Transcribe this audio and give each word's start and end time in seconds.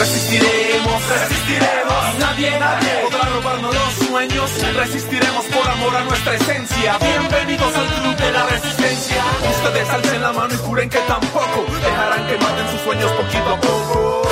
Resistiremos, 0.00 1.08
resistiremos. 1.08 2.18
Nadie, 2.18 2.58
nadie 2.58 2.90
podrá 3.02 3.22
robarnos 3.36 3.74
los 3.74 4.08
sueños. 4.08 4.50
Resistiremos 4.74 5.44
por 5.44 5.68
amor 5.68 5.94
a 5.94 6.04
nuestra 6.04 6.36
esencia. 6.36 6.96
Bienvenidos 6.96 7.74
al 7.76 7.86
club 8.00 8.16
de 8.16 8.32
la 8.32 8.46
resistencia. 8.46 9.22
Ustedes 9.56 9.90
alcen 9.90 10.22
la 10.22 10.32
mano 10.32 10.54
y 10.54 10.56
juren 10.56 10.88
que 10.88 11.00
tampoco 11.00 11.66
dejarán 11.82 12.26
que 12.28 12.38
maten 12.38 12.70
sus 12.70 12.80
sueños 12.80 13.12
poquito 13.12 13.50
a 13.52 13.60
poco. 13.60 14.22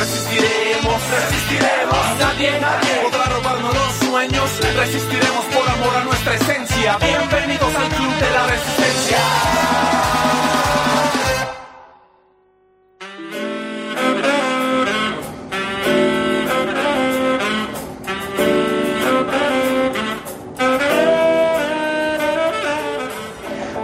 Resistiremos, 0.00 1.00
resistiremos. 1.16 2.18
Nadie, 2.20 2.60
nadie 2.60 2.92
podrá 3.04 3.24
robarnos 3.24 3.74
los 3.74 3.92
sueños. 4.06 4.50
Resistiremos 4.76 5.44
por 5.46 5.66
amor 5.70 5.96
a 5.96 6.04
nuestra 6.04 6.34
esencia. 6.34 6.98
Bienvenidos 6.98 7.74
al 7.74 7.88
club 7.88 8.14
de 8.20 8.30
la 8.36 8.46
resistencia. 8.48 9.18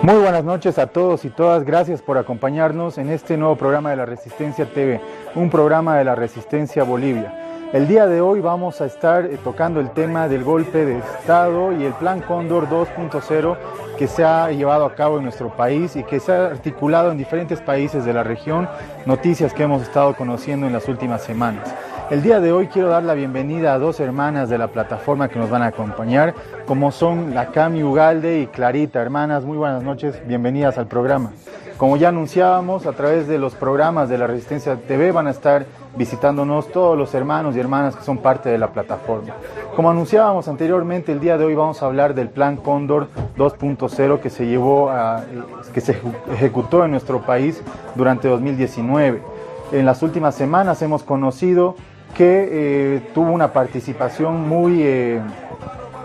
Muy 0.08 0.20
buenas 0.22 0.42
noches 0.42 0.78
a 0.78 0.86
todos 0.86 1.26
y 1.26 1.28
todas. 1.28 1.64
Gracias 1.64 2.00
por 2.00 2.16
acompañarnos 2.16 2.96
en 2.96 3.10
este 3.10 3.36
nuevo 3.36 3.56
programa 3.56 3.90
de 3.90 3.96
la 3.96 4.06
Resistencia 4.06 4.64
TV, 4.64 5.02
un 5.34 5.50
programa 5.50 5.98
de 5.98 6.04
la 6.04 6.14
Resistencia 6.14 6.82
Bolivia. 6.82 7.68
El 7.74 7.86
día 7.86 8.06
de 8.06 8.22
hoy 8.22 8.40
vamos 8.40 8.80
a 8.80 8.86
estar 8.86 9.26
eh, 9.26 9.38
tocando 9.44 9.80
el 9.80 9.90
tema 9.90 10.26
del 10.26 10.44
golpe 10.44 10.86
de 10.86 10.96
Estado 10.96 11.78
y 11.78 11.84
el 11.84 11.92
Plan 11.92 12.22
Cóndor 12.22 12.70
2.0 12.70 13.58
que 13.98 14.06
se 14.06 14.24
ha 14.24 14.50
llevado 14.50 14.86
a 14.86 14.94
cabo 14.94 15.18
en 15.18 15.24
nuestro 15.24 15.54
país 15.54 15.94
y 15.94 16.02
que 16.04 16.20
se 16.20 16.32
ha 16.32 16.46
articulado 16.46 17.12
en 17.12 17.18
diferentes 17.18 17.60
países 17.60 18.06
de 18.06 18.14
la 18.14 18.22
región, 18.22 18.66
noticias 19.04 19.52
que 19.52 19.64
hemos 19.64 19.82
estado 19.82 20.16
conociendo 20.16 20.66
en 20.66 20.72
las 20.72 20.88
últimas 20.88 21.22
semanas. 21.22 21.68
El 22.10 22.22
día 22.22 22.40
de 22.40 22.52
hoy 22.52 22.68
quiero 22.68 22.88
dar 22.88 23.02
la 23.02 23.12
bienvenida 23.12 23.74
a 23.74 23.78
dos 23.78 24.00
hermanas 24.00 24.48
de 24.48 24.56
la 24.56 24.68
plataforma 24.68 25.28
que 25.28 25.38
nos 25.38 25.50
van 25.50 25.60
a 25.60 25.66
acompañar, 25.66 26.34
como 26.66 26.90
son 26.90 27.34
la 27.34 27.48
Cami 27.48 27.82
Ugalde 27.82 28.40
y 28.40 28.46
Clarita. 28.46 29.02
Hermanas, 29.02 29.44
muy 29.44 29.58
buenas 29.58 29.82
noches, 29.82 30.18
bienvenidas 30.26 30.78
al 30.78 30.86
programa. 30.86 31.32
Como 31.76 31.98
ya 31.98 32.08
anunciábamos, 32.08 32.86
a 32.86 32.92
través 32.92 33.28
de 33.28 33.36
los 33.36 33.54
programas 33.54 34.08
de 34.08 34.16
la 34.16 34.26
Resistencia 34.26 34.76
TV 34.76 35.12
van 35.12 35.26
a 35.26 35.32
estar 35.32 35.66
visitándonos 35.98 36.72
todos 36.72 36.96
los 36.96 37.14
hermanos 37.14 37.54
y 37.54 37.60
hermanas 37.60 37.94
que 37.94 38.04
son 38.04 38.16
parte 38.16 38.48
de 38.48 38.56
la 38.56 38.68
plataforma. 38.68 39.34
Como 39.76 39.90
anunciábamos 39.90 40.48
anteriormente, 40.48 41.12
el 41.12 41.20
día 41.20 41.36
de 41.36 41.44
hoy 41.44 41.54
vamos 41.54 41.82
a 41.82 41.86
hablar 41.86 42.14
del 42.14 42.30
Plan 42.30 42.56
Cóndor 42.56 43.08
2.0 43.36 44.20
que 44.20 44.30
se 44.30 44.46
llevó 44.46 44.88
a, 44.88 45.24
que 45.74 45.82
se 45.82 46.00
ejecutó 46.32 46.86
en 46.86 46.92
nuestro 46.92 47.20
país 47.20 47.62
durante 47.94 48.28
2019. 48.28 49.22
En 49.72 49.84
las 49.84 50.02
últimas 50.02 50.34
semanas 50.34 50.80
hemos 50.80 51.02
conocido 51.02 51.76
que 52.14 52.48
eh, 52.50 53.02
tuvo 53.14 53.32
una 53.32 53.52
participación 53.52 54.48
muy, 54.48 54.82
eh, 54.82 55.20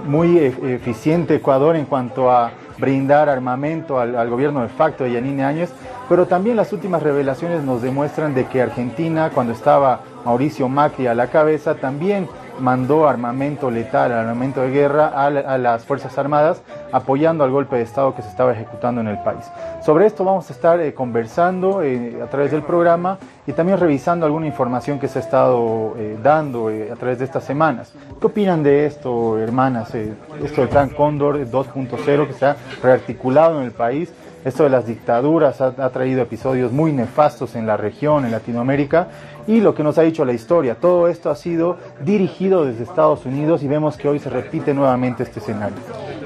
muy 0.05 0.37
e-, 0.37 0.75
eficiente 0.75 1.35
Ecuador 1.35 1.75
en 1.75 1.85
cuanto 1.85 2.31
a 2.31 2.51
brindar 2.77 3.29
armamento 3.29 3.99
al, 3.99 4.15
al, 4.15 4.29
gobierno 4.29 4.61
de 4.61 4.69
facto 4.69 5.03
de 5.03 5.13
Yanine 5.13 5.43
Áñez, 5.43 5.71
pero 6.09 6.25
también 6.25 6.55
las 6.55 6.73
últimas 6.73 7.01
revelaciones 7.03 7.63
nos 7.63 7.81
demuestran 7.81 8.33
de 8.33 8.45
que 8.45 8.61
Argentina, 8.61 9.31
cuando 9.33 9.53
estaba 9.53 10.01
Mauricio 10.25 10.67
Macri 10.67 11.07
a 11.07 11.13
la 11.13 11.27
cabeza, 11.27 11.75
también 11.75 12.27
mandó 12.59 13.07
armamento 13.07 13.71
letal, 13.71 14.11
armamento 14.11 14.61
de 14.61 14.69
guerra 14.69 15.07
a, 15.07 15.57
las 15.57 15.85
Fuerzas 15.85 16.17
Armadas, 16.17 16.61
apoyando 16.91 17.43
al 17.43 17.51
golpe 17.51 17.75
de 17.75 17.83
Estado 17.83 18.15
que 18.15 18.21
se 18.21 18.29
estaba 18.29 18.53
ejecutando 18.53 19.01
en 19.01 19.07
el 19.07 19.19
país. 19.19 19.45
Sobre 19.81 20.05
esto 20.05 20.23
vamos 20.23 20.49
a 20.49 20.53
estar 20.53 20.79
eh, 20.79 20.93
conversando 20.93 21.81
eh, 21.81 22.19
a 22.23 22.27
través 22.27 22.51
del 22.51 22.63
programa 22.63 23.17
y 23.45 23.53
también 23.53 23.79
revisando 23.79 24.25
alguna 24.25 24.47
información 24.47 24.99
que 24.99 25.07
se 25.07 25.19
ha 25.19 25.21
estado 25.21 25.95
eh, 25.97 26.17
dando 26.21 26.69
a 26.69 26.95
través 26.95 27.19
de 27.19 27.25
estas 27.25 27.43
semanas. 27.43 27.93
¿Qué 28.19 28.27
opinan 28.27 28.63
de 28.63 28.85
esto, 28.85 29.37
hermanas? 29.37 29.93
Esto 29.95 30.61
del 30.61 30.69
Plan 30.69 30.89
Cóndor 30.89 31.39
2.0 31.45 32.27
que 32.27 32.33
se 32.33 32.45
ha 32.45 32.55
rearticulado 32.81 33.59
en 33.59 33.65
el 33.65 33.71
país. 33.71 34.13
Esto 34.45 34.63
de 34.63 34.69
las 34.69 34.85
dictaduras 34.85 35.61
ha, 35.61 35.67
ha, 35.67 35.89
traído 35.89 36.21
episodios 36.21 36.73
muy 36.73 36.91
nefastos 36.91 37.55
en 37.55 37.65
la 37.65 37.77
región, 37.77 38.25
en 38.25 38.31
Latinoamérica, 38.31 39.07
y 39.47 39.61
lo 39.61 39.73
que 39.75 39.83
nos 39.83 39.97
ha 39.97 40.03
dicho 40.03 40.25
la 40.25 40.33
historia. 40.33 40.75
Todo 40.75 41.07
esto 41.07 41.29
ha 41.29 41.35
sido 41.35 41.77
dirigido 42.01 42.65
desde 42.65 42.83
Estados 42.83 43.25
Unidos 43.25 43.63
y 43.63 43.67
vemos 43.67 43.97
que 43.97 44.07
hoy 44.07 44.19
se 44.19 44.29
repite 44.29 44.73
nuevamente 44.73 45.23
este 45.23 45.39
escenario. 45.39 45.77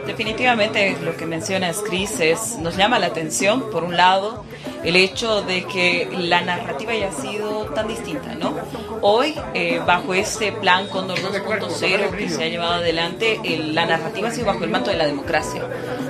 Definitivamente 0.06 0.96
lo 1.04 1.16
que 1.18 1.26
mencionas, 1.26 1.84
Cris, 1.86 2.20
es, 2.22 2.58
nos 2.60 2.78
llama 2.78 2.98
la 2.98 3.08
atención, 3.08 3.70
por 3.70 3.84
un 3.84 3.98
lado, 3.98 4.46
el 4.84 4.96
hecho 4.96 5.42
de 5.42 5.66
que 5.66 6.08
la 6.18 6.42
narrativa 6.42 6.94
haya 6.94 7.12
sido 7.12 7.66
tan 7.76 7.90
distinta, 7.90 8.34
¿no? 8.36 8.56
Hoy, 9.02 9.36
eh, 9.54 9.82
bajo 9.86 10.14
este 10.14 10.54
plan 10.54 10.88
Condor 10.88 11.18
2.0 11.20 12.12
que 12.12 12.30
se 12.30 12.44
ha 12.44 12.48
llevado 12.48 12.76
adelante, 12.76 13.40
el, 13.44 13.76
la 13.76 13.86
narrativa 13.86 14.30
ha 14.30 14.32
sido 14.32 14.48
bajo 14.48 14.64
el 14.64 14.70
manto 14.70 14.92
de 14.92 14.98
la 14.98 15.06
democracia. 15.06 15.64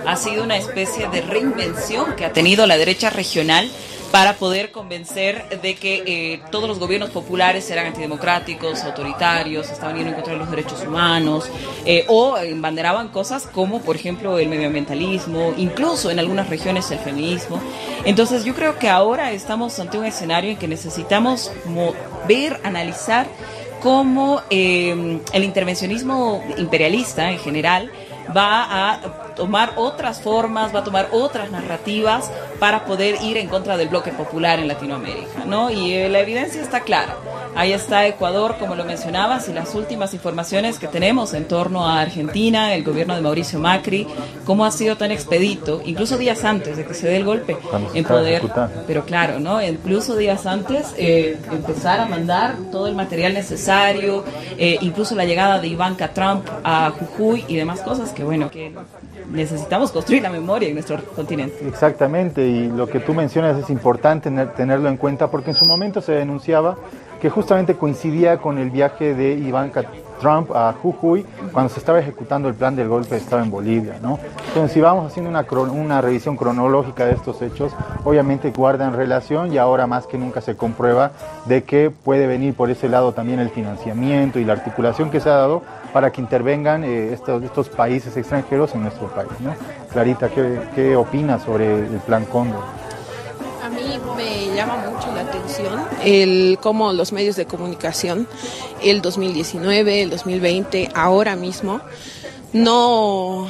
Ha 0.05 0.15
sido 0.15 0.43
una 0.43 0.57
especie 0.57 1.07
de 1.09 1.21
reinvención 1.21 2.15
que 2.15 2.25
ha 2.25 2.31
tenido 2.31 2.67
la 2.67 2.77
derecha 2.77 3.09
regional 3.09 3.67
para 4.11 4.33
poder 4.33 4.71
convencer 4.71 5.59
de 5.61 5.75
que 5.75 6.03
eh, 6.05 6.41
todos 6.51 6.67
los 6.67 6.79
gobiernos 6.79 7.09
populares 7.09 7.69
eran 7.69 7.87
antidemocráticos, 7.87 8.83
autoritarios, 8.83 9.69
estaban 9.69 9.95
yendo 9.95 10.09
en 10.09 10.15
contra 10.15 10.33
de 10.33 10.39
los 10.39 10.49
derechos 10.49 10.83
humanos, 10.85 11.49
eh, 11.85 12.05
o 12.07 12.37
embanderaban 12.37 13.09
cosas 13.09 13.47
como, 13.47 13.81
por 13.81 13.95
ejemplo, 13.95 14.39
el 14.39 14.49
medioambientalismo, 14.49 15.53
incluso 15.57 16.09
en 16.09 16.19
algunas 16.19 16.49
regiones 16.49 16.89
el 16.91 16.99
feminismo. 16.99 17.59
Entonces 18.05 18.45
yo 18.45 18.55
creo 18.55 18.77
que 18.79 18.89
ahora 18.89 19.31
estamos 19.31 19.77
ante 19.79 19.97
un 19.97 20.05
escenario 20.05 20.51
en 20.51 20.57
que 20.57 20.67
necesitamos 20.67 21.51
ver, 22.27 22.59
analizar 22.63 23.27
cómo 23.81 24.41
eh, 24.49 25.19
el 25.33 25.43
intervencionismo 25.43 26.43
imperialista 26.57 27.31
en 27.31 27.39
general 27.39 27.91
va 28.35 28.93
a 28.93 29.26
tomar 29.37 29.73
otras 29.77 30.19
formas, 30.19 30.75
va 30.75 30.79
a 30.79 30.83
tomar 30.83 31.09
otras 31.11 31.51
narrativas 31.51 32.29
para 32.59 32.85
poder 32.85 33.21
ir 33.23 33.37
en 33.37 33.47
contra 33.47 33.77
del 33.77 33.87
bloque 33.87 34.11
popular 34.11 34.59
en 34.59 34.67
Latinoamérica, 34.67 35.45
¿no? 35.45 35.69
Y 35.69 35.93
eh, 35.93 36.09
la 36.09 36.19
evidencia 36.19 36.61
está 36.61 36.81
clara. 36.81 37.15
Ahí 37.55 37.73
está 37.73 38.05
Ecuador, 38.05 38.57
como 38.59 38.75
lo 38.75 38.85
mencionabas, 38.85 39.49
y 39.49 39.53
las 39.53 39.73
últimas 39.73 40.13
informaciones 40.13 40.77
que 40.77 40.87
tenemos 40.87 41.33
en 41.33 41.45
torno 41.45 41.87
a 41.87 42.01
Argentina, 42.01 42.75
el 42.75 42.83
gobierno 42.83 43.15
de 43.15 43.21
Mauricio 43.21 43.57
Macri, 43.57 44.05
cómo 44.45 44.63
ha 44.63 44.69
sido 44.69 44.95
tan 44.95 45.11
expedito, 45.11 45.81
incluso 45.83 46.17
días 46.17 46.43
antes 46.43 46.77
de 46.77 46.85
que 46.85 46.93
se 46.93 47.07
dé 47.07 47.17
el 47.17 47.25
golpe 47.25 47.57
en 47.95 48.03
poder, 48.05 48.43
pero 48.85 49.05
claro, 49.05 49.39
¿no? 49.39 49.59
Incluso 49.59 50.15
días 50.15 50.45
antes 50.45 50.93
eh, 50.97 51.39
empezar 51.51 51.99
a 51.99 52.05
mandar 52.05 52.57
todo 52.71 52.87
el 52.87 52.95
material 52.95 53.33
necesario, 53.33 54.23
eh, 54.57 54.77
incluso 54.81 55.15
la 55.15 55.25
llegada 55.25 55.59
de 55.59 55.67
Ivanka 55.67 56.13
Trump 56.13 56.47
a 56.63 56.91
Jujuy 56.91 57.43
y 57.47 57.55
demás 57.55 57.81
cosas 57.81 58.11
que 58.11 58.23
bueno, 58.23 58.51
que 58.51 58.71
necesitamos 59.31 59.91
construir 59.91 60.23
la 60.23 60.29
memoria 60.29 60.69
en 60.69 60.75
nuestro 60.75 61.03
continente. 61.15 61.67
Exactamente, 61.67 62.45
y 62.45 62.69
lo 62.69 62.87
que 62.87 62.99
tú 62.99 63.13
mencionas 63.13 63.57
es 63.57 63.69
importante 63.69 64.29
tenerlo 64.55 64.89
en 64.89 64.97
cuenta 64.97 65.29
porque 65.29 65.51
en 65.51 65.55
su 65.55 65.65
momento 65.65 66.01
se 66.01 66.13
denunciaba 66.13 66.77
que 67.21 67.29
justamente 67.29 67.75
coincidía 67.75 68.37
con 68.37 68.57
el 68.57 68.69
viaje 68.69 69.13
de 69.13 69.33
Ivanka 69.33 69.83
Trump 70.19 70.51
a 70.55 70.73
Jujuy 70.73 71.25
cuando 71.51 71.69
se 71.73 71.79
estaba 71.79 71.99
ejecutando 71.99 72.47
el 72.47 72.55
plan 72.55 72.75
del 72.75 72.87
golpe 72.87 73.11
de 73.11 73.17
Estado 73.17 73.43
en 73.43 73.51
Bolivia. 73.51 73.99
¿no? 74.01 74.19
Entonces, 74.47 74.71
si 74.71 74.81
vamos 74.81 75.05
haciendo 75.07 75.29
una, 75.29 75.45
una 75.71 76.01
revisión 76.01 76.35
cronológica 76.37 77.05
de 77.05 77.13
estos 77.13 77.41
hechos, 77.41 77.73
obviamente 78.03 78.51
guardan 78.51 78.93
relación 78.93 79.53
y 79.53 79.57
ahora 79.57 79.87
más 79.87 80.07
que 80.07 80.17
nunca 80.17 80.41
se 80.41 80.55
comprueba 80.55 81.11
de 81.45 81.63
que 81.63 81.91
puede 81.91 82.27
venir 82.27 82.53
por 82.53 82.69
ese 82.69 82.89
lado 82.89 83.13
también 83.13 83.39
el 83.39 83.49
financiamiento 83.49 84.39
y 84.39 84.45
la 84.45 84.53
articulación 84.53 85.09
que 85.09 85.19
se 85.19 85.29
ha 85.29 85.35
dado 85.35 85.61
para 85.93 86.11
que 86.11 86.21
intervengan 86.21 86.83
eh, 86.83 87.13
estos, 87.13 87.43
estos 87.43 87.69
países 87.69 88.15
extranjeros 88.17 88.73
en 88.75 88.83
nuestro 88.83 89.07
país. 89.07 89.31
¿no? 89.39 89.53
Clarita, 89.91 90.29
¿qué, 90.29 90.59
qué 90.75 90.95
opinas 90.95 91.43
sobre 91.43 91.87
el 91.87 91.99
plan 92.05 92.25
Cóndor? 92.25 92.86
El 96.07 96.57
cómo 96.61 96.93
los 96.93 97.11
medios 97.11 97.35
de 97.35 97.45
comunicación, 97.45 98.29
el 98.81 99.01
2019, 99.01 100.03
el 100.03 100.09
2020, 100.09 100.89
ahora 100.95 101.35
mismo, 101.35 101.81
no, 102.53 103.47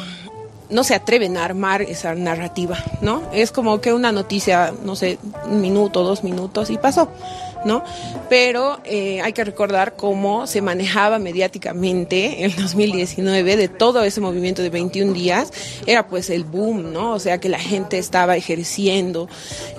no 0.71 0.83
se 0.83 0.95
atreven 0.95 1.37
a 1.37 1.45
armar 1.45 1.83
esa 1.83 2.15
narrativa, 2.15 2.83
¿no? 3.01 3.21
Es 3.31 3.51
como 3.51 3.79
que 3.79 3.93
una 3.93 4.11
noticia, 4.11 4.73
no 4.83 4.95
sé, 4.95 5.19
un 5.45 5.61
minuto, 5.61 6.03
dos 6.03 6.23
minutos 6.23 6.71
y 6.71 6.79
pasó. 6.79 7.09
¿No? 7.65 7.83
Pero 8.29 8.79
eh, 8.83 9.21
hay 9.21 9.33
que 9.33 9.43
recordar 9.43 9.95
cómo 9.95 10.47
se 10.47 10.61
manejaba 10.61 11.19
mediáticamente 11.19 12.43
en 12.43 12.55
2019 12.55 13.57
de 13.57 13.67
todo 13.67 14.03
ese 14.03 14.21
movimiento 14.21 14.61
de 14.61 14.69
21 14.69 15.13
días, 15.13 15.51
era 15.85 16.07
pues 16.07 16.29
el 16.29 16.43
boom, 16.43 16.93
¿no? 16.93 17.13
O 17.13 17.19
sea 17.19 17.39
que 17.39 17.49
la 17.49 17.59
gente 17.59 17.97
estaba 17.97 18.35
ejerciendo 18.35 19.27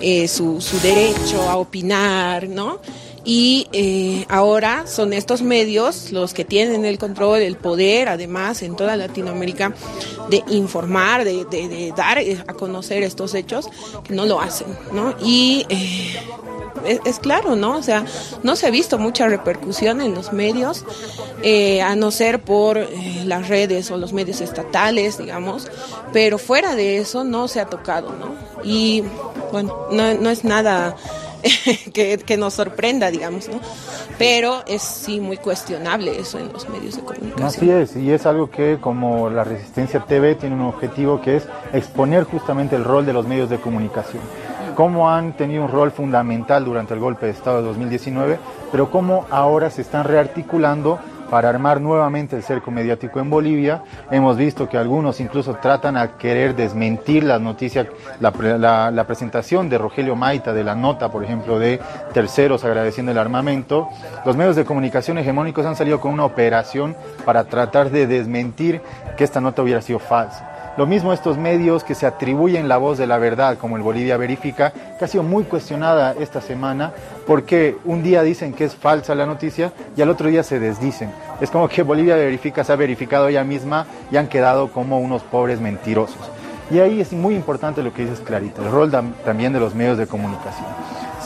eh, 0.01 0.27
su, 0.27 0.61
su 0.61 0.79
derecho 0.79 1.49
a 1.49 1.57
opinar, 1.57 2.47
¿no? 2.47 2.79
y 3.25 3.67
eh, 3.73 4.25
ahora 4.29 4.87
son 4.87 5.13
estos 5.13 5.41
medios 5.41 6.11
los 6.11 6.33
que 6.33 6.45
tienen 6.45 6.85
el 6.85 6.97
control, 6.97 7.41
el 7.41 7.57
poder, 7.57 8.09
además 8.09 8.63
en 8.63 8.75
toda 8.75 8.95
Latinoamérica, 8.95 9.73
de 10.29 10.43
informar, 10.49 11.25
de, 11.25 11.45
de, 11.45 11.67
de 11.67 11.93
dar 11.95 12.17
a 12.17 12.53
conocer 12.53 13.03
estos 13.03 13.33
hechos, 13.35 13.67
que 14.03 14.13
no 14.13 14.25
lo 14.25 14.39
hacen, 14.41 14.67
¿no? 14.93 15.15
Y 15.23 15.65
es, 16.85 17.19
claro, 17.19 17.55
¿no? 17.55 17.77
O 17.77 17.83
sea, 17.83 18.05
no 18.43 18.55
se 18.55 18.67
ha 18.67 18.69
visto 18.69 18.97
mucha 18.97 19.27
repercusión 19.27 20.01
en 20.01 20.13
los 20.15 20.33
medios, 20.33 20.85
eh, 21.43 21.81
a 21.81 21.95
no 21.95 22.11
ser 22.11 22.41
por 22.41 22.77
eh, 22.77 23.23
las 23.25 23.47
redes 23.47 23.91
o 23.91 23.97
los 23.97 24.13
medios 24.13 24.41
estatales, 24.41 25.17
digamos, 25.17 25.67
pero 26.13 26.37
fuera 26.37 26.75
de 26.75 26.97
eso 26.97 27.23
no 27.23 27.47
se 27.47 27.59
ha 27.59 27.65
tocado, 27.65 28.13
¿no? 28.13 28.35
Y 28.63 29.03
bueno, 29.51 29.87
no, 29.91 30.13
no 30.15 30.29
es 30.29 30.43
nada 30.43 30.95
que, 31.93 32.37
nos 32.37 32.53
sorprenda, 32.53 33.11
digamos, 33.11 33.47
¿no? 33.47 33.59
Pero 34.17 34.63
es 34.67 34.81
sí 34.81 35.19
muy 35.19 35.37
cuestionable 35.37 36.19
eso 36.19 36.37
en 36.39 36.51
los 36.51 36.67
medios 36.69 36.97
de 36.97 37.01
comunicación. 37.01 37.43
Así 37.43 37.69
es, 37.69 37.95
y 37.95 38.11
es 38.11 38.25
algo 38.25 38.49
que 38.49 38.77
como 38.79 39.29
la 39.29 39.43
Resistencia 39.43 40.01
TV 40.01 40.35
tiene 40.35 40.55
un 40.55 40.63
objetivo 40.63 41.21
que 41.21 41.37
es 41.37 41.43
exponer 41.73 42.25
justamente 42.25 42.75
el 42.75 42.83
rol 42.83 43.05
de 43.05 43.13
los 43.13 43.25
medios 43.25 43.49
de 43.49 43.57
comunicación 43.59 44.21
cómo 44.79 45.09
han 45.11 45.33
tenido 45.33 45.63
un 45.63 45.69
rol 45.69 45.91
fundamental 45.91 46.63
durante 46.63 46.93
el 46.93 47.01
golpe 47.01 47.25
de 47.25 47.33
Estado 47.33 47.57
de 47.57 47.67
2019, 47.67 48.39
pero 48.71 48.89
cómo 48.89 49.25
ahora 49.29 49.69
se 49.69 49.81
están 49.81 50.05
rearticulando 50.05 50.99
para 51.29 51.49
armar 51.49 51.81
nuevamente 51.81 52.37
el 52.37 52.43
cerco 52.43 52.71
mediático 52.71 53.19
en 53.19 53.29
Bolivia. 53.29 53.83
Hemos 54.09 54.37
visto 54.37 54.69
que 54.69 54.77
algunos 54.77 55.19
incluso 55.19 55.55
tratan 55.55 55.97
a 55.97 56.15
querer 56.17 56.55
desmentir 56.55 57.25
las 57.25 57.41
noticias, 57.41 57.87
la, 58.21 58.89
la, 58.89 59.03
presentación 59.03 59.67
de 59.67 59.77
Rogelio 59.77 60.15
Maita, 60.15 60.53
de 60.53 60.63
la 60.63 60.75
nota, 60.75 61.11
por 61.11 61.25
ejemplo, 61.25 61.59
de 61.59 61.81
terceros 62.13 62.63
agradeciendo 62.63 63.11
el 63.11 63.17
armamento. 63.17 63.89
Los 64.25 64.37
medios 64.37 64.55
de 64.55 64.63
comunicación 64.63 65.17
hegemónicos 65.17 65.65
han 65.65 65.75
salido 65.75 65.99
con 65.99 66.13
una 66.13 66.23
operación 66.23 66.95
para 67.25 67.43
tratar 67.43 67.91
de 67.91 68.07
desmentir 68.07 68.81
que 69.17 69.25
esta 69.25 69.41
nota 69.41 69.61
hubiera 69.61 69.81
sido 69.81 69.99
falsa. 69.99 70.48
Lo 70.77 70.85
mismo 70.85 71.11
estos 71.11 71.37
medios 71.37 71.83
que 71.83 71.95
se 71.95 72.05
atribuyen 72.05 72.67
la 72.67 72.77
voz 72.77 72.97
de 72.97 73.07
la 73.07 73.17
verdad, 73.17 73.57
como 73.57 73.75
el 73.75 73.83
Bolivia 73.83 74.17
Verifica, 74.17 74.71
que 74.97 75.03
ha 75.03 75.07
sido 75.07 75.23
muy 75.23 75.43
cuestionada 75.43 76.15
esta 76.17 76.41
semana, 76.41 76.93
porque 77.27 77.77
un 77.85 78.01
día 78.01 78.23
dicen 78.23 78.53
que 78.53 78.65
es 78.65 78.75
falsa 78.75 79.13
la 79.15 79.25
noticia 79.25 79.73
y 79.97 80.01
al 80.01 80.09
otro 80.09 80.29
día 80.29 80.43
se 80.43 80.59
desdicen. 80.59 81.11
Es 81.41 81.51
como 81.51 81.67
que 81.67 81.83
Bolivia 81.83 82.15
Verifica 82.15 82.63
se 82.63 82.71
ha 82.71 82.75
verificado 82.77 83.27
ella 83.27 83.43
misma 83.43 83.87
y 84.11 84.17
han 84.17 84.27
quedado 84.27 84.71
como 84.71 84.99
unos 84.99 85.21
pobres 85.23 85.59
mentirosos. 85.59 86.29
Y 86.71 86.79
ahí 86.79 87.01
es 87.01 87.11
muy 87.13 87.35
importante 87.35 87.81
lo 87.81 87.91
que 87.91 88.03
dices 88.03 88.19
Clarita, 88.19 88.61
el 88.61 88.71
rol 88.71 88.91
también 89.25 89.51
de 89.51 89.59
los 89.59 89.73
medios 89.73 89.97
de 89.97 90.05
comunicación. 90.07 90.67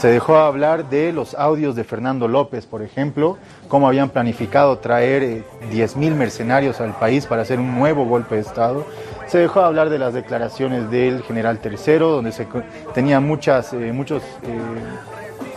Se 0.04 0.10
dejó 0.10 0.36
hablar 0.36 0.90
de 0.90 1.14
los 1.14 1.34
audios 1.34 1.78
de 1.78 1.86
Fernando 1.86 2.28
López, 2.28 2.66
por 2.66 2.82
ejemplo, 2.82 3.38
cómo 3.70 3.88
habían 3.88 4.10
planificado 4.10 4.80
traer 4.80 5.46
10.000 5.72 6.08
eh, 6.08 6.12
mercenarios 6.12 6.82
al 6.82 6.92
país 6.92 7.26
para 7.26 7.44
hacer 7.44 7.58
un 7.58 7.74
nuevo 7.74 8.04
golpe 8.04 8.36
de 8.36 8.42
Estado. 8.42 8.86
Se 9.28 9.38
dejó 9.38 9.62
hablar 9.62 9.90
de 9.90 10.00
las 10.00 10.14
declaraciones 10.14 10.92
del 10.92 11.24
general 11.24 11.60
tercero, 11.60 12.10
donde 12.10 12.34
se 12.34 12.46
tenía 12.94 13.22
muchas, 13.22 13.72
eh, 13.72 13.94
muchos, 13.94 14.22
eh, 14.24 14.60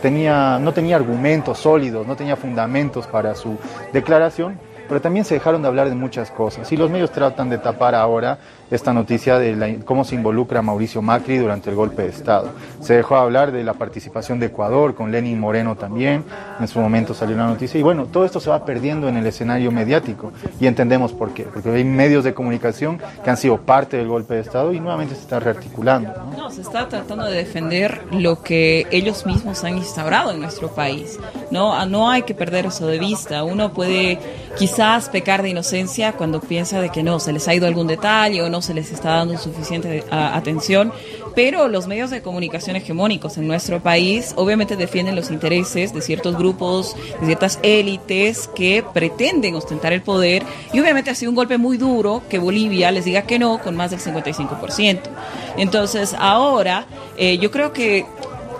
tenía, 0.01 0.59
no 0.59 0.71
tenía 0.71 0.95
argumentos 0.95 1.57
sólidos, 1.57 2.07
no 2.07 2.15
tenía 2.15 2.37
fundamentos 2.37 3.05
para 3.05 3.35
su 3.35 3.57
declaración, 3.91 4.57
pero 4.87 5.01
también 5.01 5.25
se 5.25 5.33
dejaron 5.33 5.61
de 5.61 5.67
hablar 5.67 5.89
de 5.89 5.95
muchas 5.95 6.31
cosas. 6.31 6.71
Y 6.71 6.77
los 6.77 6.89
medios 6.89 7.11
tratan 7.11 7.49
de 7.49 7.57
tapar 7.57 7.95
ahora 7.95 8.39
esta 8.71 8.93
noticia 8.93 9.39
de 9.39 9.79
cómo 9.85 10.03
se 10.03 10.15
involucra 10.15 10.61
Mauricio 10.61 11.01
Macri 11.01 11.37
durante 11.37 11.69
el 11.69 11.75
golpe 11.75 12.03
de 12.03 12.09
Estado. 12.09 12.51
Se 12.81 12.95
dejó 12.95 13.15
hablar 13.15 13.51
de 13.51 13.63
la 13.63 13.73
participación 13.73 14.39
de 14.39 14.47
Ecuador 14.47 14.95
con 14.95 15.11
Lenin 15.11 15.39
Moreno 15.39 15.75
también, 15.75 16.23
en 16.59 16.67
su 16.67 16.79
momento 16.79 17.13
salió 17.13 17.35
una 17.35 17.47
noticia 17.47 17.79
y 17.79 17.83
bueno, 17.83 18.05
todo 18.05 18.25
esto 18.25 18.39
se 18.39 18.49
va 18.49 18.65
perdiendo 18.65 19.07
en 19.07 19.17
el 19.17 19.25
escenario 19.25 19.71
mediático 19.71 20.31
y 20.59 20.67
entendemos 20.67 21.13
por 21.13 21.33
qué, 21.33 21.43
porque 21.43 21.69
hay 21.69 21.83
medios 21.83 22.23
de 22.23 22.33
comunicación 22.33 22.99
que 23.23 23.29
han 23.29 23.37
sido 23.37 23.57
parte 23.57 23.97
del 23.97 24.07
golpe 24.07 24.35
de 24.35 24.41
Estado 24.41 24.73
y 24.73 24.79
nuevamente 24.79 25.15
se 25.15 25.21
está 25.21 25.39
rearticulando. 25.39 26.13
¿no? 26.37 26.49
se 26.49 26.61
está 26.61 26.87
tratando 26.87 27.25
de 27.25 27.37
defender 27.37 28.01
lo 28.11 28.41
que 28.41 28.87
ellos 28.91 29.25
mismos 29.25 29.63
han 29.63 29.77
instaurado 29.77 30.31
en 30.31 30.41
nuestro 30.41 30.69
país. 30.69 31.19
No, 31.51 31.73
ah, 31.73 31.85
no 31.85 32.09
hay 32.09 32.23
que 32.23 32.33
perder 32.33 32.65
eso 32.65 32.87
de 32.87 32.99
vista. 32.99 33.43
Uno 33.43 33.73
puede 33.73 34.19
quizás 34.57 35.09
pecar 35.09 35.41
de 35.41 35.49
inocencia 35.49 36.13
cuando 36.13 36.39
piensa 36.41 36.81
de 36.81 36.89
que 36.89 37.03
no, 37.03 37.19
se 37.19 37.33
les 37.33 37.47
ha 37.47 37.53
ido 37.53 37.67
algún 37.67 37.87
detalle 37.87 38.41
o 38.41 38.49
no 38.49 38.61
se 38.61 38.73
les 38.73 38.91
está 38.91 39.15
dando 39.15 39.37
suficiente 39.37 40.03
atención, 40.09 40.91
pero 41.35 41.67
los 41.67 41.87
medios 41.87 42.09
de 42.09 42.21
comunicación 42.21 42.75
hegemónicos 42.75 43.37
en 43.37 43.47
nuestro 43.47 43.81
país 43.81 44.33
obviamente 44.35 44.75
defienden 44.75 45.15
los 45.15 45.29
intereses 45.29 45.93
de 45.93 46.01
ciertos 46.01 46.37
grupos, 46.37 46.95
de 47.19 47.27
ciertas 47.27 47.59
élites 47.61 48.49
que 48.55 48.83
pretenden 48.93 49.55
ostentar 49.55 49.93
el 49.93 50.01
poder 50.01 50.43
y 50.73 50.79
obviamente 50.79 51.11
ha 51.11 51.15
sido 51.15 51.31
un 51.31 51.35
golpe 51.35 51.57
muy 51.57 51.77
duro 51.77 52.23
que 52.29 52.39
Bolivia 52.39 52.91
les 52.91 53.05
diga 53.05 53.23
que 53.23 53.39
no 53.39 53.59
con 53.59 53.75
más 53.75 53.91
del 53.91 53.99
55%. 53.99 55.01
Entonces 55.57 56.15
ahora 56.17 56.85
eh, 57.17 57.37
yo 57.37 57.51
creo 57.51 57.73
que 57.73 58.05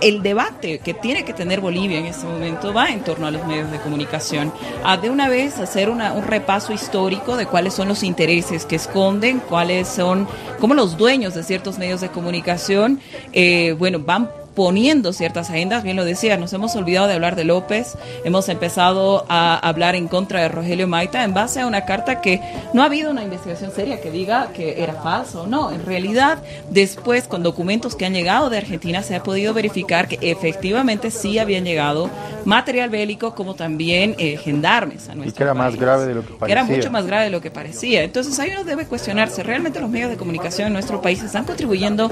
el 0.02 0.22
debate 0.22 0.80
que 0.80 0.94
tiene 0.94 1.24
que 1.26 1.34
tener 1.34 1.62
Bolivia 1.62 2.00
en 2.00 2.06
este 2.06 2.26
momento 2.26 2.74
va 2.74 2.90
en 2.90 3.02
torno 3.02 3.28
a 3.28 3.32
los 3.32 3.46
medios 3.46 3.72
de 3.72 3.80
comunicación. 3.80 4.52
A 4.84 4.98
de 4.98 5.10
una 5.10 5.30
vez 5.30 5.58
hacer 5.60 5.90
un 5.90 6.02
repaso 6.24 6.74
histórico 6.74 7.38
de 7.38 7.46
cuáles 7.46 7.74
son 7.74 7.88
los 7.88 8.04
intereses 8.04 8.66
que 8.66 8.76
esconden, 8.76 9.40
cuáles 9.40 9.88
son, 9.88 10.28
cómo 10.60 10.74
los 10.74 10.98
dueños 10.98 11.34
de 11.34 11.44
ciertos 11.44 11.78
medios 11.78 12.02
de 12.02 12.10
comunicación, 12.10 13.00
eh, 13.34 13.76
bueno, 13.78 14.00
van 14.00 14.30
poniendo 14.58 15.14
ciertas 15.14 15.52
agendas, 15.52 15.84
bien 15.84 15.96
lo 15.96 16.04
decía, 16.04 16.36
nos 16.36 16.52
hemos 16.52 16.76
olvidado 16.76 17.06
de 17.06 17.14
hablar 17.14 17.36
de 17.36 17.44
López, 17.44 17.96
hemos 18.24 18.50
empezado 18.50 19.24
a 19.30 19.56
hablar 19.56 19.94
en 19.94 20.08
contra 20.08 20.42
de 20.42 20.50
Rogelio 20.50 20.88
Maita 20.88 21.24
en 21.24 21.36
base 21.36 21.62
a 21.62 21.68
una 21.68 21.86
carta 21.86 22.22
que 22.22 22.42
no 22.74 22.82
ha 22.82 22.86
habido 22.86 23.12
una 23.12 23.22
investigación 23.22 23.70
seria 23.72 24.02
que 24.02 24.10
diga 24.10 24.50
que 24.54 24.82
era 24.82 24.96
falso 24.96 25.44
o 25.44 25.46
no. 25.46 25.72
En 25.72 25.86
realidad, 25.86 26.40
después 26.72 27.28
con 27.28 27.44
documentos 27.44 27.96
que 27.96 28.08
han 28.08 28.14
llegado 28.14 28.50
de 28.50 28.58
Argentina 28.58 29.04
se 29.04 29.16
ha 29.16 29.22
podido 29.22 29.54
verificar 29.54 30.08
que 30.08 30.18
efectivamente 30.24 31.12
sí 31.12 31.38
habían 31.38 31.64
llegado 31.64 32.10
material 32.44 32.90
bélico 32.90 33.36
como 33.36 33.54
también 33.54 34.16
eh, 34.18 34.38
gendarmes 34.38 35.08
a 35.08 35.14
nuestro 35.14 35.30
Y 35.30 35.38
que 35.38 35.44
era 35.44 35.54
más 35.54 35.76
grave 35.76 36.08
de 36.08 36.16
lo 36.16 36.22
que 36.26 36.34
parecía. 36.34 36.62
era 36.62 36.64
mucho 36.64 36.90
más 36.90 37.06
grave 37.06 37.26
de 37.26 37.30
lo 37.30 37.42
que 37.42 37.52
parecía. 37.52 38.02
Entonces 38.02 38.40
ahí 38.40 38.50
uno 38.54 38.64
debe 38.64 38.86
cuestionarse, 38.88 39.44
¿realmente 39.44 39.80
los 39.80 39.90
medios 39.90 40.10
de 40.10 40.18
comunicación 40.18 40.68
en 40.68 40.74
nuestro 40.74 41.00
país 41.00 41.22
están 41.22 41.46
contribuyendo 41.46 42.10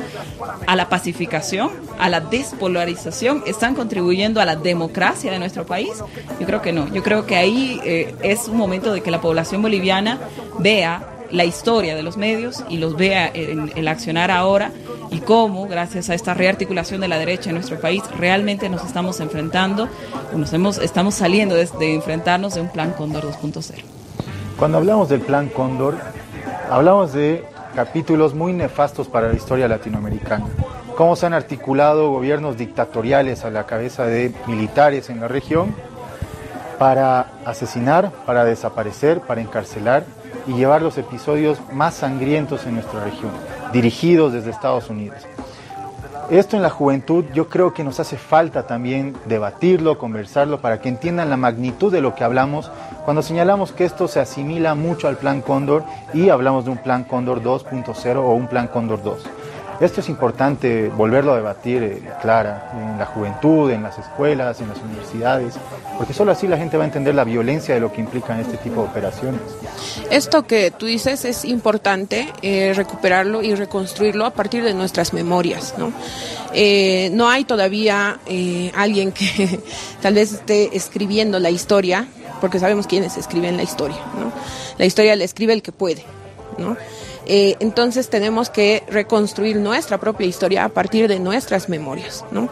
a 0.67 0.75
la 0.75 0.89
pacificación, 0.89 1.71
a 1.97 2.07
la 2.09 2.17
despolarización 2.37 3.43
están 3.45 3.75
contribuyendo 3.75 4.41
a 4.41 4.45
la 4.45 4.55
democracia 4.55 5.31
de 5.31 5.39
nuestro 5.39 5.65
país? 5.65 5.91
Yo 6.39 6.45
creo 6.45 6.61
que 6.61 6.71
no. 6.73 6.91
Yo 6.93 7.03
creo 7.03 7.25
que 7.25 7.35
ahí 7.35 7.79
eh, 7.83 8.15
es 8.21 8.47
un 8.47 8.57
momento 8.57 8.93
de 8.93 9.01
que 9.01 9.11
la 9.11 9.21
población 9.21 9.61
boliviana 9.61 10.19
vea 10.59 11.11
la 11.31 11.45
historia 11.45 11.95
de 11.95 12.03
los 12.03 12.17
medios 12.17 12.63
y 12.69 12.77
los 12.77 12.95
vea 12.95 13.29
en 13.33 13.71
el 13.75 13.87
accionar 13.87 14.31
ahora 14.31 14.71
y 15.11 15.19
cómo, 15.19 15.67
gracias 15.67 16.09
a 16.09 16.13
esta 16.13 16.33
rearticulación 16.33 17.01
de 17.01 17.07
la 17.07 17.17
derecha 17.17 17.49
en 17.49 17.55
nuestro 17.55 17.79
país, 17.79 18.03
realmente 18.17 18.69
nos 18.69 18.83
estamos 18.85 19.19
enfrentando, 19.19 19.87
nos 20.35 20.53
hemos, 20.53 20.77
estamos 20.77 21.15
saliendo 21.15 21.55
de, 21.55 21.67
de 21.79 21.95
enfrentarnos 21.95 22.55
de 22.55 22.61
un 22.61 22.69
plan 22.69 22.91
Cóndor 22.91 23.23
2.0. 23.23 23.83
Cuando 24.57 24.77
hablamos 24.77 25.09
del 25.09 25.21
plan 25.21 25.49
Cóndor, 25.49 25.97
hablamos 26.69 27.13
de 27.13 27.43
capítulos 27.75 28.33
muy 28.33 28.53
nefastos 28.53 29.07
para 29.07 29.27
la 29.27 29.35
historia 29.35 29.67
latinoamericana 29.67 30.45
cómo 30.95 31.15
se 31.15 31.25
han 31.25 31.33
articulado 31.33 32.09
gobiernos 32.09 32.57
dictatoriales 32.57 33.45
a 33.45 33.49
la 33.49 33.65
cabeza 33.65 34.05
de 34.05 34.33
militares 34.47 35.09
en 35.09 35.19
la 35.19 35.27
región 35.27 35.75
para 36.79 37.27
asesinar, 37.45 38.11
para 38.25 38.45
desaparecer, 38.45 39.21
para 39.21 39.41
encarcelar 39.41 40.05
y 40.47 40.53
llevar 40.53 40.81
los 40.81 40.97
episodios 40.97 41.59
más 41.71 41.95
sangrientos 41.95 42.65
en 42.65 42.75
nuestra 42.75 43.03
región, 43.03 43.31
dirigidos 43.71 44.33
desde 44.33 44.51
Estados 44.51 44.89
Unidos. 44.89 45.19
Esto 46.29 46.55
en 46.55 46.63
la 46.63 46.71
juventud 46.71 47.23
yo 47.35 47.49
creo 47.49 47.73
que 47.73 47.83
nos 47.83 47.99
hace 47.99 48.17
falta 48.17 48.65
también 48.65 49.15
debatirlo, 49.25 49.99
conversarlo, 49.99 50.59
para 50.59 50.81
que 50.81 50.89
entiendan 50.89 51.29
la 51.29 51.37
magnitud 51.37 51.91
de 51.91 52.01
lo 52.01 52.15
que 52.15 52.23
hablamos 52.23 52.71
cuando 53.03 53.21
señalamos 53.21 53.71
que 53.71 53.85
esto 53.85 54.07
se 54.07 54.19
asimila 54.19 54.73
mucho 54.73 55.07
al 55.07 55.17
Plan 55.17 55.41
Cóndor 55.41 55.83
y 56.15 56.29
hablamos 56.29 56.65
de 56.65 56.71
un 56.71 56.77
Plan 56.79 57.03
Cóndor 57.03 57.43
2.0 57.43 58.17
o 58.17 58.31
un 58.31 58.47
Plan 58.47 58.67
Cóndor 58.67 59.03
2. 59.03 59.23
Esto 59.79 59.99
es 59.99 60.07
importante 60.07 60.87
volverlo 60.89 61.33
a 61.33 61.35
debatir, 61.35 61.83
eh, 61.83 62.01
Clara, 62.21 62.71
en 62.73 62.97
la 62.97 63.05
juventud, 63.05 63.69
en 63.71 63.83
las 63.83 63.97
escuelas, 63.97 64.61
en 64.61 64.69
las 64.69 64.77
universidades, 64.79 65.55
porque 65.97 66.13
solo 66.13 66.31
así 66.31 66.47
la 66.47 66.57
gente 66.57 66.77
va 66.77 66.83
a 66.83 66.87
entender 66.87 67.13
la 67.13 67.25
violencia 67.25 67.73
de 67.73 67.81
lo 67.81 67.91
que 67.91 67.99
implican 67.99 68.39
este 68.39 68.55
tipo 68.57 68.81
de 68.81 68.87
operaciones. 68.87 69.41
Esto 70.09 70.47
que 70.47 70.71
tú 70.71 70.85
dices 70.85 71.25
es 71.25 71.43
importante 71.43 72.31
eh, 72.41 72.73
recuperarlo 72.73 73.41
y 73.41 73.53
reconstruirlo 73.53 74.25
a 74.25 74.31
partir 74.31 74.63
de 74.63 74.73
nuestras 74.73 75.13
memorias. 75.13 75.75
No, 75.77 75.91
eh, 76.53 77.09
no 77.11 77.29
hay 77.29 77.43
todavía 77.43 78.19
alguien 78.75 79.11
que 79.11 79.59
tal 80.01 80.13
vez 80.13 80.31
esté 80.31 80.75
escribiendo 80.75 81.37
la 81.39 81.49
historia, 81.49 82.07
porque 82.39 82.59
sabemos 82.59 82.87
quiénes 82.87 83.17
escriben 83.17 83.57
la 83.57 83.63
historia. 83.63 83.97
¿no? 84.17 84.31
La 84.77 84.85
historia 84.85 85.15
la 85.17 85.25
escribe 85.25 85.51
el 85.51 85.61
que 85.61 85.73
puede. 85.73 86.05
¿no? 86.57 86.77
Eh, 87.25 87.55
entonces 87.59 88.09
tenemos 88.09 88.49
que 88.49 88.83
reconstruir 88.87 89.57
nuestra 89.57 89.99
propia 89.99 90.27
historia 90.27 90.65
a 90.65 90.69
partir 90.69 91.07
de 91.07 91.19
nuestras 91.19 91.69
memorias, 91.69 92.23
¿no? 92.31 92.49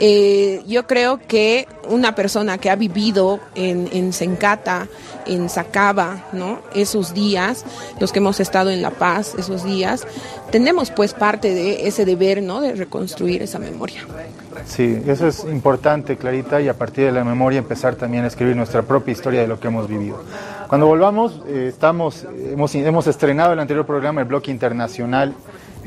Eh, 0.00 0.62
yo 0.66 0.86
creo 0.86 1.20
que 1.28 1.68
una 1.88 2.14
persona 2.14 2.58
que 2.58 2.70
ha 2.70 2.76
vivido 2.76 3.38
en, 3.54 3.88
en 3.92 4.12
Sencata, 4.12 4.88
en 5.26 5.48
Sacaba, 5.48 6.28
¿no? 6.32 6.60
Esos 6.74 7.14
días, 7.14 7.64
los 8.00 8.10
que 8.10 8.18
hemos 8.18 8.40
estado 8.40 8.70
en 8.70 8.82
La 8.82 8.90
Paz, 8.90 9.34
esos 9.38 9.64
días, 9.64 10.04
tenemos 10.50 10.90
pues 10.90 11.14
parte 11.14 11.54
de 11.54 11.86
ese 11.86 12.04
deber, 12.04 12.42
¿no? 12.42 12.60
De 12.60 12.74
reconstruir 12.74 13.42
esa 13.42 13.60
memoria. 13.60 14.04
Sí, 14.66 15.02
eso 15.06 15.26
es 15.26 15.44
importante, 15.44 16.16
Clarita, 16.16 16.60
y 16.60 16.68
a 16.68 16.74
partir 16.74 17.06
de 17.06 17.12
la 17.12 17.24
memoria 17.24 17.58
empezar 17.58 17.94
también 17.96 18.24
a 18.24 18.28
escribir 18.28 18.56
nuestra 18.56 18.82
propia 18.82 19.12
historia 19.12 19.40
de 19.40 19.46
lo 19.46 19.58
que 19.58 19.68
hemos 19.68 19.88
vivido. 19.88 20.22
Cuando 20.68 20.86
volvamos, 20.86 21.42
eh, 21.46 21.66
estamos, 21.68 22.24
hemos, 22.24 22.74
hemos 22.74 23.06
estrenado 23.06 23.52
el 23.52 23.60
anterior 23.60 23.84
programa, 23.84 24.20
el 24.20 24.26
bloque 24.26 24.50
internacional, 24.50 25.34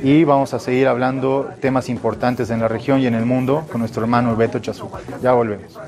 y 0.01 0.23
vamos 0.23 0.53
a 0.53 0.59
seguir 0.59 0.87
hablando 0.87 1.49
temas 1.61 1.89
importantes 1.89 2.49
en 2.49 2.59
la 2.59 2.67
región 2.67 2.99
y 2.99 3.07
en 3.07 3.15
el 3.15 3.25
mundo 3.25 3.65
con 3.71 3.79
nuestro 3.79 4.03
hermano 4.03 4.35
Beto 4.35 4.59
Chazú. 4.59 4.89
Ya 5.21 5.33
volvemos. 5.33 5.79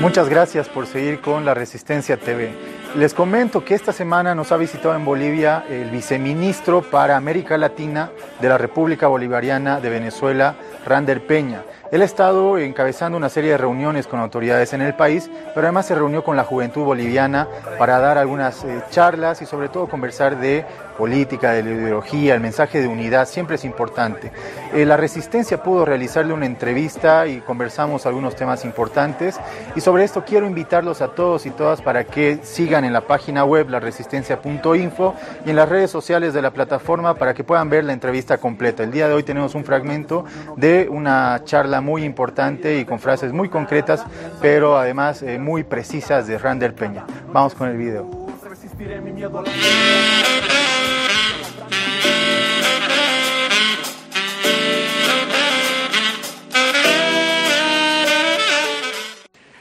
Muchas 0.00 0.28
gracias 0.28 0.68
por 0.68 0.86
seguir 0.86 1.20
con 1.20 1.44
la 1.44 1.54
Resistencia 1.54 2.16
TV. 2.16 2.73
Les 2.96 3.12
comento 3.12 3.64
que 3.64 3.74
esta 3.74 3.92
semana 3.92 4.36
nos 4.36 4.52
ha 4.52 4.56
visitado 4.56 4.94
en 4.94 5.04
Bolivia 5.04 5.64
el 5.68 5.90
viceministro 5.90 6.80
para 6.80 7.16
América 7.16 7.58
Latina 7.58 8.12
de 8.40 8.48
la 8.48 8.56
República 8.56 9.08
Bolivariana 9.08 9.80
de 9.80 9.90
Venezuela, 9.90 10.54
Rander 10.86 11.26
Peña. 11.26 11.64
Él 11.94 12.02
ha 12.02 12.06
estado 12.06 12.58
encabezando 12.58 13.16
una 13.16 13.28
serie 13.28 13.52
de 13.52 13.56
reuniones 13.56 14.08
con 14.08 14.18
autoridades 14.18 14.72
en 14.72 14.82
el 14.82 14.94
país, 14.94 15.30
pero 15.54 15.68
además 15.68 15.86
se 15.86 15.94
reunió 15.94 16.24
con 16.24 16.36
la 16.36 16.42
juventud 16.42 16.82
boliviana 16.82 17.46
para 17.78 18.00
dar 18.00 18.18
algunas 18.18 18.64
eh, 18.64 18.82
charlas 18.90 19.40
y 19.42 19.46
sobre 19.46 19.68
todo 19.68 19.86
conversar 19.86 20.40
de 20.40 20.66
política, 20.98 21.52
de 21.52 21.62
la 21.62 21.70
ideología, 21.70 22.34
el 22.34 22.40
mensaje 22.40 22.80
de 22.80 22.88
unidad, 22.88 23.28
siempre 23.28 23.54
es 23.54 23.64
importante. 23.64 24.32
Eh, 24.72 24.84
la 24.84 24.96
Resistencia 24.96 25.62
pudo 25.62 25.84
realizarle 25.84 26.32
una 26.32 26.46
entrevista 26.46 27.28
y 27.28 27.38
conversamos 27.40 28.06
algunos 28.06 28.34
temas 28.34 28.64
importantes 28.64 29.38
y 29.76 29.80
sobre 29.80 30.02
esto 30.02 30.24
quiero 30.24 30.46
invitarlos 30.46 31.00
a 31.00 31.08
todos 31.08 31.46
y 31.46 31.50
todas 31.50 31.80
para 31.80 32.02
que 32.02 32.40
sigan 32.42 32.84
en 32.84 32.92
la 32.92 33.02
página 33.02 33.44
web 33.44 33.68
laresistencia.info 33.70 35.14
y 35.46 35.50
en 35.50 35.56
las 35.56 35.68
redes 35.68 35.92
sociales 35.92 36.34
de 36.34 36.42
la 36.42 36.50
plataforma 36.50 37.14
para 37.14 37.34
que 37.34 37.44
puedan 37.44 37.70
ver 37.70 37.84
la 37.84 37.92
entrevista 37.92 38.38
completa. 38.38 38.82
El 38.82 38.90
día 38.90 39.06
de 39.06 39.14
hoy 39.14 39.22
tenemos 39.22 39.54
un 39.54 39.64
fragmento 39.64 40.24
de 40.56 40.88
una 40.90 41.40
charla 41.44 41.80
muy 41.84 42.02
importante 42.02 42.78
y 42.78 42.84
con 42.84 42.98
frases 42.98 43.32
muy 43.32 43.48
concretas, 43.48 44.04
pero 44.40 44.76
además 44.78 45.22
eh, 45.22 45.38
muy 45.38 45.62
precisas 45.62 46.26
de 46.26 46.38
Randall 46.38 46.74
Peña. 46.74 47.04
Vamos 47.32 47.54
con 47.54 47.68
el 47.68 47.76
video. 47.76 48.24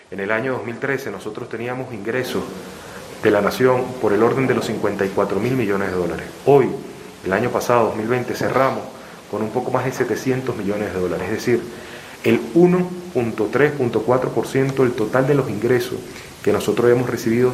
En 0.10 0.20
el 0.20 0.32
año 0.32 0.54
2013 0.54 1.12
nosotros 1.12 1.50
teníamos 1.50 1.94
ingresos 1.94 2.44
de 3.22 3.32
la 3.32 3.42
nación 3.42 3.84
por 4.02 4.14
el 4.14 4.24
orden 4.24 4.48
de 4.48 4.54
los 4.54 4.66
54 4.66 5.40
mil 5.40 5.56
millones 5.56 5.90
de 5.90 5.96
dólares. 5.96 6.28
Hoy, 6.46 6.70
el 7.26 7.34
año 7.34 7.50
pasado, 7.50 7.86
2020, 7.88 8.34
cerramos 8.36 8.84
con 9.32 9.42
un 9.42 9.50
poco 9.50 9.72
más 9.72 9.86
de 9.86 9.92
700 9.92 10.56
millones 10.56 10.94
de 10.94 11.00
dólares, 11.00 11.26
es 11.26 11.34
decir, 11.34 11.64
el 12.24 12.40
1.3.4% 12.54 14.76
del 14.76 14.94
total 14.94 15.28
de 15.28 15.36
los 15.36 15.50
ingresos 15.50 15.98
que 16.44 16.54
nosotros 16.54 16.92
hemos 16.92 17.10
recibido 17.10 17.52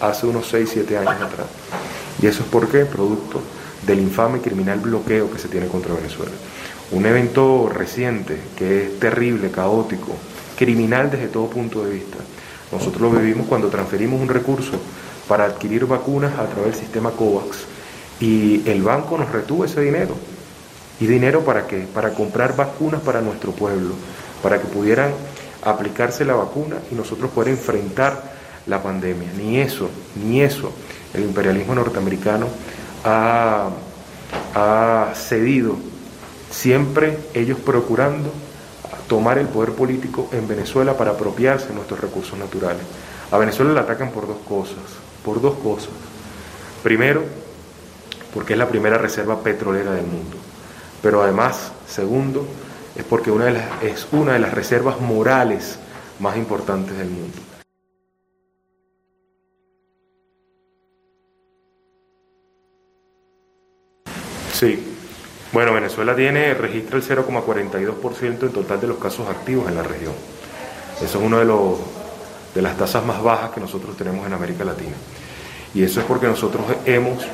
hace 0.00 0.26
unos 0.26 0.48
6, 0.48 0.68
7 0.72 0.98
años 0.98 1.20
atrás. 1.20 1.46
Y 2.20 2.26
eso 2.26 2.42
es 2.42 2.48
porque 2.48 2.84
producto 2.84 3.40
del 3.86 4.00
infame 4.00 4.40
criminal 4.40 4.80
bloqueo 4.80 5.30
que 5.30 5.38
se 5.38 5.48
tiene 5.48 5.68
contra 5.68 5.94
Venezuela. 5.94 6.32
Un 6.90 7.06
evento 7.06 7.70
reciente 7.72 8.38
que 8.56 8.84
es 8.84 8.98
terrible, 8.98 9.50
caótico, 9.50 10.14
criminal 10.56 11.10
desde 11.10 11.28
todo 11.28 11.48
punto 11.48 11.84
de 11.84 11.92
vista. 11.92 12.18
Nosotros 12.72 13.02
lo 13.02 13.18
vivimos 13.18 13.46
cuando 13.46 13.68
transferimos 13.68 14.20
un 14.20 14.28
recurso 14.28 14.72
para 15.28 15.44
adquirir 15.44 15.86
vacunas 15.86 16.38
a 16.38 16.46
través 16.46 16.72
del 16.72 16.80
sistema 16.80 17.10
COVAX 17.10 17.58
y 18.20 18.68
el 18.68 18.82
banco 18.82 19.18
nos 19.18 19.30
retuvo 19.30 19.64
ese 19.64 19.80
dinero. 19.80 20.14
¿Y 21.00 21.06
dinero 21.06 21.44
para 21.44 21.66
qué? 21.66 21.86
Para 21.92 22.14
comprar 22.14 22.54
vacunas 22.56 23.00
para 23.00 23.20
nuestro 23.20 23.52
pueblo, 23.52 23.94
para 24.42 24.60
que 24.60 24.66
pudieran 24.66 25.12
aplicarse 25.62 26.24
la 26.24 26.34
vacuna 26.34 26.76
y 26.90 26.94
nosotros 26.94 27.30
poder 27.30 27.50
enfrentar 27.50 28.34
la 28.66 28.82
pandemia. 28.82 29.30
Ni 29.36 29.60
eso, 29.60 29.90
ni 30.22 30.42
eso. 30.42 30.72
El 31.12 31.24
imperialismo 31.24 31.74
norteamericano 31.74 32.46
ha, 33.04 33.70
ha 34.54 35.12
cedido, 35.14 35.76
siempre 36.50 37.18
ellos 37.34 37.58
procurando 37.58 38.30
tomar 39.08 39.38
el 39.38 39.48
poder 39.48 39.72
político 39.72 40.28
en 40.32 40.48
Venezuela 40.48 40.96
para 40.96 41.12
apropiarse 41.12 41.68
de 41.68 41.74
nuestros 41.74 42.00
recursos 42.00 42.38
naturales. 42.38 42.82
A 43.30 43.38
Venezuela 43.38 43.72
la 43.72 43.82
atacan 43.82 44.10
por 44.10 44.26
dos 44.26 44.38
cosas, 44.48 44.78
por 45.24 45.40
dos 45.40 45.54
cosas. 45.54 45.90
Primero, 46.82 47.22
porque 48.32 48.52
es 48.54 48.58
la 48.58 48.68
primera 48.68 48.98
reserva 48.98 49.42
petrolera 49.42 49.92
del 49.92 50.06
mundo. 50.06 50.36
Pero 51.04 51.22
además, 51.22 51.70
segundo, 51.86 52.46
es 52.96 53.04
porque 53.04 53.30
una 53.30 53.44
de 53.44 53.52
las, 53.52 53.82
es 53.82 54.08
una 54.10 54.32
de 54.32 54.38
las 54.38 54.54
reservas 54.54 55.02
morales 55.02 55.78
más 56.18 56.34
importantes 56.38 56.96
del 56.96 57.10
mundo. 57.10 57.36
Sí, 64.54 64.82
bueno, 65.52 65.74
Venezuela 65.74 66.16
tiene, 66.16 66.54
registra 66.54 66.96
el 66.96 67.02
0,42% 67.04 68.42
en 68.44 68.52
total 68.52 68.80
de 68.80 68.86
los 68.86 68.96
casos 68.96 69.28
activos 69.28 69.68
en 69.68 69.74
la 69.74 69.82
región. 69.82 70.14
Eso 71.02 71.18
es 71.18 71.22
una 71.22 71.38
de, 71.40 71.54
de 72.54 72.62
las 72.62 72.78
tasas 72.78 73.04
más 73.04 73.22
bajas 73.22 73.50
que 73.50 73.60
nosotros 73.60 73.94
tenemos 73.94 74.26
en 74.26 74.32
América 74.32 74.64
Latina. 74.64 74.96
Y 75.74 75.82
eso 75.82 76.00
es 76.00 76.06
porque 76.06 76.28
nosotros 76.28 76.64
hemos 76.86 77.26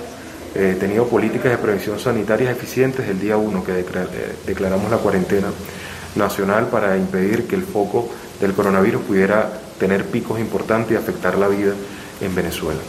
eh, 0.54 0.76
tenido 0.78 1.06
políticas 1.06 1.52
de 1.52 1.58
prevención 1.58 1.98
sanitaria 1.98 2.50
eficientes 2.50 3.08
el 3.08 3.20
día 3.20 3.36
1 3.36 3.64
que 3.64 3.78
eh, 3.78 3.84
declaramos 4.46 4.90
la 4.90 4.96
cuarentena 4.96 5.48
nacional 6.16 6.66
para 6.66 6.96
impedir 6.96 7.46
que 7.46 7.54
el 7.54 7.62
foco 7.62 8.08
del 8.40 8.52
coronavirus 8.52 9.02
pudiera 9.02 9.48
tener 9.78 10.06
picos 10.06 10.40
importantes 10.40 10.92
y 10.92 10.96
afectar 10.96 11.38
la 11.38 11.46
vida 11.46 11.72
en 12.20 12.34
Venezuela. 12.34 12.80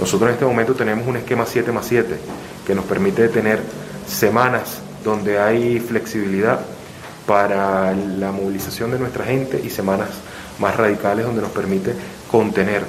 Nosotros 0.00 0.28
en 0.28 0.34
este 0.34 0.44
momento 0.44 0.74
tenemos 0.74 1.06
un 1.06 1.16
esquema 1.16 1.46
7 1.46 1.70
más 1.70 1.86
7 1.86 2.16
que 2.66 2.74
nos 2.74 2.84
permite 2.84 3.28
tener 3.28 3.60
semanas 4.06 4.80
donde 5.04 5.38
hay 5.38 5.78
flexibilidad 5.78 6.60
para 7.26 7.94
la 7.94 8.32
movilización 8.32 8.90
de 8.90 8.98
nuestra 8.98 9.24
gente 9.24 9.60
y 9.62 9.70
semanas 9.70 10.08
más 10.58 10.76
radicales 10.76 11.24
donde 11.24 11.42
nos 11.42 11.50
permite 11.50 11.94
contener 12.30 12.82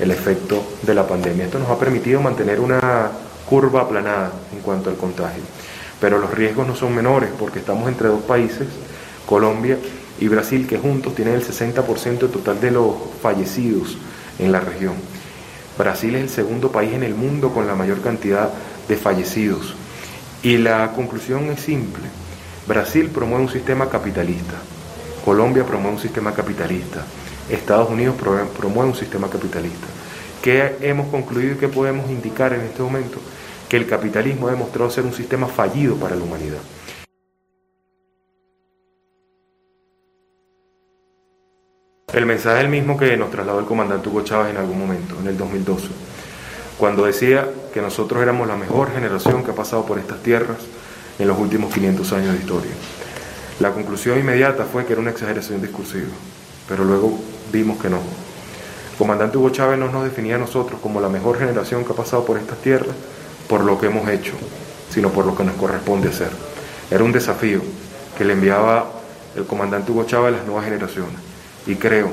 el 0.00 0.10
efecto 0.10 0.64
de 0.82 0.94
la 0.94 1.06
pandemia. 1.06 1.44
Esto 1.44 1.58
nos 1.58 1.70
ha 1.70 1.78
permitido 1.78 2.20
mantener 2.20 2.60
una 2.60 3.10
curva 3.48 3.82
aplanada 3.82 4.32
en 4.52 4.60
cuanto 4.60 4.90
al 4.90 4.96
contagio. 4.96 5.42
Pero 6.00 6.18
los 6.18 6.32
riesgos 6.32 6.66
no 6.66 6.76
son 6.76 6.94
menores 6.94 7.30
porque 7.38 7.60
estamos 7.60 7.88
entre 7.88 8.08
dos 8.08 8.22
países, 8.22 8.68
Colombia 9.26 9.78
y 10.20 10.28
Brasil, 10.28 10.66
que 10.66 10.78
juntos 10.78 11.14
tienen 11.14 11.34
el 11.34 11.46
60% 11.46 12.30
total 12.30 12.60
de 12.60 12.70
los 12.70 12.94
fallecidos 13.22 13.96
en 14.38 14.52
la 14.52 14.60
región. 14.60 14.94
Brasil 15.78 16.14
es 16.14 16.22
el 16.22 16.30
segundo 16.30 16.70
país 16.70 16.92
en 16.94 17.02
el 17.02 17.14
mundo 17.14 17.50
con 17.50 17.66
la 17.66 17.74
mayor 17.74 18.00
cantidad 18.00 18.50
de 18.88 18.96
fallecidos. 18.96 19.74
Y 20.42 20.58
la 20.58 20.92
conclusión 20.92 21.50
es 21.50 21.60
simple. 21.60 22.04
Brasil 22.66 23.10
promueve 23.10 23.44
un 23.44 23.50
sistema 23.50 23.88
capitalista, 23.88 24.54
Colombia 25.24 25.64
promueve 25.64 25.96
un 25.96 26.02
sistema 26.02 26.34
capitalista, 26.34 27.04
Estados 27.48 27.90
Unidos 27.90 28.16
promueve 28.16 28.90
un 28.90 28.96
sistema 28.96 29.28
capitalista. 29.28 29.86
¿Qué 30.42 30.76
hemos 30.80 31.08
concluido 31.08 31.52
y 31.52 31.56
qué 31.56 31.68
podemos 31.68 32.10
indicar 32.10 32.52
en 32.52 32.62
este 32.62 32.82
momento? 32.82 33.18
Que 33.68 33.76
el 33.76 33.86
capitalismo 33.86 34.48
ha 34.48 34.52
demostrado 34.52 34.90
ser 34.90 35.04
un 35.04 35.12
sistema 35.12 35.46
fallido 35.46 35.96
para 35.96 36.16
la 36.16 36.22
humanidad. 36.22 36.60
El 42.12 42.24
mensaje 42.24 42.58
es 42.58 42.64
el 42.64 42.70
mismo 42.70 42.96
que 42.96 43.16
nos 43.16 43.30
trasladó 43.30 43.58
el 43.58 43.66
comandante 43.66 44.08
Hugo 44.08 44.22
Chávez 44.22 44.50
en 44.50 44.56
algún 44.56 44.78
momento, 44.78 45.18
en 45.20 45.26
el 45.26 45.36
2012 45.36 45.88
cuando 46.78 47.06
decía 47.06 47.48
que 47.72 47.80
nosotros 47.80 48.22
éramos 48.22 48.46
la 48.46 48.56
mejor 48.56 48.92
generación 48.92 49.42
que 49.42 49.50
ha 49.50 49.54
pasado 49.54 49.86
por 49.86 49.98
estas 49.98 50.22
tierras 50.22 50.58
en 51.18 51.26
los 51.26 51.38
últimos 51.38 51.72
500 51.72 52.12
años 52.12 52.32
de 52.34 52.38
historia. 52.38 52.70
La 53.60 53.72
conclusión 53.72 54.18
inmediata 54.18 54.64
fue 54.64 54.84
que 54.84 54.92
era 54.92 55.00
una 55.00 55.10
exageración 55.10 55.62
discursiva, 55.62 56.12
pero 56.68 56.84
luego 56.84 57.18
vimos 57.50 57.80
que 57.80 57.88
no. 57.88 57.96
El 57.96 58.98
comandante 58.98 59.38
Hugo 59.38 59.50
Chávez 59.50 59.78
no 59.78 59.90
nos 59.90 60.04
definía 60.04 60.34
a 60.34 60.38
nosotros 60.38 60.80
como 60.80 61.00
la 61.00 61.08
mejor 61.08 61.38
generación 61.38 61.84
que 61.84 61.92
ha 61.92 61.96
pasado 61.96 62.26
por 62.26 62.36
estas 62.36 62.58
tierras 62.58 62.94
por 63.48 63.64
lo 63.64 63.78
que 63.78 63.86
hemos 63.86 64.08
hecho, 64.08 64.32
sino 64.90 65.10
por 65.10 65.26
lo 65.26 65.36
que 65.36 65.44
nos 65.44 65.56
corresponde 65.56 66.08
hacer. 66.08 66.30
Era 66.90 67.04
un 67.04 67.12
desafío 67.12 67.60
que 68.16 68.24
le 68.24 68.32
enviaba 68.32 68.90
el 69.36 69.44
comandante 69.44 69.92
Hugo 69.92 70.04
Chávez 70.04 70.34
a 70.34 70.36
las 70.38 70.46
nuevas 70.46 70.64
generaciones. 70.64 71.16
Y 71.66 71.76
creo 71.76 72.10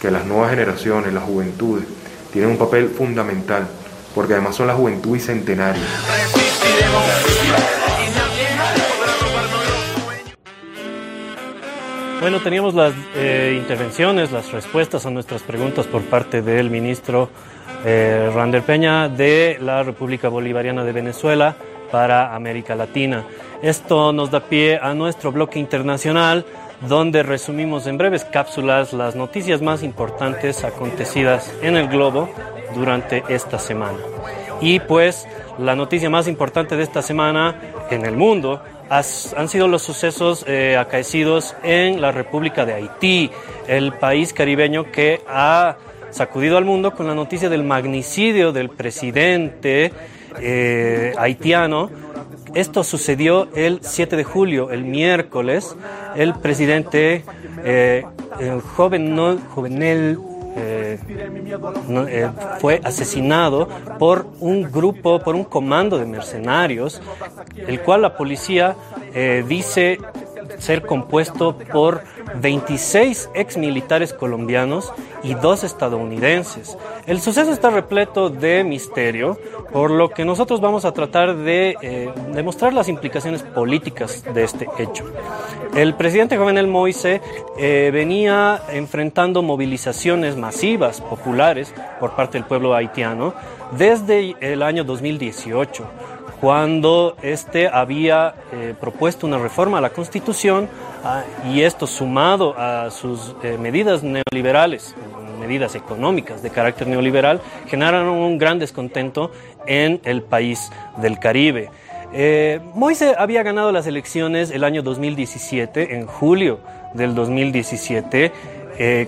que 0.00 0.10
las 0.10 0.24
nuevas 0.26 0.50
generaciones, 0.50 1.12
las 1.12 1.24
juventudes, 1.24 1.84
tienen 2.32 2.50
un 2.50 2.58
papel 2.58 2.88
fundamental 2.88 3.66
porque 4.14 4.34
además 4.34 4.56
son 4.56 4.66
la 4.66 4.74
juventud 4.74 5.16
y 5.16 5.20
centenario. 5.20 5.82
Bueno, 12.20 12.40
teníamos 12.40 12.74
las 12.74 12.92
eh, 13.16 13.58
intervenciones, 13.60 14.30
las 14.30 14.52
respuestas 14.52 15.06
a 15.06 15.10
nuestras 15.10 15.42
preguntas 15.42 15.86
por 15.86 16.02
parte 16.02 16.40
del 16.40 16.70
ministro 16.70 17.30
eh, 17.84 18.30
Rander 18.34 18.62
Peña 18.62 19.08
de 19.08 19.58
la 19.60 19.82
República 19.82 20.28
Bolivariana 20.28 20.84
de 20.84 20.92
Venezuela, 20.92 21.56
para 21.92 22.34
América 22.34 22.74
Latina. 22.74 23.24
Esto 23.62 24.12
nos 24.12 24.30
da 24.30 24.40
pie 24.40 24.80
a 24.82 24.94
nuestro 24.94 25.30
bloque 25.30 25.60
internacional 25.60 26.44
donde 26.88 27.22
resumimos 27.22 27.86
en 27.86 27.98
breves 27.98 28.24
cápsulas 28.24 28.92
las 28.92 29.14
noticias 29.14 29.62
más 29.62 29.84
importantes 29.84 30.64
acontecidas 30.64 31.54
en 31.62 31.76
el 31.76 31.86
globo 31.86 32.28
durante 32.74 33.22
esta 33.28 33.58
semana. 33.60 33.98
Y 34.60 34.80
pues 34.80 35.28
la 35.58 35.76
noticia 35.76 36.10
más 36.10 36.26
importante 36.26 36.76
de 36.76 36.82
esta 36.82 37.02
semana 37.02 37.60
en 37.90 38.04
el 38.04 38.16
mundo 38.16 38.62
han 38.88 39.48
sido 39.48 39.68
los 39.68 39.82
sucesos 39.82 40.44
eh, 40.48 40.76
acaecidos 40.76 41.54
en 41.62 42.00
la 42.00 42.10
República 42.10 42.64
de 42.64 42.74
Haití, 42.74 43.30
el 43.68 43.92
país 43.92 44.32
caribeño 44.32 44.90
que 44.90 45.22
ha 45.28 45.76
sacudido 46.12 46.58
al 46.58 46.64
mundo 46.64 46.92
con 46.92 47.06
la 47.06 47.14
noticia 47.14 47.48
del 47.48 47.64
magnicidio 47.64 48.52
del 48.52 48.68
presidente 48.68 49.92
eh, 50.40 51.12
haitiano. 51.18 51.90
Esto 52.54 52.84
sucedió 52.84 53.48
el 53.54 53.80
7 53.82 54.16
de 54.16 54.24
julio, 54.24 54.70
el 54.70 54.84
miércoles. 54.84 55.74
El 56.14 56.34
presidente, 56.34 57.24
eh, 57.64 58.04
el 58.38 58.60
joven 58.60 59.16
no, 59.16 59.38
jovenel 59.54 60.18
eh, 60.54 60.98
fue 62.60 62.80
asesinado 62.84 63.68
por 63.98 64.26
un 64.40 64.70
grupo, 64.70 65.18
por 65.18 65.34
un 65.34 65.44
comando 65.44 65.98
de 65.98 66.04
mercenarios, 66.04 67.00
el 67.56 67.80
cual 67.80 68.02
la 68.02 68.16
policía 68.16 68.76
dice 69.48 69.98
ser 70.58 70.82
compuesto 70.82 71.56
por 71.58 72.02
26 72.40 73.30
ex 73.34 73.56
militares 73.56 74.12
colombianos 74.12 74.92
y 75.22 75.34
dos 75.34 75.64
estadounidenses. 75.64 76.76
El 77.06 77.20
suceso 77.20 77.52
está 77.52 77.70
repleto 77.70 78.30
de 78.30 78.64
misterio, 78.64 79.38
por 79.72 79.90
lo 79.90 80.10
que 80.10 80.24
nosotros 80.24 80.60
vamos 80.60 80.84
a 80.84 80.92
tratar 80.92 81.36
de 81.36 81.76
eh, 81.80 82.12
demostrar 82.34 82.72
las 82.72 82.88
implicaciones 82.88 83.42
políticas 83.42 84.24
de 84.32 84.44
este 84.44 84.68
hecho. 84.78 85.04
El 85.74 85.94
presidente 85.94 86.36
Jovenel 86.36 86.66
Moise 86.66 87.20
eh, 87.58 87.90
venía 87.92 88.60
enfrentando 88.70 89.42
movilizaciones 89.42 90.36
masivas, 90.36 91.00
populares, 91.00 91.74
por 91.98 92.14
parte 92.14 92.38
del 92.38 92.46
pueblo 92.46 92.74
haitiano 92.74 93.34
desde 93.76 94.36
el 94.40 94.62
año 94.62 94.84
2018 94.84 95.84
cuando 96.42 97.16
este 97.22 97.68
había 97.68 98.34
eh, 98.50 98.74
propuesto 98.80 99.28
una 99.28 99.38
reforma 99.38 99.78
a 99.78 99.80
la 99.80 99.90
Constitución 99.90 100.68
ah, 101.04 101.22
y 101.48 101.62
esto 101.62 101.86
sumado 101.86 102.58
a 102.58 102.90
sus 102.90 103.36
eh, 103.44 103.56
medidas 103.60 104.02
neoliberales, 104.02 104.96
medidas 105.38 105.76
económicas 105.76 106.42
de 106.42 106.50
carácter 106.50 106.88
neoliberal, 106.88 107.40
generaron 107.68 108.08
un 108.08 108.38
gran 108.38 108.58
descontento 108.58 109.30
en 109.68 110.00
el 110.02 110.22
país 110.22 110.72
del 110.96 111.20
Caribe. 111.20 111.70
Eh, 112.12 112.58
Moise 112.74 113.14
había 113.16 113.44
ganado 113.44 113.70
las 113.70 113.86
elecciones 113.86 114.50
el 114.50 114.64
año 114.64 114.82
2017, 114.82 115.94
en 115.94 116.08
julio 116.08 116.58
del 116.94 117.14
2017, 117.14 118.32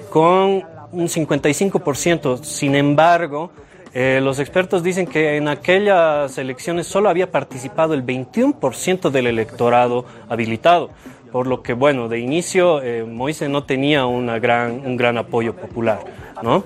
con 0.08 0.62
un 0.92 1.08
55%. 1.08 2.44
Sin 2.44 2.76
embargo, 2.76 3.50
eh, 3.94 4.20
los 4.20 4.40
expertos 4.40 4.82
dicen 4.82 5.06
que 5.06 5.36
en 5.36 5.46
aquellas 5.46 6.36
elecciones 6.36 6.88
solo 6.88 7.08
había 7.08 7.30
participado 7.30 7.94
el 7.94 8.04
21% 8.04 9.10
del 9.10 9.28
electorado 9.28 10.04
habilitado, 10.28 10.90
por 11.30 11.46
lo 11.46 11.62
que, 11.62 11.74
bueno, 11.74 12.08
de 12.08 12.18
inicio 12.18 12.82
eh, 12.82 13.04
Moise 13.04 13.48
no 13.48 13.62
tenía 13.62 14.06
una 14.06 14.40
gran, 14.40 14.84
un 14.84 14.96
gran 14.96 15.16
apoyo 15.16 15.54
popular. 15.54 16.00
¿no? 16.42 16.64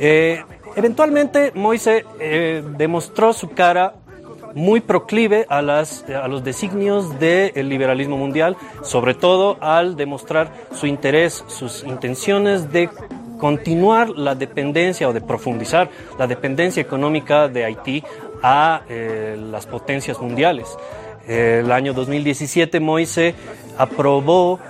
Eh, 0.00 0.44
eventualmente 0.76 1.52
Moise 1.54 2.04
demostró 2.76 3.32
su 3.32 3.48
cara 3.50 3.94
muy 4.54 4.80
proclive 4.80 5.46
a, 5.48 5.60
las, 5.62 6.04
a 6.08 6.28
los 6.28 6.42
designios 6.44 7.18
del 7.18 7.68
liberalismo 7.68 8.16
mundial, 8.16 8.56
sobre 8.82 9.14
todo 9.14 9.58
al 9.60 9.96
demostrar 9.96 10.50
su 10.72 10.86
interés, 10.86 11.44
sus 11.46 11.84
intenciones 11.84 12.72
de 12.72 12.88
continuar 13.38 14.10
la 14.10 14.34
dependencia 14.34 15.08
o 15.08 15.12
de 15.12 15.20
profundizar 15.20 15.90
la 16.18 16.26
dependencia 16.26 16.80
económica 16.80 17.48
de 17.48 17.64
Haití 17.64 18.02
a 18.42 18.82
eh, 18.88 19.36
las 19.50 19.66
potencias 19.66 20.20
mundiales. 20.20 20.66
el 21.26 21.72
año 21.72 21.92
2017 21.92 22.78
Moise 22.80 23.34
aprobó 23.78 24.60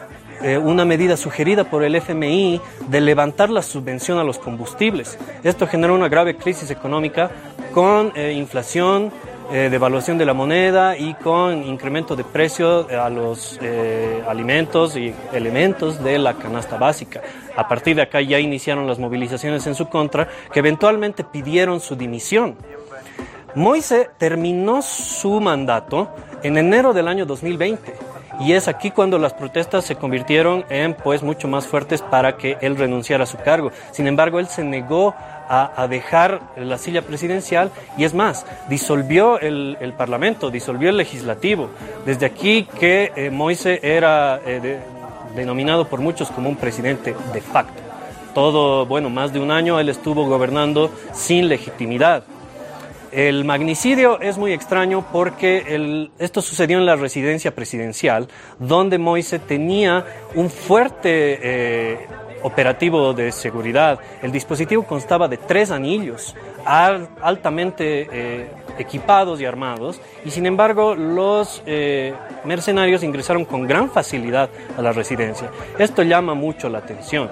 eh, 0.42 0.58
una 0.58 0.84
medida 0.84 1.16
sugerida 1.16 1.64
por 1.64 1.82
el 1.82 1.94
FMI 1.94 2.60
de 2.88 3.00
levantar 3.00 3.48
la 3.48 3.62
subvención 3.62 4.18
a 4.18 4.24
los 4.24 4.38
combustibles. 4.38 5.18
Esto 5.42 5.66
generó 5.66 5.94
una 5.94 6.08
grave 6.08 6.36
crisis 6.36 6.70
económica 6.70 7.30
con 7.72 8.12
eh, 8.14 8.32
inflación, 8.32 9.10
eh, 9.52 9.68
devaluación 9.70 10.18
de 10.18 10.24
la 10.24 10.34
moneda 10.34 10.96
y 10.96 11.14
con 11.14 11.62
incremento 11.64 12.16
de 12.16 12.24
precio 12.24 12.88
a 12.88 13.08
los 13.08 13.58
eh, 13.62 14.22
alimentos 14.28 14.96
y 14.96 15.14
elementos 15.32 16.02
de 16.02 16.18
la 16.18 16.34
canasta 16.34 16.76
básica. 16.76 17.22
A 17.56 17.68
partir 17.68 17.96
de 17.96 18.02
acá 18.02 18.20
ya 18.20 18.38
iniciaron 18.38 18.86
las 18.86 18.98
movilizaciones 18.98 19.66
en 19.66 19.74
su 19.74 19.88
contra, 19.88 20.28
que 20.52 20.58
eventualmente 20.58 21.24
pidieron 21.24 21.80
su 21.80 21.94
dimisión. 21.94 22.56
Moise 23.54 24.10
terminó 24.18 24.82
su 24.82 25.40
mandato 25.40 26.10
en 26.42 26.58
enero 26.58 26.92
del 26.92 27.08
año 27.08 27.24
2020 27.24 27.94
y 28.40 28.52
es 28.52 28.68
aquí 28.68 28.90
cuando 28.90 29.18
las 29.18 29.32
protestas 29.32 29.84
se 29.84 29.96
convirtieron 29.96 30.64
en 30.68 30.94
pues 30.94 31.22
mucho 31.22 31.48
más 31.48 31.66
fuertes 31.66 32.02
para 32.02 32.36
que 32.36 32.58
él 32.60 32.76
renunciara 32.76 33.24
a 33.24 33.26
su 33.26 33.38
cargo. 33.38 33.70
Sin 33.92 34.06
embargo, 34.06 34.38
él 34.38 34.46
se 34.48 34.62
negó 34.62 35.14
a, 35.48 35.86
dejar 35.88 36.40
la 36.56 36.78
silla 36.78 37.02
presidencial 37.02 37.70
y 37.96 38.04
es 38.04 38.14
más, 38.14 38.46
disolvió 38.68 39.38
el, 39.40 39.94
Parlamento, 39.96 40.50
disolvió 40.50 40.90
el 40.90 40.96
legislativo. 40.96 41.70
Desde 42.04 42.26
aquí 42.26 42.68
que 42.78 43.12
eh, 43.16 43.30
Moise 43.30 43.80
era 43.82 44.40
eh, 44.44 44.78
denominado 45.34 45.88
por 45.88 46.00
muchos 46.00 46.30
como 46.30 46.48
un 46.48 46.56
presidente 46.56 47.14
de 47.32 47.40
facto. 47.40 47.82
Todo, 48.34 48.84
bueno, 48.84 49.08
más 49.08 49.32
de 49.32 49.40
un 49.40 49.50
año 49.50 49.80
él 49.80 49.88
estuvo 49.88 50.26
gobernando 50.26 50.90
sin 51.12 51.48
legitimidad. 51.48 52.24
El 53.12 53.44
magnicidio 53.44 54.20
es 54.20 54.36
muy 54.36 54.52
extraño 54.52 55.06
porque 55.10 56.10
esto 56.18 56.42
sucedió 56.42 56.76
en 56.76 56.84
la 56.84 56.96
residencia 56.96 57.54
presidencial, 57.54 58.28
donde 58.58 58.98
Moise 58.98 59.38
tenía 59.38 60.04
un 60.34 60.50
fuerte 60.50 61.38
eh, 61.42 62.06
operativo 62.46 63.12
de 63.12 63.32
seguridad. 63.32 63.98
El 64.22 64.30
dispositivo 64.30 64.84
constaba 64.84 65.26
de 65.26 65.36
tres 65.36 65.72
anillos 65.72 66.34
altamente 66.64 68.08
eh, 68.10 68.46
equipados 68.78 69.40
y 69.40 69.44
armados 69.44 70.00
y 70.24 70.30
sin 70.30 70.46
embargo 70.46 70.94
los 70.94 71.62
eh, 71.66 72.14
mercenarios 72.44 73.02
ingresaron 73.02 73.44
con 73.44 73.66
gran 73.66 73.90
facilidad 73.90 74.48
a 74.78 74.82
la 74.82 74.92
residencia. 74.92 75.50
Esto 75.76 76.04
llama 76.04 76.34
mucho 76.34 76.68
la 76.68 76.78
atención. 76.78 77.30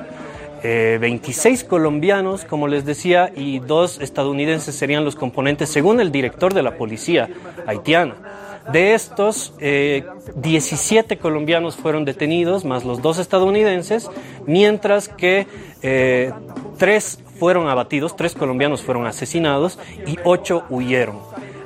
26 0.64 1.62
eh, 1.62 1.66
colombianos, 1.66 2.44
como 2.46 2.68
les 2.68 2.86
decía, 2.86 3.30
y 3.36 3.58
dos 3.58 4.00
estadounidenses 4.00 4.74
serían 4.74 5.04
los 5.04 5.14
componentes, 5.14 5.68
según 5.68 6.00
el 6.00 6.10
director 6.10 6.54
de 6.54 6.62
la 6.62 6.76
policía 6.78 7.28
haitiana. 7.66 8.14
De 8.72 8.94
estos, 8.94 9.52
17 9.58 11.14
eh, 11.14 11.18
colombianos 11.18 11.76
fueron 11.76 12.04
detenidos, 12.04 12.64
más 12.64 12.84
los 12.84 13.02
dos 13.02 13.18
estadounidenses, 13.18 14.10
mientras 14.46 15.08
que 15.08 15.46
eh, 15.82 16.32
tres 16.78 17.18
fueron 17.38 17.68
abatidos, 17.68 18.16
tres 18.16 18.34
colombianos 18.34 18.82
fueron 18.82 19.06
asesinados 19.06 19.78
y 20.06 20.16
ocho 20.24 20.64
huyeron. 20.70 21.18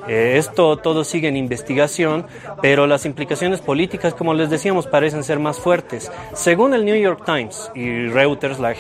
Eh, 0.08 0.38
esto 0.38 0.78
todo 0.78 1.04
sigue 1.04 1.28
en 1.28 1.37
investigación, 1.37 2.26
pero 2.62 2.87
las 2.87 3.04
implicaciones 3.04 3.61
políticas, 3.61 4.14
como 4.14 4.32
les 4.32 4.48
decíamos, 4.50 4.87
parecen 4.87 5.22
ser 5.22 5.38
más 5.38 5.58
fuertes. 5.58 6.11
Según 6.34 6.72
el 6.74 6.84
New 6.84 6.96
York 6.96 7.22
Times 7.24 7.70
y 7.74 8.08
Reuters, 8.08 8.58
la, 8.58 8.74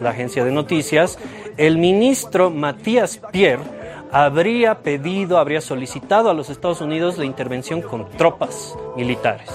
la 0.00 0.10
agencia 0.10 0.44
de 0.44 0.50
noticias, 0.50 1.18
el 1.56 1.78
ministro 1.78 2.50
Matías 2.50 3.20
Pierre 3.30 3.81
habría 4.12 4.80
pedido, 4.80 5.38
habría 5.38 5.62
solicitado 5.62 6.30
a 6.30 6.34
los 6.34 6.50
Estados 6.50 6.82
Unidos 6.82 7.16
la 7.18 7.24
intervención 7.24 7.80
con 7.80 8.08
tropas 8.10 8.76
militares. 8.94 9.50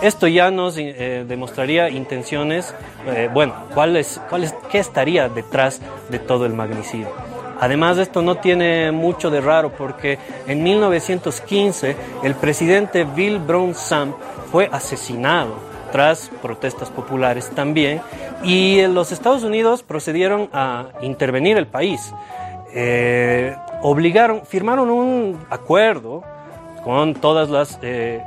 Esto 0.00 0.28
ya 0.28 0.52
nos 0.52 0.78
eh, 0.78 1.24
demostraría 1.26 1.90
intenciones, 1.90 2.72
eh, 3.08 3.28
bueno, 3.34 3.54
cuál 3.74 3.96
es, 3.96 4.20
qué 4.70 4.78
estaría 4.78 5.28
detrás 5.28 5.80
de 6.08 6.20
todo 6.20 6.46
el 6.46 6.54
magnicidio. 6.54 7.08
Además, 7.60 7.98
esto 7.98 8.22
no 8.22 8.36
tiene 8.36 8.92
mucho 8.92 9.30
de 9.30 9.40
raro 9.40 9.72
porque 9.76 10.16
en 10.46 10.62
1915 10.62 11.96
el 12.22 12.36
presidente 12.36 13.02
Bill 13.02 13.40
Brown 13.40 13.74
Sam 13.74 14.14
fue 14.52 14.68
asesinado 14.70 15.56
tras 15.90 16.30
protestas 16.40 16.90
populares 16.90 17.50
también 17.50 18.00
y 18.44 18.86
los 18.86 19.10
Estados 19.10 19.42
Unidos 19.42 19.82
procedieron 19.82 20.48
a 20.52 20.90
intervenir 21.02 21.56
el 21.56 21.66
país. 21.66 22.12
Eh, 22.72 23.56
obligaron, 23.82 24.44
firmaron 24.46 24.90
un 24.90 25.38
acuerdo 25.50 26.22
con 26.84 27.14
todas 27.14 27.50
las, 27.50 27.78
eh, 27.82 28.22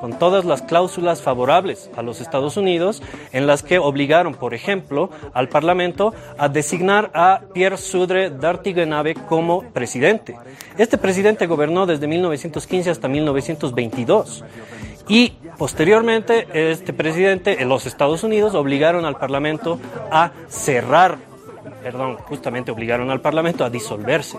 con 0.00 0.18
todas 0.18 0.44
las 0.44 0.62
cláusulas 0.62 1.22
favorables 1.22 1.90
a 1.96 2.02
los 2.02 2.20
Estados 2.20 2.56
Unidos, 2.56 3.02
en 3.32 3.46
las 3.46 3.62
que 3.62 3.78
obligaron, 3.78 4.34
por 4.34 4.54
ejemplo, 4.54 5.10
al 5.34 5.48
Parlamento 5.48 6.14
a 6.38 6.48
designar 6.48 7.10
a 7.14 7.42
Pierre 7.52 7.76
Sudre 7.76 8.30
d'Artigenave 8.30 9.14
como 9.14 9.62
presidente. 9.62 10.36
Este 10.78 10.98
presidente 10.98 11.46
gobernó 11.46 11.86
desde 11.86 12.06
1915 12.06 12.90
hasta 12.90 13.08
1922. 13.08 14.44
Y 15.08 15.32
posteriormente, 15.58 16.46
este 16.52 16.92
presidente 16.92 17.60
en 17.60 17.68
los 17.68 17.84
Estados 17.84 18.22
Unidos 18.22 18.54
obligaron 18.54 19.04
al 19.04 19.16
Parlamento 19.16 19.80
a 20.10 20.30
cerrar, 20.48 21.18
perdón, 21.82 22.16
justamente 22.16 22.70
obligaron 22.70 23.10
al 23.10 23.20
Parlamento 23.20 23.64
a 23.64 23.70
disolverse. 23.70 24.38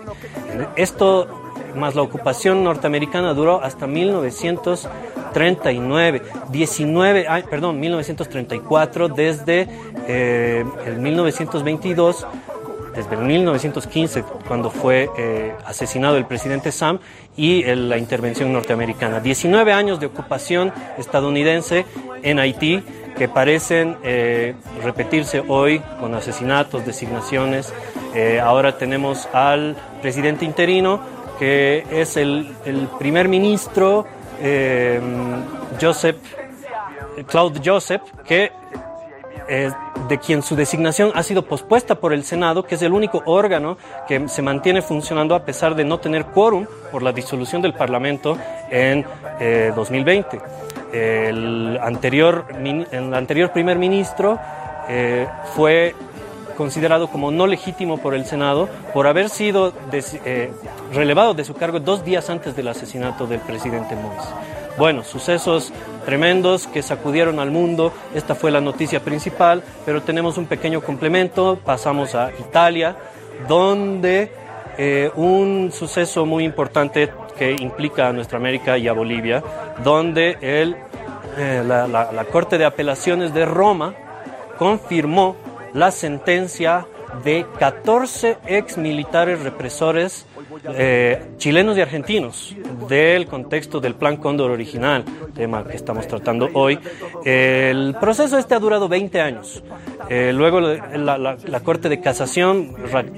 Esto 0.76 1.28
más 1.76 1.94
la 1.94 2.02
ocupación 2.02 2.64
norteamericana 2.64 3.32
duró 3.34 3.62
hasta 3.62 3.86
1939, 3.86 6.22
19, 6.50 7.26
perdón, 7.48 7.78
1934, 7.80 9.08
desde 9.08 9.68
eh, 10.06 10.64
el 10.86 10.98
1922 10.98 12.26
desde 12.94 13.14
el 13.14 13.22
1915, 13.22 14.22
cuando 14.46 14.70
fue 14.70 15.08
eh, 15.16 15.54
asesinado 15.64 16.18
el 16.18 16.26
presidente 16.26 16.70
Sam, 16.72 16.98
y 17.36 17.64
la 17.64 17.96
intervención 17.96 18.52
norteamericana. 18.52 19.20
19 19.20 19.72
años 19.72 19.98
de 19.98 20.06
ocupación 20.06 20.72
estadounidense 20.98 21.86
en 22.22 22.38
Haití 22.38 22.82
que 23.16 23.28
parecen 23.28 23.96
eh, 24.02 24.54
repetirse 24.82 25.42
hoy 25.46 25.80
con 26.00 26.14
asesinatos, 26.14 26.84
designaciones. 26.84 27.72
ahora 28.42 28.76
tenemos 28.76 29.28
al 29.32 29.76
presidente 30.02 30.44
interino 30.44 31.00
que 31.38 31.84
es 31.90 32.16
el, 32.16 32.54
primer 32.98 33.28
ministro 33.28 34.06
eh, 34.40 35.00
Joseph, 35.80 36.16
Claude 37.26 37.60
Joseph, 37.64 38.02
que 38.24 38.52
de 40.08 40.18
quien 40.18 40.42
su 40.42 40.54
designación 40.54 41.10
ha 41.14 41.22
sido 41.22 41.42
pospuesta 41.42 41.96
por 41.96 42.12
el 42.12 42.24
Senado, 42.24 42.62
que 42.64 42.76
es 42.76 42.82
el 42.82 42.92
único 42.92 43.22
órgano 43.26 43.76
que 44.06 44.28
se 44.28 44.40
mantiene 44.40 44.82
funcionando 44.82 45.34
a 45.34 45.44
pesar 45.44 45.74
de 45.74 45.84
no 45.84 45.98
tener 45.98 46.26
quórum 46.26 46.66
por 46.90 47.02
la 47.02 47.12
disolución 47.12 47.60
del 47.60 47.74
Parlamento 47.74 48.38
en 48.70 49.04
2020. 49.74 50.40
El 50.92 51.78
anterior, 51.82 52.46
el 52.54 53.14
anterior 53.14 53.50
primer 53.52 53.78
ministro 53.78 54.38
eh, 54.88 55.26
fue 55.54 55.94
considerado 56.56 57.08
como 57.08 57.30
no 57.30 57.46
legítimo 57.46 57.98
por 57.98 58.14
el 58.14 58.26
Senado 58.26 58.68
por 58.92 59.06
haber 59.06 59.28
sido 59.30 59.72
eh, 59.92 60.52
relevado 60.92 61.34
de 61.34 61.44
su 61.44 61.54
cargo 61.54 61.80
dos 61.80 62.04
días 62.04 62.28
antes 62.30 62.54
del 62.54 62.68
asesinato 62.68 63.26
del 63.26 63.40
presidente 63.40 63.96
Moïse. 63.96 64.28
Bueno, 64.78 65.02
sucesos 65.04 65.72
tremendos 66.06 66.66
que 66.66 66.82
sacudieron 66.82 67.38
al 67.40 67.50
mundo. 67.50 67.92
Esta 68.14 68.34
fue 68.34 68.50
la 68.50 68.60
noticia 68.60 69.00
principal, 69.00 69.62
pero 69.84 70.02
tenemos 70.02 70.38
un 70.38 70.46
pequeño 70.46 70.80
complemento. 70.80 71.58
Pasamos 71.62 72.14
a 72.14 72.30
Italia, 72.38 72.96
donde 73.48 74.32
eh, 74.78 75.10
un 75.14 75.70
suceso 75.72 76.24
muy 76.24 76.44
importante 76.44 77.10
que 77.38 77.52
implica 77.52 78.08
a 78.08 78.12
nuestra 78.12 78.38
América 78.38 78.78
y 78.78 78.88
a 78.88 78.92
Bolivia, 78.92 79.42
donde 79.84 80.38
el, 80.40 80.76
eh, 81.36 81.62
la 81.64 82.26
Corte 82.30 82.58
de 82.58 82.64
Apelaciones 82.64 83.34
de 83.34 83.44
Roma 83.46 83.94
confirmó 84.58 85.36
la 85.74 85.90
sentencia 85.90 86.86
de 87.24 87.46
14 87.58 88.38
ex 88.46 88.78
militares 88.78 89.42
represores 89.42 90.26
eh, 90.74 91.32
chilenos 91.38 91.76
y 91.76 91.80
argentinos 91.80 92.54
del 92.88 93.26
contexto 93.26 93.80
del 93.80 93.94
Plan 93.94 94.16
Cóndor 94.16 94.50
original, 94.50 95.04
tema 95.34 95.64
que 95.64 95.76
estamos 95.76 96.06
tratando 96.06 96.48
hoy. 96.54 96.78
El 97.24 97.96
proceso 98.00 98.38
este 98.38 98.54
ha 98.54 98.58
durado 98.58 98.88
20 98.88 99.20
años. 99.20 99.62
Eh, 100.08 100.32
luego 100.34 100.60
la, 100.60 101.60
Corte 101.64 101.88
de 101.88 102.00
Casación 102.00 102.74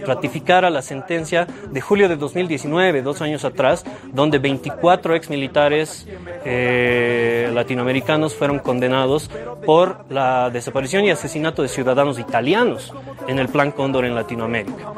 ratificara 0.06 0.70
la 0.70 0.82
sentencia 0.82 1.46
de 1.70 1.80
julio 1.80 2.08
de 2.08 2.16
2019, 2.16 3.02
dos 3.02 3.22
años 3.22 3.44
atrás, 3.44 3.84
donde 4.12 4.38
24 4.38 5.14
ex 5.14 5.30
militares 5.30 6.06
eh, 6.44 7.50
latinoamericanos 7.52 8.34
fueron 8.34 8.58
condenados 8.58 9.30
por 9.64 10.04
la 10.10 10.50
desaparición 10.50 11.04
y 11.04 11.10
asesinato 11.10 11.62
de 11.62 11.68
ciudadanos 11.68 12.18
italianos 12.18 12.92
en 13.26 13.38
el 13.38 13.48
Plan 13.48 13.72
Cóndor 13.72 14.04
en 14.04 14.14
Latinoamérica. 14.14 14.92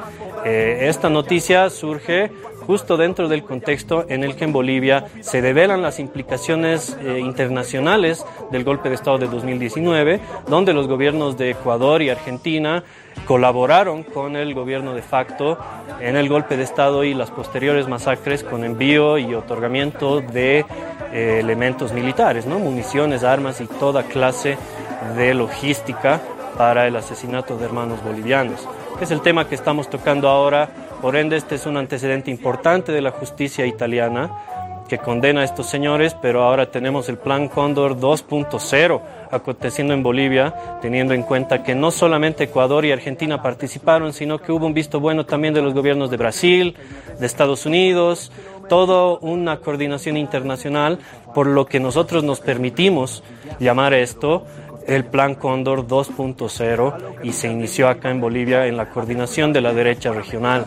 Eh, 0.44 0.88
esta 0.88 1.08
noticia 1.08 1.70
surge 1.70 2.30
justo 2.66 2.96
dentro 2.96 3.28
del 3.28 3.44
contexto 3.44 4.06
en 4.08 4.24
el 4.24 4.34
que 4.36 4.44
en 4.44 4.52
Bolivia 4.52 5.06
se 5.20 5.40
develan 5.40 5.82
las 5.82 6.00
implicaciones 6.00 6.96
eh, 7.00 7.20
internacionales 7.20 8.24
del 8.50 8.64
golpe 8.64 8.88
de 8.88 8.96
Estado 8.96 9.18
de 9.18 9.28
2019, 9.28 10.20
donde 10.48 10.72
los 10.72 10.88
gobiernos 10.88 11.36
de 11.36 11.50
Ecuador 11.50 12.02
y 12.02 12.10
Argentina 12.10 12.82
colaboraron 13.26 14.02
con 14.02 14.36
el 14.36 14.52
gobierno 14.54 14.94
de 14.94 15.02
facto 15.02 15.58
en 16.00 16.16
el 16.16 16.28
golpe 16.28 16.56
de 16.56 16.64
Estado 16.64 17.04
y 17.04 17.14
las 17.14 17.30
posteriores 17.30 17.88
masacres 17.88 18.42
con 18.42 18.64
envío 18.64 19.18
y 19.18 19.34
otorgamiento 19.34 20.20
de 20.20 20.64
eh, 21.12 21.38
elementos 21.40 21.92
militares, 21.92 22.46
¿no? 22.46 22.58
municiones, 22.58 23.24
armas 23.24 23.60
y 23.60 23.66
toda 23.66 24.02
clase 24.02 24.58
de 25.16 25.34
logística 25.34 26.20
para 26.58 26.86
el 26.86 26.96
asesinato 26.96 27.56
de 27.56 27.64
hermanos 27.64 28.02
bolivianos. 28.02 28.66
Es 29.00 29.10
el 29.10 29.20
tema 29.20 29.46
que 29.46 29.54
estamos 29.54 29.90
tocando 29.90 30.28
ahora 30.28 30.70
por 31.00 31.16
ende, 31.16 31.36
este 31.36 31.54
es 31.54 31.66
un 31.66 31.76
antecedente 31.76 32.30
importante 32.30 32.92
de 32.92 33.00
la 33.00 33.10
justicia 33.10 33.66
italiana 33.66 34.30
que 34.88 34.98
condena 34.98 35.40
a 35.40 35.44
estos 35.44 35.66
señores, 35.66 36.16
pero 36.20 36.42
ahora 36.42 36.70
tenemos 36.70 37.08
el 37.08 37.18
Plan 37.18 37.48
Cóndor 37.48 37.98
2.0 37.98 39.00
aconteciendo 39.30 39.94
en 39.94 40.02
Bolivia, 40.02 40.54
teniendo 40.80 41.12
en 41.12 41.22
cuenta 41.22 41.62
que 41.62 41.74
no 41.74 41.90
solamente 41.90 42.44
Ecuador 42.44 42.84
y 42.84 42.92
Argentina 42.92 43.42
participaron, 43.42 44.12
sino 44.12 44.38
que 44.38 44.52
hubo 44.52 44.66
un 44.66 44.74
visto 44.74 45.00
bueno 45.00 45.26
también 45.26 45.54
de 45.54 45.62
los 45.62 45.74
gobiernos 45.74 46.10
de 46.10 46.16
Brasil, 46.16 46.76
de 47.18 47.26
Estados 47.26 47.66
Unidos, 47.66 48.30
toda 48.68 49.18
una 49.20 49.58
coordinación 49.58 50.16
internacional, 50.16 50.98
por 51.34 51.46
lo 51.46 51.66
que 51.66 51.80
nosotros 51.80 52.24
nos 52.24 52.40
permitimos 52.40 53.22
llamar 53.58 53.94
esto 53.94 54.44
el 54.86 55.04
Plan 55.04 55.34
Cóndor 55.34 55.86
2.0 55.86 56.94
y 57.22 57.32
se 57.32 57.48
inició 57.48 57.88
acá 57.88 58.10
en 58.10 58.20
Bolivia 58.20 58.66
en 58.66 58.76
la 58.76 58.90
coordinación 58.90 59.52
de 59.52 59.60
la 59.60 59.72
derecha 59.72 60.12
regional. 60.12 60.66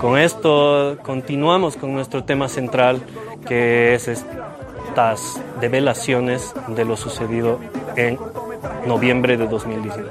Con 0.00 0.18
esto 0.18 0.98
continuamos 1.02 1.76
con 1.76 1.92
nuestro 1.92 2.24
tema 2.24 2.48
central, 2.48 3.00
que 3.46 3.94
es 3.94 4.08
estas 4.08 5.40
develaciones 5.60 6.54
de 6.68 6.84
lo 6.84 6.96
sucedido 6.96 7.58
en 7.96 8.18
noviembre 8.86 9.36
de 9.36 9.46
2019. 9.46 10.10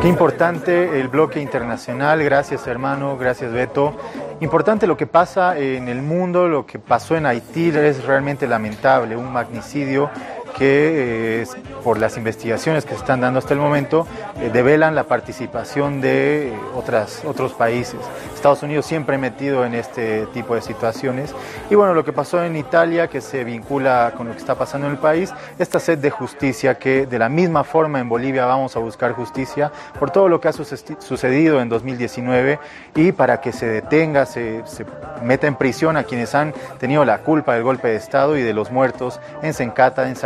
Qué 0.00 0.08
importante 0.08 1.00
el 1.00 1.08
bloque 1.08 1.40
internacional, 1.40 2.22
gracias 2.22 2.66
hermano, 2.66 3.16
gracias 3.16 3.52
Beto. 3.52 3.96
Importante 4.42 4.88
lo 4.88 4.96
que 4.96 5.06
pasa 5.06 5.56
en 5.56 5.86
el 5.86 6.02
mundo, 6.02 6.48
lo 6.48 6.66
que 6.66 6.80
pasó 6.80 7.16
en 7.16 7.26
Haití 7.26 7.68
es 7.68 8.02
realmente 8.02 8.48
lamentable, 8.48 9.14
un 9.14 9.32
magnicidio 9.32 10.10
que 10.56 11.42
eh, 11.42 11.46
por 11.82 11.98
las 11.98 12.16
investigaciones 12.16 12.84
que 12.84 12.90
se 12.90 13.00
están 13.00 13.20
dando 13.20 13.38
hasta 13.38 13.54
el 13.54 13.60
momento 13.60 14.06
eh, 14.40 14.50
develan 14.52 14.94
la 14.94 15.04
participación 15.04 16.00
de 16.00 16.48
eh, 16.48 16.52
otras, 16.74 17.24
otros 17.24 17.52
países. 17.52 18.00
Estados 18.34 18.62
Unidos 18.62 18.86
siempre 18.86 19.18
metido 19.18 19.64
en 19.64 19.74
este 19.74 20.26
tipo 20.26 20.54
de 20.54 20.62
situaciones. 20.62 21.34
Y 21.70 21.74
bueno, 21.74 21.94
lo 21.94 22.04
que 22.04 22.12
pasó 22.12 22.42
en 22.42 22.56
Italia, 22.56 23.08
que 23.08 23.20
se 23.20 23.44
vincula 23.44 24.12
con 24.16 24.28
lo 24.28 24.32
que 24.32 24.38
está 24.38 24.56
pasando 24.56 24.86
en 24.86 24.94
el 24.94 24.98
país, 24.98 25.32
esta 25.58 25.78
sed 25.78 25.98
de 25.98 26.10
justicia, 26.10 26.74
que 26.76 27.06
de 27.06 27.18
la 27.18 27.28
misma 27.28 27.64
forma 27.64 28.00
en 28.00 28.08
Bolivia 28.08 28.46
vamos 28.46 28.76
a 28.76 28.80
buscar 28.80 29.12
justicia 29.12 29.70
por 29.98 30.10
todo 30.10 30.28
lo 30.28 30.40
que 30.40 30.48
ha 30.48 30.52
sucedido 30.52 31.60
en 31.60 31.68
2019 31.68 32.58
y 32.94 33.12
para 33.12 33.40
que 33.40 33.52
se 33.52 33.66
detenga, 33.66 34.26
se, 34.26 34.62
se 34.66 34.84
meta 35.22 35.46
en 35.46 35.54
prisión 35.54 35.96
a 35.96 36.04
quienes 36.04 36.34
han 36.34 36.52
tenido 36.78 37.04
la 37.04 37.18
culpa 37.18 37.54
del 37.54 37.62
golpe 37.62 37.88
de 37.88 37.96
Estado 37.96 38.36
y 38.36 38.42
de 38.42 38.52
los 38.52 38.70
muertos 38.70 39.20
en 39.42 39.54
Sencata, 39.54 40.08
en 40.08 40.16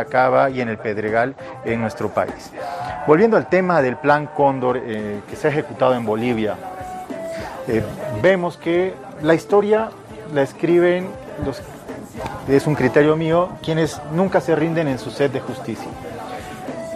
Y 0.52 0.61
en 0.61 0.68
el 0.68 0.79
Pedregal 0.79 1.35
en 1.64 1.81
nuestro 1.81 2.09
país. 2.09 2.50
Volviendo 3.07 3.37
al 3.37 3.48
tema 3.48 3.83
del 3.83 3.96
plan 3.96 4.29
Cóndor 4.35 4.79
eh, 4.79 5.20
que 5.29 5.37
se 5.37 5.46
ha 5.46 5.50
ejecutado 5.50 5.94
en 5.94 6.07
Bolivia, 6.07 6.57
eh, 7.68 7.83
vemos 8.22 8.57
que 8.57 8.94
la 9.22 9.35
historia 9.35 9.90
la 10.33 10.42
escriben, 10.42 11.09
es 12.48 12.66
un 12.66 12.74
criterio 12.74 13.14
mío, 13.14 13.50
quienes 13.62 14.00
nunca 14.12 14.40
se 14.40 14.57
rinden 14.57 14.88
en 14.88 14.98
su 14.98 15.11
sed 15.11 15.31
de 15.31 15.40
justicia. 15.40 15.88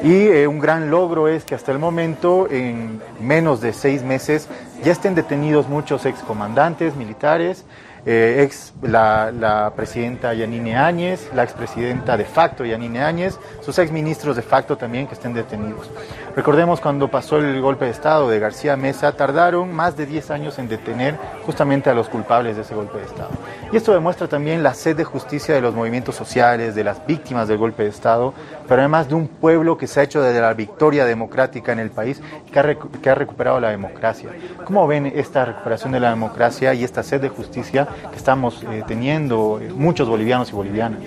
Y 0.02 0.28
eh, 0.28 0.46
un 0.46 0.58
gran 0.58 0.90
logro 0.90 1.28
es 1.28 1.44
que 1.44 1.54
hasta 1.54 1.72
el 1.72 1.78
momento, 1.78 2.48
en 2.50 3.02
menos 3.20 3.60
de 3.60 3.74
seis 3.74 4.02
meses, 4.02 4.48
ya 4.82 4.92
estén 4.92 5.14
detenidos 5.14 5.68
muchos 5.68 6.06
excomandantes 6.06 6.96
militares, 6.96 7.66
eh, 8.06 8.42
ex 8.44 8.72
la, 8.82 9.30
la, 9.30 9.72
presidenta 9.76 10.32
Yanine 10.32 10.76
Áñez, 10.76 11.30
la 11.34 11.42
expresidenta 11.42 12.16
de 12.16 12.24
facto 12.24 12.64
Yanine 12.64 13.02
Áñez, 13.02 13.38
sus 13.60 13.78
exministros 13.78 14.36
de 14.36 14.42
facto 14.42 14.76
también 14.76 15.06
que 15.06 15.14
estén 15.14 15.34
detenidos. 15.34 15.90
Recordemos 16.34 16.80
cuando 16.80 17.08
pasó 17.08 17.38
el 17.38 17.60
golpe 17.60 17.86
de 17.86 17.90
Estado 17.90 18.28
de 18.28 18.38
García 18.38 18.76
Mesa, 18.76 19.12
tardaron 19.12 19.72
más 19.74 19.96
de 19.96 20.06
10 20.06 20.30
años 20.30 20.58
en 20.58 20.68
detener 20.68 21.16
justamente 21.44 21.90
a 21.90 21.94
los 21.94 22.08
culpables 22.08 22.56
de 22.56 22.62
ese 22.62 22.74
golpe 22.74 22.98
de 22.98 23.04
Estado. 23.04 23.30
Y 23.72 23.76
esto 23.76 23.92
demuestra 23.92 24.28
también 24.28 24.62
la 24.62 24.74
sed 24.74 24.96
de 24.96 25.04
justicia 25.04 25.54
de 25.54 25.60
los 25.60 25.74
movimientos 25.74 26.14
sociales, 26.14 26.74
de 26.74 26.84
las 26.84 27.04
víctimas 27.06 27.48
del 27.48 27.58
golpe 27.58 27.82
de 27.82 27.88
Estado, 27.88 28.32
pero 28.68 28.80
además 28.80 29.08
de 29.08 29.16
un 29.16 29.26
pueblo 29.26 29.76
que 29.76 29.86
se 29.88 30.00
ha 30.00 30.02
hecho 30.04 30.22
desde 30.22 30.40
la 30.40 30.54
victoria 30.54 31.04
democrática 31.04 31.72
en 31.72 31.80
el 31.80 31.90
país, 31.90 32.22
que 32.50 33.10
ha 33.10 33.14
recuperado 33.14 33.60
la 33.60 33.70
democracia. 33.70 34.30
¿Cómo 34.64 34.86
ven 34.86 35.06
esta 35.06 35.44
recuperación 35.44 35.92
de 35.92 36.00
la 36.00 36.10
democracia 36.10 36.72
y 36.74 36.84
esta 36.84 37.02
sed 37.02 37.20
de 37.20 37.28
justicia 37.28 37.88
que 38.10 38.16
estamos 38.16 38.62
eh, 38.62 38.82
teniendo 38.86 39.60
eh, 39.60 39.70
muchos 39.72 40.08
bolivianos 40.08 40.50
y 40.50 40.52
bolivianas? 40.52 41.00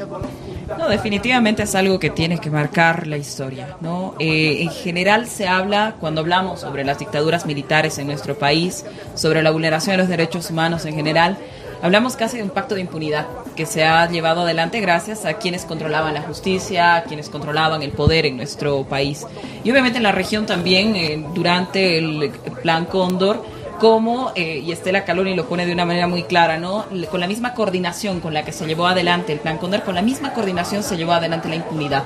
No, 0.78 0.90
definitivamente 0.90 1.64
es 1.64 1.76
algo 1.76 2.00
que 2.00 2.10
tiene 2.10 2.40
que 2.40 2.50
marcar 2.50 3.08
la 3.08 3.18
historia. 3.18 3.78
¿no? 3.82 4.16
Eh, 4.20 4.64
en 4.64 4.70
general 4.70 5.28
se 5.28 5.48
habla, 5.48 5.96
cuando 6.00 6.22
hablamos 6.22 6.62
sobre 6.62 6.84
las 6.84 7.00
dictaduras 7.00 7.46
militares 7.46 7.98
en 7.98 8.08
nuestro 8.08 8.36
país, 8.36 8.86
sobre 9.16 9.44
la 9.44 9.52
vulneración 9.52 9.94
de 9.94 9.98
los 9.98 10.10
derechos 10.10 10.50
humanos 10.50 10.86
en 10.86 10.96
general, 10.96 11.38
hablamos 11.82 12.16
casi 12.16 12.38
de 12.38 12.44
un 12.44 12.50
pacto 12.50 12.76
de 12.76 12.82
impunidad 12.82 13.28
que 13.56 13.66
se 13.66 13.84
ha 13.84 14.10
llevado 14.10 14.42
adelante 14.42 14.80
gracias 14.80 15.26
a 15.26 15.34
quienes 15.34 15.66
controlaban 15.66 16.14
la 16.14 16.22
justicia, 16.22 16.96
a 16.96 17.04
quienes 17.04 17.30
controlaban 17.30 17.84
el 17.84 17.92
poder 17.92 18.26
en 18.26 18.38
nuestro 18.38 18.84
país. 18.84 19.26
Y 19.64 19.72
obviamente 19.72 19.98
en 19.98 20.04
la 20.04 20.12
región 20.12 20.46
también, 20.46 20.96
eh, 20.96 21.24
durante 21.34 21.98
el 21.98 22.32
Plan 22.62 22.86
Cóndor, 22.86 23.44
como, 23.80 24.32
eh, 24.36 24.60
y 24.60 24.72
Estela 24.72 25.04
Caloni 25.04 25.36
lo 25.36 25.48
pone 25.48 25.66
de 25.66 25.74
una 25.74 25.86
manera 25.86 26.08
muy 26.08 26.24
clara, 26.24 26.58
¿no? 26.58 26.86
Con 27.10 27.20
la 27.20 27.28
misma 27.28 27.54
coordinación 27.54 28.20
con 28.20 28.34
la 28.34 28.44
que 28.44 28.52
se 28.52 28.66
llevó 28.66 28.88
adelante 28.88 29.34
el 29.34 29.40
Plan 29.40 29.58
Condor, 29.58 29.84
con 29.84 29.96
la 29.96 30.02
misma 30.02 30.34
coordinación 30.34 30.84
se 30.84 30.98
llevó 30.98 31.14
adelante 31.14 31.50
la 31.50 31.56
impunidad. 31.56 32.04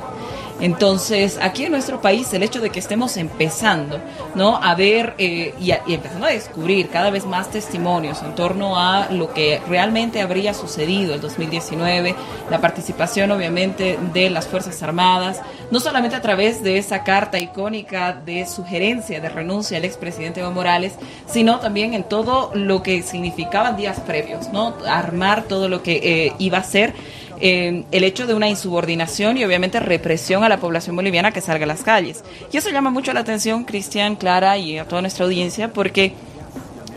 Entonces, 0.59 1.37
aquí 1.41 1.65
en 1.65 1.71
nuestro 1.71 2.01
país, 2.01 2.33
el 2.33 2.41
hecho 2.41 2.59
de 2.61 2.71
que 2.71 2.79
estemos 2.79 3.15
empezando, 3.17 3.99
¿no? 4.33 4.57
A 4.57 4.73
ver 4.73 5.13
eh, 5.19 5.53
y, 5.59 5.71
empezando 5.71 6.25
a 6.25 6.31
descubrir 6.31 6.89
cada 6.89 7.11
vez 7.11 7.25
más 7.25 7.51
testimonios 7.51 8.23
en 8.23 8.33
torno 8.33 8.79
a 8.79 9.09
lo 9.11 9.31
que 9.33 9.61
realmente 9.67 10.19
habría 10.19 10.55
sucedido 10.55 11.13
el 11.13 11.21
2019, 11.21 12.15
la 12.49 12.59
participación, 12.59 13.31
obviamente, 13.31 13.99
de 14.13 14.31
las 14.31 14.47
Fuerzas 14.47 14.81
Armadas, 14.81 15.41
no 15.69 15.79
solamente 15.79 16.15
a 16.15 16.21
través 16.21 16.63
de 16.63 16.79
esa 16.79 17.03
carta 17.03 17.39
icónica 17.39 18.13
de 18.13 18.45
sugerencia 18.47 19.21
de 19.21 19.29
renuncia 19.29 19.77
al 19.77 19.85
expresidente 19.85 20.39
Evo 20.39 20.51
Morales, 20.51 20.93
sino 21.27 21.59
también 21.59 21.93
en 21.93 22.03
todo 22.03 22.51
lo 22.55 22.81
que 22.81 23.03
significaban 23.03 23.77
días 23.77 23.99
previos, 23.99 24.51
¿no? 24.51 24.73
Armar 24.87 25.43
todo 25.43 25.69
lo 25.69 25.83
que 25.83 25.97
eh, 26.03 26.33
iba 26.39 26.57
a 26.57 26.63
ser 26.63 26.95
eh, 27.39 27.83
el 27.91 28.03
hecho 28.03 28.25
de 28.25 28.33
una 28.33 28.49
insubordinación 28.49 29.37
y 29.37 29.45
obviamente 29.45 29.79
represión 29.79 30.43
a 30.43 30.49
la 30.49 30.57
población 30.57 30.95
boliviana 30.95 31.31
que 31.31 31.41
salga 31.41 31.65
a 31.65 31.67
las 31.67 31.83
calles. 31.83 32.23
Y 32.51 32.57
eso 32.57 32.69
llama 32.69 32.89
mucho 32.89 33.13
la 33.13 33.19
atención, 33.19 33.63
Cristian, 33.63 34.15
Clara 34.15 34.57
y 34.57 34.77
a 34.77 34.87
toda 34.87 35.01
nuestra 35.01 35.25
audiencia, 35.25 35.71
porque 35.71 36.13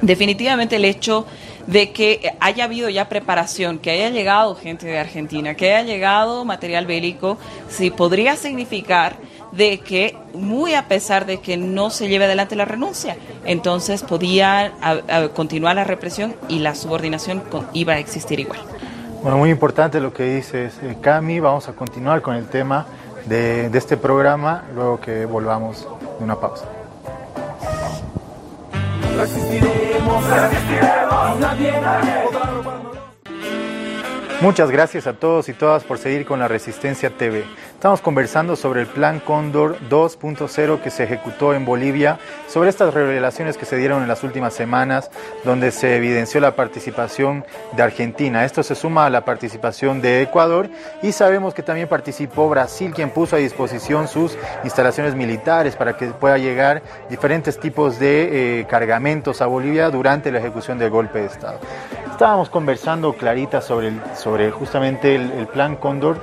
definitivamente 0.03 0.76
el 0.76 0.85
hecho 0.85 1.26
de 1.66 1.90
que 1.92 2.33
haya 2.40 2.64
habido 2.64 2.88
ya 2.88 3.09
preparación, 3.09 3.79
que 3.79 3.90
haya 3.90 4.11
llegado 4.11 4.55
gente 4.57 4.87
de 4.87 4.98
Argentina, 4.98 5.55
que 5.55 5.74
haya 5.74 5.87
llegado 5.87 6.44
material 6.44 6.87
bélico, 6.87 7.38
sí 7.68 7.90
podría 7.90 8.37
significar 8.37 9.16
de 9.53 9.79
que 9.79 10.16
muy 10.33 10.74
a 10.74 10.88
pesar 10.88 11.26
de 11.26 11.38
que 11.38 11.57
no 11.57 11.90
se 11.90 12.09
lleve 12.09 12.24
adelante 12.24 12.57
la 12.57 12.64
renuncia, 12.64 13.16
entonces 13.44 14.03
podía 14.03 14.72
continuar 15.35 15.76
la 15.76 15.85
represión 15.85 16.35
y 16.48 16.61
la 16.61 16.74
subordinación 16.74 17.42
iba 17.72 17.94
a 17.94 17.98
existir 17.98 18.40
igual. 18.40 18.61
Bueno, 19.22 19.37
muy 19.37 19.50
importante 19.50 20.00
lo 20.00 20.14
que 20.14 20.24
dices, 20.37 20.78
eh, 20.83 20.96
Cami. 20.98 21.40
Vamos 21.40 21.68
a 21.68 21.74
continuar 21.74 22.22
con 22.22 22.37
el 22.37 22.48
tema 22.48 22.87
de, 23.26 23.66
este 23.66 23.98
programa 23.98 24.64
luego 24.74 24.98
que 24.98 25.26
volvamos 25.26 25.87
de 26.18 26.24
una 26.24 26.37
pausa. 26.37 26.64
Muchas 34.40 34.70
gracias 34.70 35.06
a 35.06 35.12
todos 35.12 35.50
y 35.50 35.52
todas 35.52 35.85
por 35.85 35.98
seguir 35.98 36.24
con 36.24 36.38
la 36.38 36.48
Resistencia 36.48 37.11
TV. 37.11 37.44
Estamos 37.81 38.03
conversando 38.03 38.57
sobre 38.57 38.83
el 38.83 38.87
Plan 38.87 39.21
Cóndor 39.21 39.79
2.0 39.88 40.83
que 40.83 40.90
se 40.90 41.05
ejecutó 41.05 41.55
en 41.55 41.64
Bolivia, 41.64 42.19
sobre 42.47 42.69
estas 42.69 42.93
revelaciones 42.93 43.57
que 43.57 43.64
se 43.64 43.79
dieron 43.79 44.03
en 44.03 44.09
las 44.09 44.23
últimas 44.23 44.53
semanas, 44.53 45.11
donde 45.45 45.71
se 45.71 45.97
evidenció 45.97 46.43
la 46.43 46.55
participación 46.55 47.43
de 47.73 47.83
Argentina. 47.83 48.45
Esto 48.45 48.62
se 48.62 48.75
suma 48.75 49.07
a 49.07 49.11
la 49.11 49.25
participación 49.25 50.03
de 50.03 50.21
Ecuador 50.21 50.69
y 51.03 51.12
sabemos 51.12 51.55
que 51.55 51.62
también 51.62 51.88
participó 51.88 52.51
Brasil, 52.51 52.93
quien 52.95 53.09
puso 53.09 53.37
a 53.37 53.38
disposición 53.38 54.09
sus 54.09 54.37
instalaciones 54.62 55.14
militares 55.14 55.75
para 55.75 55.97
que 55.97 56.09
pueda 56.09 56.37
llegar 56.37 56.83
diferentes 57.09 57.59
tipos 57.59 57.99
de 57.99 58.61
eh, 58.61 58.66
cargamentos 58.66 59.40
a 59.40 59.47
Bolivia 59.47 59.88
durante 59.88 60.31
la 60.31 60.38
ejecución 60.38 60.79
del 60.79 60.90
golpe 60.90 61.21
de 61.21 61.29
Estado. 61.29 61.59
Estábamos 62.21 62.51
conversando, 62.51 63.14
Clarita, 63.14 63.62
sobre, 63.62 63.88
el, 63.88 64.03
sobre 64.14 64.51
justamente 64.51 65.14
el, 65.14 65.47
plan 65.47 65.77
Cóndor 65.77 66.21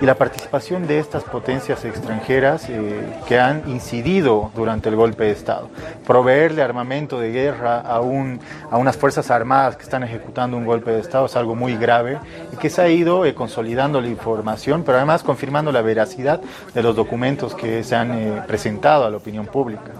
y 0.00 0.06
la 0.06 0.14
participación 0.14 0.86
de 0.86 0.98
estas 0.98 1.24
potencias 1.24 1.84
extranjeras 1.84 2.68
eh, 2.68 3.06
que 3.28 3.38
han 3.38 3.68
incidido 3.68 4.50
durante 4.54 4.88
el 4.88 4.96
golpe 4.96 5.24
de 5.24 5.32
Estado. 5.32 5.68
Proveerle 6.06 6.62
armamento 6.62 7.20
de 7.20 7.30
guerra 7.30 7.80
a, 7.80 8.00
un, 8.00 8.40
a 8.70 8.78
unas 8.78 8.96
Fuerzas 8.96 9.30
Armadas 9.30 9.76
que 9.76 9.82
están 9.82 10.02
ejecutando 10.02 10.56
un 10.56 10.64
golpe 10.64 10.90
de 10.90 11.00
Estado 11.00 11.26
es 11.26 11.36
algo 11.36 11.54
muy 11.54 11.76
grave 11.76 12.18
y 12.52 12.56
que 12.56 12.70
se 12.70 12.82
ha 12.82 12.88
ido 12.88 13.24
eh, 13.24 13.34
consolidando 13.34 14.00
la 14.00 14.08
información, 14.08 14.82
pero 14.84 14.98
además 14.98 15.22
confirmando 15.22 15.70
la 15.72 15.82
veracidad 15.82 16.40
de 16.74 16.82
los 16.82 16.96
documentos 16.96 17.54
que 17.54 17.84
se 17.84 17.96
han 17.96 18.12
eh, 18.12 18.42
presentado 18.46 19.04
a 19.04 19.10
la 19.10 19.18
opinión 19.18 19.46
pública. 19.46 19.92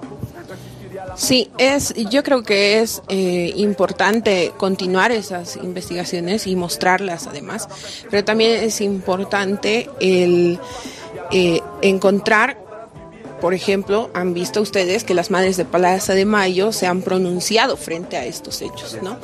Sí, 1.16 1.50
es, 1.58 1.94
yo 2.10 2.22
creo 2.22 2.42
que 2.42 2.80
es 2.80 3.02
eh, 3.08 3.52
importante 3.56 4.52
continuar 4.56 5.12
esas 5.12 5.56
investigaciones 5.56 6.46
y 6.46 6.56
mostrarlas 6.56 7.26
además, 7.26 7.68
pero 8.10 8.24
también 8.24 8.62
es 8.62 8.80
importante 8.80 9.88
el 10.00 10.58
eh, 11.30 11.60
encontrar 11.82 12.56
por 13.40 13.54
ejemplo, 13.54 14.10
han 14.12 14.34
visto 14.34 14.60
ustedes 14.60 15.02
que 15.02 15.14
las 15.14 15.30
madres 15.30 15.56
de 15.56 15.64
Plaza 15.64 16.14
de 16.14 16.26
Mayo 16.26 16.72
se 16.72 16.86
han 16.86 17.00
pronunciado 17.00 17.76
frente 17.78 18.18
a 18.18 18.26
estos 18.26 18.60
hechos, 18.60 18.98
¿no? 19.02 19.16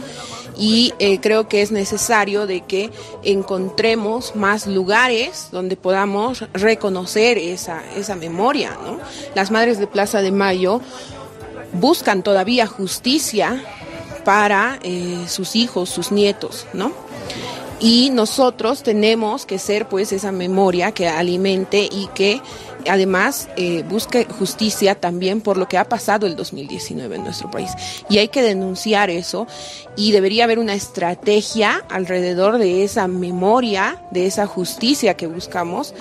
Y 0.57 0.95
eh, 0.99 1.21
creo 1.21 1.49
que 1.49 1.61
es 1.61 1.71
necesario 1.71 2.47
de 2.47 2.63
que 2.63 2.91
encontremos 3.23 4.35
más 4.35 4.67
lugares 4.67 5.49
donde 5.53 5.77
podamos 5.77 6.47
reconocer 6.55 7.37
esa, 7.37 7.83
esa 7.95 8.17
memoria, 8.17 8.79
¿no? 8.83 8.99
Las 9.35 9.51
madres 9.51 9.79
de 9.79 9.87
Plaza 9.87 10.23
de 10.23 10.33
Mayo 10.33 10.81
buscan 11.73 12.23
todavía 12.23 12.67
justicia 12.67 13.63
para 14.25 14.79
eh, 14.83 15.25
sus 15.29 15.57
hijos, 15.57 15.89
sus 15.89 16.11
nietos, 16.13 16.67
¿no? 16.73 16.93
Y 17.79 18.11
nosotros 18.11 18.83
tenemos 18.83 19.45
que 19.45 19.59
ser 19.59 19.87
pues 19.87 20.13
esa 20.13 20.33
memoria 20.33 20.93
que 20.93 21.09
alimente 21.09 21.89
y 21.91 22.09
que 22.15 22.41
además 22.89 23.49
eh, 23.57 23.85
busque 23.89 24.25
justicia 24.25 24.95
también 24.95 25.41
por 25.41 25.57
lo 25.57 25.69
que 25.69 25.79
ha 25.79 25.85
pasado 25.85 26.27
el 26.27 26.37
2019 26.37 27.17
en 27.17 27.25
nuestro 27.25 27.51
país. 27.51 27.71
Y 28.09 28.19
hay 28.19 28.29
que 28.29 28.43
denunciar 28.43 29.11
eso 29.11 29.47
y 29.97 30.13
debería 30.13 30.45
haber 30.45 30.59
una 30.59 30.75
estrategia 30.75 31.85
alrededor 31.89 32.59
de 32.59 32.85
esa 32.85 33.09
memoria, 33.09 33.99
de 34.11 34.27
esa 34.27 34.47
justicia 34.47 35.15
que 35.15 35.27
buscamos, 35.27 35.95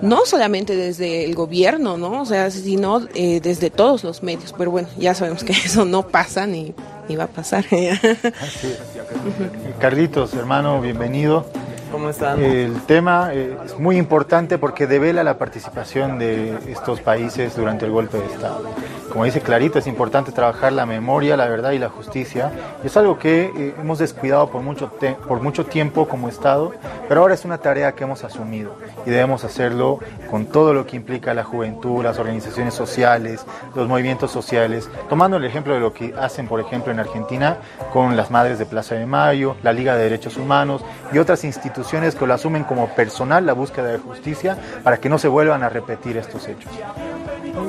no 0.00 0.24
solamente 0.24 0.76
desde 0.76 1.24
el 1.24 1.34
gobierno, 1.34 1.96
¿no? 1.96 2.22
O 2.22 2.26
sea, 2.26 2.50
sino 2.50 3.06
eh, 3.14 3.40
desde 3.40 3.70
todos 3.70 4.04
los 4.04 4.22
medios. 4.22 4.54
Pero 4.56 4.70
bueno, 4.70 4.88
ya 4.98 5.14
sabemos 5.14 5.44
que 5.44 5.52
eso 5.64 5.84
no 5.84 6.08
pasa 6.08 6.46
ni, 6.46 6.74
ni 7.08 7.16
va 7.16 7.24
a 7.24 7.28
pasar. 7.28 7.64
Carlitos, 9.78 10.34
hermano, 10.34 10.80
bienvenido. 10.80 11.46
¿Cómo 11.92 12.08
están? 12.08 12.42
El 12.42 12.80
tema 12.86 13.34
eh, 13.34 13.54
es 13.66 13.78
muy 13.78 13.98
importante 13.98 14.56
porque 14.56 14.86
devela 14.86 15.22
la 15.22 15.36
participación 15.36 16.18
de 16.18 16.56
estos 16.66 17.02
países 17.02 17.54
durante 17.54 17.84
el 17.84 17.92
golpe 17.92 18.16
de 18.16 18.24
Estado. 18.24 18.62
Como 19.10 19.26
dice 19.26 19.42
Clarita, 19.42 19.78
es 19.78 19.86
importante 19.86 20.32
trabajar 20.32 20.72
la 20.72 20.86
memoria, 20.86 21.36
la 21.36 21.46
verdad 21.46 21.72
y 21.72 21.78
la 21.78 21.90
justicia. 21.90 22.50
es 22.82 22.96
algo 22.96 23.18
que 23.18 23.52
eh, 23.54 23.74
hemos 23.78 23.98
descuidado 23.98 24.48
por 24.48 24.62
mucho, 24.62 24.90
por 25.28 25.42
mucho 25.42 25.66
tiempo 25.66 26.08
como 26.08 26.30
Estado, 26.30 26.72
pero 27.08 27.20
ahora 27.20 27.34
es 27.34 27.44
una 27.44 27.58
tarea 27.58 27.92
que 27.92 28.04
hemos 28.04 28.24
asumido 28.24 28.74
y 29.04 29.10
debemos 29.10 29.44
hacerlo 29.44 29.98
con 30.30 30.46
todo 30.46 30.72
lo 30.72 30.86
que 30.86 30.96
implica 30.96 31.34
la 31.34 31.44
juventud, 31.44 32.02
las 32.02 32.18
organizaciones 32.18 32.72
sociales, 32.72 33.44
los 33.74 33.86
movimientos 33.86 34.30
sociales, 34.30 34.88
tomando 35.10 35.36
el 35.36 35.44
ejemplo 35.44 35.74
de 35.74 35.80
lo 35.80 35.92
que 35.92 36.14
hacen, 36.18 36.48
por 36.48 36.60
ejemplo, 36.60 36.90
en 36.90 37.00
Argentina 37.00 37.58
con 37.92 38.16
las 38.16 38.30
Madres 38.30 38.58
de 38.58 38.64
Plaza 38.64 38.94
de 38.94 39.04
Mayo, 39.04 39.56
la 39.62 39.74
Liga 39.74 39.94
de 39.94 40.04
Derechos 40.04 40.38
Humanos 40.38 40.82
y 41.12 41.18
otras 41.18 41.44
instituciones 41.44 41.81
que 41.90 42.26
lo 42.26 42.34
asumen 42.34 42.64
como 42.64 42.88
personal 42.88 43.44
la 43.44 43.52
búsqueda 43.52 43.88
de 43.88 43.98
justicia 43.98 44.56
para 44.82 44.98
que 44.98 45.08
no 45.08 45.18
se 45.18 45.28
vuelvan 45.28 45.62
a 45.62 45.68
repetir 45.68 46.16
estos 46.16 46.48
hechos. 46.48 46.70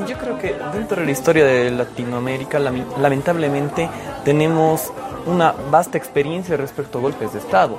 Yo 0.07 0.17
creo 0.17 0.37
que 0.39 0.55
dentro 0.73 0.99
de 0.99 1.05
la 1.05 1.11
historia 1.11 1.45
de 1.45 1.71
Latinoamérica, 1.71 2.59
lamentablemente, 2.59 3.89
tenemos 4.23 4.91
una 5.25 5.53
vasta 5.71 5.97
experiencia 5.97 6.57
respecto 6.57 6.99
a 6.99 7.01
golpes 7.01 7.33
de 7.33 7.39
Estado. 7.39 7.77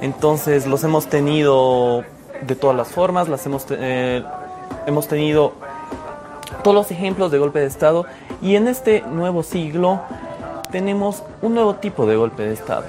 Entonces 0.00 0.66
los 0.66 0.84
hemos 0.84 1.06
tenido 1.06 2.04
de 2.42 2.54
todas 2.54 2.76
las 2.76 2.88
formas, 2.88 3.28
las 3.28 3.44
hemos, 3.46 3.66
eh, 3.70 4.22
hemos 4.86 5.08
tenido 5.08 5.54
todos 6.62 6.74
los 6.74 6.90
ejemplos 6.90 7.30
de 7.30 7.38
golpe 7.38 7.60
de 7.60 7.66
Estado 7.66 8.04
y 8.40 8.56
en 8.56 8.68
este 8.68 9.02
nuevo 9.02 9.42
siglo 9.42 10.00
tenemos 10.70 11.22
un 11.42 11.54
nuevo 11.54 11.76
tipo 11.76 12.06
de 12.06 12.16
golpe 12.16 12.42
de 12.44 12.54
Estado. 12.54 12.84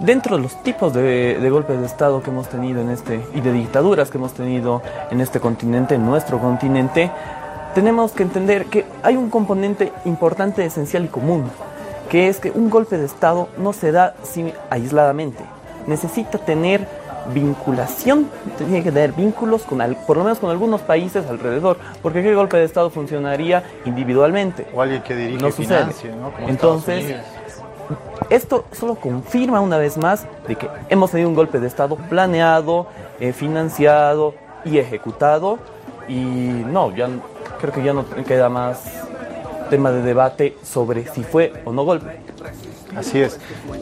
Dentro 0.00 0.36
de 0.36 0.42
los 0.42 0.62
tipos 0.62 0.92
de, 0.92 1.38
de, 1.38 1.50
golpes 1.50 1.78
de 1.78 1.86
Estado 1.86 2.22
que 2.22 2.30
hemos 2.30 2.48
tenido 2.48 2.80
en 2.80 2.90
este 2.90 3.24
y 3.34 3.40
de 3.40 3.52
dictaduras 3.52 4.10
que 4.10 4.18
hemos 4.18 4.32
tenido 4.32 4.82
en 5.10 5.20
este 5.20 5.38
continente, 5.38 5.94
en 5.94 6.04
nuestro 6.04 6.38
continente, 6.38 7.10
tenemos 7.74 8.12
que 8.12 8.22
entender 8.22 8.66
que 8.66 8.84
hay 9.02 9.16
un 9.16 9.30
componente 9.30 9.92
importante, 10.04 10.64
esencial 10.64 11.04
y 11.04 11.08
común, 11.08 11.44
que 12.10 12.28
es 12.28 12.38
que 12.38 12.50
un 12.50 12.68
golpe 12.68 12.98
de 12.98 13.06
Estado 13.06 13.48
no 13.58 13.72
se 13.72 13.92
da 13.92 14.14
sin, 14.22 14.52
aisladamente. 14.70 15.44
Necesita 15.86 16.38
tener 16.38 16.86
vinculación, 17.32 18.28
tiene 18.58 18.82
que 18.82 18.90
tener 18.90 19.12
vínculos 19.12 19.62
con 19.62 19.78
por 20.06 20.16
lo 20.16 20.24
menos 20.24 20.38
con 20.38 20.50
algunos 20.50 20.80
países 20.82 21.26
alrededor, 21.26 21.78
porque 22.02 22.26
el 22.26 22.34
golpe 22.34 22.56
de 22.56 22.64
Estado 22.64 22.90
funcionaría 22.90 23.62
individualmente. 23.84 24.66
O 24.74 24.82
alguien 24.82 25.02
que 25.02 25.14
dirige 25.14 25.42
no 25.42 25.50
financie, 25.50 26.10
¿no? 26.14 26.32
Entonces, 26.46 27.16
esto 28.30 28.64
solo 28.72 28.96
confirma 28.96 29.60
una 29.60 29.78
vez 29.78 29.96
más 29.96 30.26
de 30.48 30.56
que 30.56 30.68
hemos 30.88 31.10
tenido 31.10 31.28
un 31.28 31.34
golpe 31.34 31.60
de 31.60 31.66
Estado 31.66 31.96
planeado, 31.96 32.86
eh, 33.20 33.32
financiado 33.32 34.34
y 34.64 34.78
ejecutado. 34.78 35.58
Y 36.08 36.24
no, 36.24 36.94
ya 36.94 37.08
creo 37.60 37.72
que 37.72 37.82
ya 37.82 37.92
no 37.92 38.04
queda 38.26 38.48
más 38.48 38.82
tema 39.70 39.90
de 39.90 40.02
debate 40.02 40.56
sobre 40.62 41.06
si 41.06 41.22
fue 41.22 41.52
o 41.64 41.72
no 41.72 41.84
golpe. 41.84 42.20
Así 42.96 43.20
es. 43.20 43.38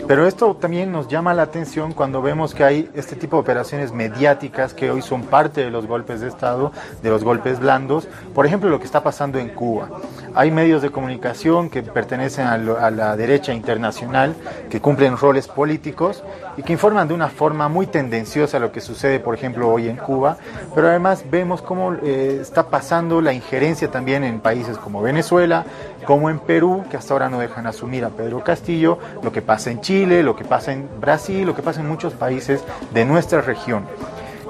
Pero 0.06 0.26
esto 0.26 0.54
también 0.54 0.92
nos 0.92 1.08
llama 1.08 1.34
la 1.34 1.42
atención 1.42 1.92
cuando 1.92 2.22
vemos 2.22 2.54
que 2.54 2.64
hay 2.64 2.90
este 2.94 3.16
tipo 3.16 3.36
de 3.36 3.42
operaciones 3.42 3.92
mediáticas 3.92 4.72
que 4.72 4.90
hoy 4.90 5.02
son 5.02 5.22
parte 5.22 5.64
de 5.64 5.70
los 5.70 5.86
golpes 5.86 6.20
de 6.20 6.28
Estado, 6.28 6.72
de 7.02 7.10
los 7.10 7.24
golpes 7.24 7.58
blandos. 7.58 8.08
Por 8.34 8.46
ejemplo, 8.46 8.70
lo 8.70 8.78
que 8.78 8.86
está 8.86 9.02
pasando 9.02 9.38
en 9.38 9.48
Cuba. 9.48 9.88
Hay 10.34 10.50
medios 10.50 10.82
de 10.82 10.90
comunicación 10.90 11.70
que 11.70 11.82
pertenecen 11.82 12.46
a, 12.46 12.58
la 12.58 13.16
derecha 13.16 13.52
internacional, 13.52 14.34
que 14.68 14.80
cumplen 14.80 15.16
roles 15.16 15.48
políticos 15.48 16.22
y 16.56 16.62
que 16.62 16.72
informan 16.72 17.08
de 17.08 17.14
una 17.14 17.28
forma 17.28 17.68
muy 17.68 17.86
tendenciosa 17.86 18.58
lo 18.58 18.70
que 18.70 18.80
sucede, 18.80 19.18
por 19.18 19.34
ejemplo, 19.34 19.68
hoy 19.68 19.88
en 19.88 19.96
Cuba. 19.96 20.38
Pero 20.74 20.88
además 20.88 21.24
vemos 21.30 21.62
cómo 21.62 21.94
eh, 21.94 22.38
está 22.40 22.68
pasando 22.68 23.20
la 23.20 23.32
injerencia 23.32 23.90
también 23.90 24.24
en 24.24 24.40
países 24.40 24.78
como 24.78 25.02
Venezuela, 25.02 25.64
como 26.04 26.30
en 26.30 26.38
Perú, 26.38 26.84
que 26.90 26.96
hasta 26.96 27.12
ahora 27.12 27.28
no 27.28 27.38
dejan 27.38 27.66
asumir 27.66 28.04
a 28.04 28.10
Pedro 28.10 28.42
Castillo, 28.42 28.98
lo 29.22 29.32
que 29.32 29.42
pasa 29.42 29.70
en 29.70 29.80
Chile, 29.80 30.22
lo 30.22 30.36
que 30.36 30.44
pasa 30.44 30.72
en 30.72 30.88
Brasil, 31.00 31.46
lo 31.46 31.54
que 31.54 31.62
pasa 31.62 31.80
en 31.80 31.88
muchos 31.88 32.14
países 32.14 32.62
de 32.92 33.04
nuestra 33.04 33.40
región. 33.40 33.86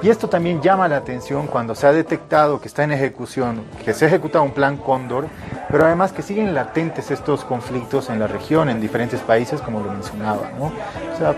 Y 0.02 0.08
esto 0.08 0.28
también 0.28 0.62
llama 0.62 0.88
la 0.88 0.96
atención 0.96 1.46
cuando 1.46 1.74
se 1.74 1.86
ha 1.86 1.92
detectado 1.92 2.58
que 2.58 2.68
está 2.68 2.84
en 2.84 2.92
ejecución, 2.92 3.62
que 3.84 3.92
se 3.92 4.06
ha 4.06 4.08
ejecutado 4.08 4.44
un 4.44 4.52
plan 4.52 4.78
Cóndor, 4.78 5.26
pero 5.70 5.84
además 5.84 6.12
que 6.12 6.22
siguen 6.22 6.54
latentes 6.54 7.10
estos 7.10 7.44
conflictos 7.44 8.08
en 8.08 8.18
la 8.18 8.26
región, 8.26 8.70
en 8.70 8.80
diferentes 8.80 9.20
países, 9.20 9.60
como 9.60 9.80
lo 9.80 9.92
mencionaba. 9.92 10.52
¿no? 10.58 10.66
O 10.66 11.18
sea, 11.18 11.34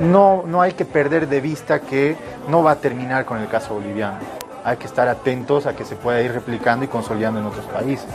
no, 0.00 0.42
no 0.44 0.62
hay 0.62 0.72
que 0.72 0.84
perder 0.84 1.28
de 1.28 1.40
vista 1.40 1.80
que 1.80 2.16
no 2.48 2.64
va 2.64 2.72
a 2.72 2.76
terminar 2.76 3.24
con 3.24 3.38
el 3.38 3.46
caso 3.46 3.74
boliviano. 3.74 4.18
Hay 4.64 4.78
que 4.78 4.86
estar 4.86 5.06
atentos 5.06 5.66
a 5.66 5.76
que 5.76 5.84
se 5.84 5.94
pueda 5.94 6.20
ir 6.20 6.32
replicando 6.32 6.84
y 6.84 6.88
consolidando 6.88 7.38
en 7.38 7.46
otros 7.46 7.66
países. 7.66 8.08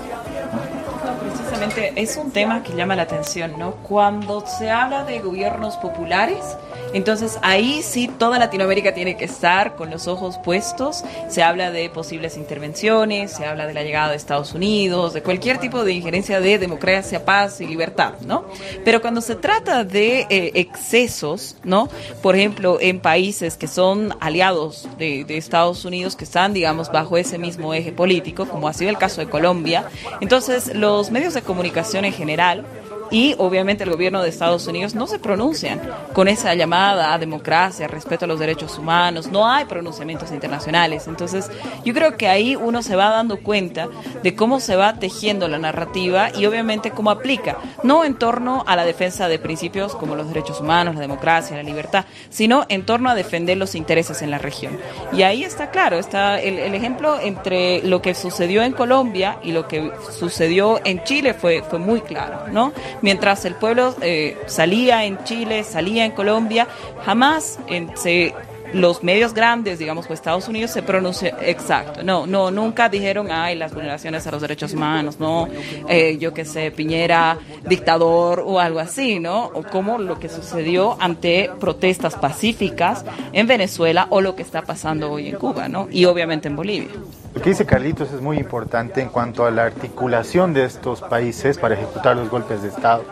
Es 1.77 2.17
un 2.17 2.31
tema 2.31 2.63
que 2.63 2.73
llama 2.73 2.95
la 2.95 3.03
atención, 3.03 3.57
¿no? 3.57 3.71
Cuando 3.75 4.45
se 4.45 4.69
habla 4.69 5.03
de 5.03 5.19
gobiernos 5.19 5.77
populares, 5.77 6.57
entonces 6.93 7.39
ahí 7.41 7.82
sí 7.84 8.08
toda 8.08 8.39
Latinoamérica 8.39 8.93
tiene 8.93 9.17
que 9.17 9.25
estar 9.25 9.75
con 9.75 9.89
los 9.89 10.08
ojos 10.08 10.38
puestos. 10.43 11.04
Se 11.30 11.43
habla 11.43 11.71
de 11.71 11.89
posibles 11.89 12.38
intervenciones, 12.38 13.32
se 13.32 13.45
habla 13.45 13.67
de 13.67 13.73
la 13.73 13.84
llegada 13.84 14.10
de 14.10 14.17
Estados 14.17 14.54
Unidos, 14.54 15.13
de 15.13 15.21
cualquier 15.21 15.58
tipo 15.60 15.84
de 15.84 15.93
injerencia 15.93 16.39
de 16.39 16.58
democracia, 16.58 17.25
paz 17.25 17.62
y 17.62 17.67
libertad, 17.67 18.13
¿no? 18.25 18.45
Pero 18.84 19.01
cuando 19.01 19.21
se 19.21 19.36
trata 19.36 19.84
de 19.84 20.27
eh, 20.30 20.51
excesos, 20.56 21.56
¿no? 21.63 21.89
Por 22.21 22.36
ejemplo, 22.36 22.77
en 22.82 22.99
países 22.99 23.58
que 23.58 23.67
son 23.67 24.15
aliados 24.19 24.88
de, 24.97 25.23
de 25.25 25.38
Estados 25.38 25.86
Unidos, 25.86 26.15
que 26.15 26.23
están, 26.23 26.54
digamos, 26.54 26.91
bajo 26.91 27.17
ese 27.17 27.38
mismo 27.38 27.73
eje 27.73 27.91
político, 27.91 28.47
como 28.47 28.67
ha 28.67 28.73
sido 28.73 28.89
el 28.89 28.97
caso 28.97 29.21
de 29.21 29.27
Colombia, 29.27 29.86
entonces 30.19 30.75
los 30.75 31.12
medios 31.12 31.34
de 31.34 31.41
comunicación 31.41 32.06
en 32.06 32.13
general 32.13 32.65
y 33.12 33.36
obviamente 33.38 33.84
el 33.84 33.91
gobierno 33.91 34.24
de 34.24 34.30
Estados 34.30 34.65
Unidos 34.67 34.95
no 34.95 35.06
se 35.06 35.19
pronuncian 35.19 35.82
con 36.13 36.28
esa 36.28 36.56
llamada 36.56 37.13
a 37.13 37.19
democracia, 37.19 37.88
respeto 37.88 38.26
a 38.26 38.28
los 38.28 38.39
derechos 38.39 38.78
humanos, 38.78 39.28
no 39.28 39.47
hay 39.47 39.65
pronunciamientos 39.65 40.32
internacionales. 40.32 41.08
Entonces 41.08 41.52
yo 41.84 41.93
creo 41.93 42.15
que 42.15 42.28
ahí 42.28 42.56
uno 42.56 42.82
se 42.82 42.95
va 42.95 43.10
dando 43.10 43.41
cuenta 43.41 43.89
de 44.24 44.36
cómo 44.36 44.60
se 44.60 44.76
va 44.76 44.93
tejiendo 44.95 45.47
la 45.47 45.60
narrativa 45.60 46.30
y 46.36 46.45
obviamente 46.45 46.91
cómo 46.91 47.12
aplica, 47.12 47.58
no 47.84 48.06
en 48.06 48.15
torno 48.15 48.63
a 48.65 48.76
la 48.76 48.86
defensa 48.86 49.28
de 49.28 49.39
principios 49.39 49.95
como 49.95 50.15
los 50.15 50.28
derechos 50.28 50.62
humanos, 50.62 50.95
la 50.95 51.02
democracia, 51.02 51.58
la 51.58 51.63
libertad, 51.63 52.06
sino 52.30 52.65
en 52.69 52.86
torno 52.86 53.10
a 53.10 53.15
defender 53.15 53.58
los 53.58 53.76
intereses 53.76 54.21
en 54.21 54.32
la 54.32 54.38
región. 54.38 54.78
Y 55.12 55.24
ahí 55.24 55.43
está 55.43 55.69
claro, 55.69 55.97
está 55.97 56.39
el, 56.39 56.60
el 56.60 56.74
ejemplo 56.74 57.19
entre 57.19 57.84
lo 57.84 58.02
que 58.02 58.15
sucedió 58.15 58.63
en 58.63 58.71
Colombia 58.71 59.38
y 59.43 59.52
lo 59.52 59.67
que 59.67 59.91
sucedió 60.17 60.80
en 60.86 61.04
Chile 61.04 61.34
fue, 61.34 61.63
fue 61.63 61.80
muy 61.80 62.02
claro, 62.02 62.47
¿no? 62.52 62.71
Mientras 63.02 63.46
el 63.46 63.56
pueblo 63.56 63.96
eh, 64.02 64.38
salía 64.48 65.06
en 65.06 65.24
Chile, 65.24 65.64
salía 65.64 66.06
en 66.06 66.12
Colombia, 66.12 66.68
jamás 67.04 67.60
en, 67.68 67.96
se 67.98 68.34
los 68.73 69.03
medios 69.03 69.34
grandes, 69.34 69.79
digamos, 69.79 70.07
pues 70.07 70.19
Estados 70.19 70.47
Unidos 70.47 70.71
se 70.71 70.81
pronuncia 70.84 71.38
exacto. 71.41 72.03
No, 72.03 72.25
no, 72.25 72.51
nunca 72.51 72.89
dijeron, 72.89 73.31
ay, 73.31 73.55
las 73.55 73.73
vulneraciones 73.73 74.25
a 74.27 74.31
los 74.31 74.41
derechos 74.41 74.73
humanos, 74.73 75.19
no, 75.19 75.47
eh, 75.88 76.17
yo 76.17 76.34
qué 76.34 76.45
sé, 76.45 76.71
Piñera, 76.71 77.38
dictador 77.67 78.43
o 78.45 78.60
algo 78.60 78.79
así, 78.79 79.19
¿no? 79.19 79.45
O 79.45 79.63
como 79.63 79.97
lo 79.97 80.19
que 80.19 80.29
sucedió 80.29 80.97
ante 80.99 81.49
protestas 81.60 82.15
pacíficas 82.15 83.05
en 83.34 83.47
Venezuela 83.47 84.07
o 84.10 84.21
lo 84.21 84.36
que 84.36 84.41
está 84.41 84.62
pasando 84.62 85.12
hoy 85.12 85.29
en 85.29 85.36
Cuba, 85.36 85.67
¿no? 85.67 85.88
Y 85.91 86.05
obviamente 86.05 86.47
en 86.47 86.55
Bolivia. 86.55 86.89
Lo 87.34 87.41
que 87.41 87.51
dice 87.51 87.65
Carlitos 87.65 88.12
es 88.12 88.21
muy 88.21 88.38
importante 88.38 89.01
en 89.01 89.07
cuanto 89.07 89.45
a 89.45 89.51
la 89.51 89.63
articulación 89.63 90.53
de 90.53 90.65
estos 90.65 91.01
países 91.01 91.57
para 91.57 91.75
ejecutar 91.75 92.15
los 92.17 92.29
golpes 92.29 92.62
de 92.62 92.67
Estado. 92.67 93.05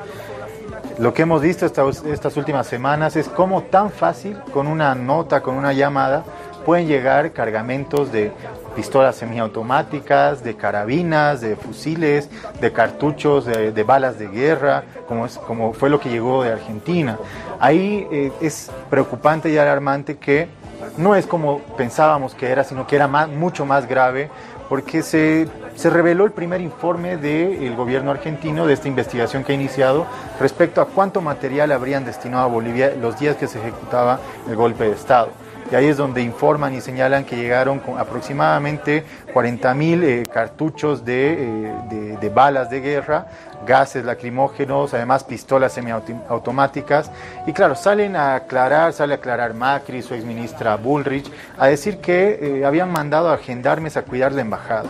Lo 0.99 1.13
que 1.13 1.21
hemos 1.21 1.41
visto 1.41 1.65
estas, 1.65 2.35
últimas 2.35 2.67
semanas 2.67 3.15
es 3.15 3.29
cómo 3.29 3.63
tan 3.63 3.89
fácil, 3.89 4.37
con 4.51 4.67
una 4.67 4.93
nota, 4.95 5.39
con 5.39 5.55
una 5.55 5.71
llamada, 5.71 6.25
pueden 6.65 6.87
llegar 6.87 7.31
cargamentos 7.31 8.11
de 8.11 8.33
pistolas 8.75 9.15
semiautomáticas, 9.15 10.43
de 10.43 10.57
carabinas, 10.57 11.39
de 11.39 11.55
fusiles, 11.55 12.29
de 12.59 12.73
cartuchos, 12.73 13.45
de, 13.45 13.83
balas 13.83 14.19
de 14.19 14.27
guerra, 14.27 14.83
como, 15.07 15.25
es, 15.25 15.37
como 15.37 15.71
fue 15.71 15.89
lo 15.89 16.01
que 16.01 16.09
llegó 16.09 16.43
de 16.43 16.51
Argentina. 16.51 17.17
Ahí 17.61 18.05
eh, 18.11 18.33
es 18.41 18.69
preocupante 18.89 19.49
y 19.49 19.57
alarmante 19.57 20.17
que 20.17 20.49
no 20.97 21.15
es 21.15 21.25
como 21.25 21.59
pensábamos 21.77 22.35
que 22.35 22.49
era, 22.49 22.65
sino 22.65 22.85
que 22.85 22.97
era 22.97 23.07
mucho 23.07 23.65
más 23.65 23.87
grave, 23.87 24.29
porque 24.67 25.01
se, 25.01 25.47
se 25.79 25.89
reveló 25.89 26.25
el 26.25 26.33
primer 26.33 26.59
informe 26.59 27.15
del 27.15 27.73
gobierno 27.73 28.11
argentino 28.11 28.67
de 28.67 28.73
esta 28.73 28.89
investigación 28.89 29.45
que 29.45 29.53
ha 29.53 29.55
iniciado 29.55 30.05
respecto 30.37 30.81
a 30.81 30.87
cuánto 30.87 31.21
material 31.21 31.71
habrían 31.71 32.03
destinado 32.03 32.43
a 32.43 32.47
Bolivia 32.47 32.93
los 32.99 33.17
días 33.17 33.37
que 33.37 33.47
se 33.47 33.59
ejecutaba 33.59 34.19
el 34.49 34.57
golpe 34.57 34.83
de 34.83 34.91
Estado. 34.91 35.29
Y 35.71 35.75
ahí 35.75 35.85
es 35.85 35.95
donde 35.95 36.21
informan 36.21 36.73
y 36.73 36.81
señalan 36.81 37.23
que 37.23 37.37
llegaron 37.37 37.79
con 37.79 37.97
aproximadamente 37.97 39.05
40 39.31 39.73
mil 39.75 40.03
eh, 40.03 40.27
cartuchos 40.29 41.01
eh, 41.07 41.71
de, 41.89 42.17
de, 42.17 42.29
balas 42.29 42.69
de 42.69 42.81
guerra, 42.81 43.27
gases 43.65 44.03
lacrimógenos, 44.03 44.93
además 44.93 45.23
pistolas 45.23 45.71
semiautomáticas. 45.71 47.09
Y 47.47 47.53
claro, 47.53 47.75
salen 47.75 48.17
a 48.17 48.35
aclarar, 48.35 48.91
sale 48.91 49.13
a 49.13 49.17
aclarar 49.17 49.53
Macri, 49.53 50.01
su 50.01 50.13
exministra 50.13 50.75
Bullrich, 50.75 51.31
a 51.57 51.67
decir 51.67 51.99
que 51.99 52.39
eh, 52.41 52.65
habían 52.65 52.91
mandado 52.91 53.29
a 53.29 53.37
gendarmes 53.37 53.95
a 53.95 54.01
cuidar 54.01 54.33
la 54.33 54.41
embajada. 54.41 54.89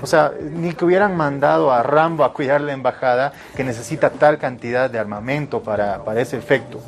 O 0.00 0.06
sea, 0.06 0.32
ni 0.40 0.72
que 0.72 0.84
hubieran 0.84 1.16
mandado 1.16 1.72
a 1.72 1.82
Rambo 1.82 2.24
a 2.24 2.32
cuidar 2.32 2.60
la 2.60 2.72
embajada 2.72 3.32
que 3.56 3.64
necesita 3.64 4.10
tal 4.10 4.38
cantidad 4.38 4.88
de 4.88 4.98
armamento 4.98 5.62
para, 5.62 6.04
para 6.04 6.20
ese 6.20 6.36
efecto. 6.36 6.80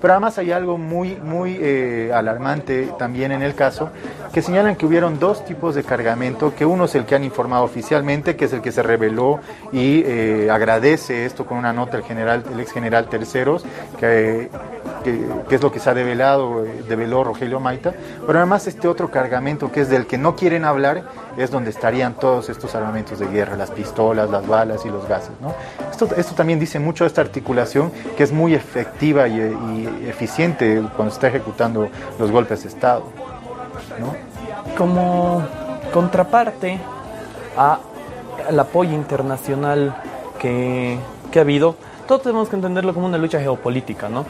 Pero 0.00 0.12
además 0.12 0.38
hay 0.38 0.52
algo 0.52 0.78
muy, 0.78 1.16
muy 1.16 1.58
eh, 1.60 2.12
alarmante 2.14 2.88
también 2.98 3.32
en 3.32 3.42
el 3.42 3.54
caso, 3.54 3.90
que 4.32 4.42
señalan 4.42 4.76
que 4.76 4.86
hubieron 4.86 5.18
dos 5.18 5.44
tipos 5.44 5.74
de 5.74 5.82
cargamento, 5.82 6.54
que 6.54 6.64
uno 6.64 6.84
es 6.84 6.94
el 6.94 7.04
que 7.04 7.16
han 7.16 7.24
informado 7.24 7.64
oficialmente, 7.64 8.36
que 8.36 8.44
es 8.44 8.52
el 8.52 8.60
que 8.60 8.70
se 8.70 8.82
reveló 8.82 9.40
y 9.72 10.02
eh, 10.06 10.50
agradece 10.50 11.26
esto 11.26 11.46
con 11.46 11.58
una 11.58 11.72
nota 11.72 11.96
el 11.96 12.04
general, 12.04 12.44
el 12.52 12.60
ex 12.60 12.72
general 12.72 13.08
Terceros, 13.08 13.64
que 13.98 14.50
que, 15.02 15.54
es 15.54 15.62
lo 15.62 15.72
que 15.72 15.80
se 15.80 15.90
ha 15.90 15.94
develado, 15.94 16.64
develó 16.88 17.24
Rogelio 17.24 17.60
Maita, 17.60 17.94
pero 18.26 18.38
además 18.38 18.66
este 18.66 18.88
otro 18.88 19.10
cargamento 19.10 19.70
que 19.72 19.80
es 19.80 19.88
del 19.88 20.06
que 20.06 20.18
no 20.18 20.36
quieren 20.36 20.64
hablar 20.64 21.04
es 21.36 21.50
donde 21.50 21.70
estarían 21.70 22.14
todos 22.14 22.48
estos 22.48 22.74
armamentos 22.74 23.18
de 23.18 23.26
guerra, 23.28 23.56
las 23.56 23.70
pistolas, 23.70 24.30
las 24.30 24.46
balas 24.46 24.84
y 24.84 24.90
los 24.90 25.06
gases. 25.08 25.30
Esto, 25.90 26.08
esto 26.16 26.34
también 26.34 26.58
dice 26.58 26.78
mucho 26.78 27.04
de 27.04 27.08
esta 27.08 27.20
articulación 27.20 27.92
que 28.16 28.22
es 28.22 28.32
muy 28.32 28.54
efectiva 28.54 29.28
y, 29.28 29.38
eficiente 30.08 30.82
cuando 30.96 31.12
está 31.14 31.28
ejecutando 31.28 31.88
los 32.18 32.30
golpes 32.30 32.62
de 32.62 32.68
Estado. 32.68 33.04
Como 34.76 35.42
contraparte 35.92 36.78
al 37.56 38.60
apoyo 38.60 38.92
internacional 38.92 39.94
que, 40.38 40.98
que 41.30 41.38
ha 41.38 41.42
habido, 41.42 41.76
todos 42.06 42.22
tenemos 42.22 42.48
que 42.48 42.56
entenderlo 42.56 42.94
como 42.94 43.06
una 43.06 43.18
lucha 43.18 43.38
geopolítica, 43.40 44.08
¿no? 44.08 44.24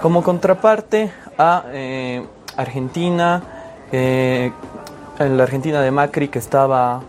Como 0.00 0.22
contraparte 0.22 1.10
a 1.38 1.64
eh, 1.72 2.22
Argentina, 2.56 3.42
eh, 3.90 4.52
la 5.18 5.42
Argentina 5.42 5.80
de 5.80 5.90
Macri 5.90 6.28
que 6.28 6.38
estaba, 6.38 7.00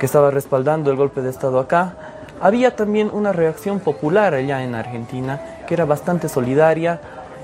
que 0.00 0.06
estaba 0.06 0.30
respaldando 0.32 0.90
el 0.90 0.96
golpe 0.96 1.22
de 1.22 1.30
Estado 1.30 1.60
acá, 1.60 1.94
había 2.40 2.74
también 2.74 3.10
una 3.12 3.32
reacción 3.32 3.78
popular 3.78 4.34
allá 4.34 4.64
en 4.64 4.74
Argentina 4.74 5.40
que 5.66 5.74
era 5.74 5.84
bastante 5.84 6.28
solidaria 6.28 7.00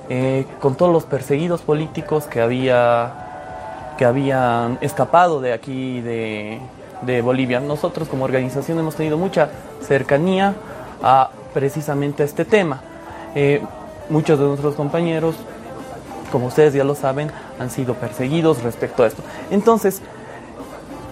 eh, 0.08 0.44
con 0.60 0.74
todos 0.74 0.92
los 0.92 1.04
perseguidos 1.04 1.62
políticos 1.62 2.26
que, 2.26 2.40
había, 2.40 3.94
que 3.96 4.04
habían 4.04 4.78
escapado 4.80 5.40
de 5.40 5.52
aquí, 5.52 6.00
de, 6.00 6.58
de 7.02 7.22
Bolivia. 7.22 7.60
Nosotros 7.60 8.08
como 8.08 8.24
organización 8.24 8.80
hemos 8.80 8.96
tenido 8.96 9.18
mucha 9.18 9.50
cercanía 9.82 10.52
a 11.00 11.30
precisamente 11.52 12.24
este 12.24 12.44
tema. 12.44 12.80
Muchos 14.10 14.38
de 14.38 14.46
nuestros 14.46 14.74
compañeros, 14.74 15.36
como 16.30 16.46
ustedes 16.46 16.74
ya 16.74 16.84
lo 16.84 16.94
saben, 16.94 17.30
han 17.58 17.70
sido 17.70 17.94
perseguidos 17.94 18.62
respecto 18.62 19.02
a 19.02 19.06
esto. 19.06 19.22
Entonces, 19.50 20.00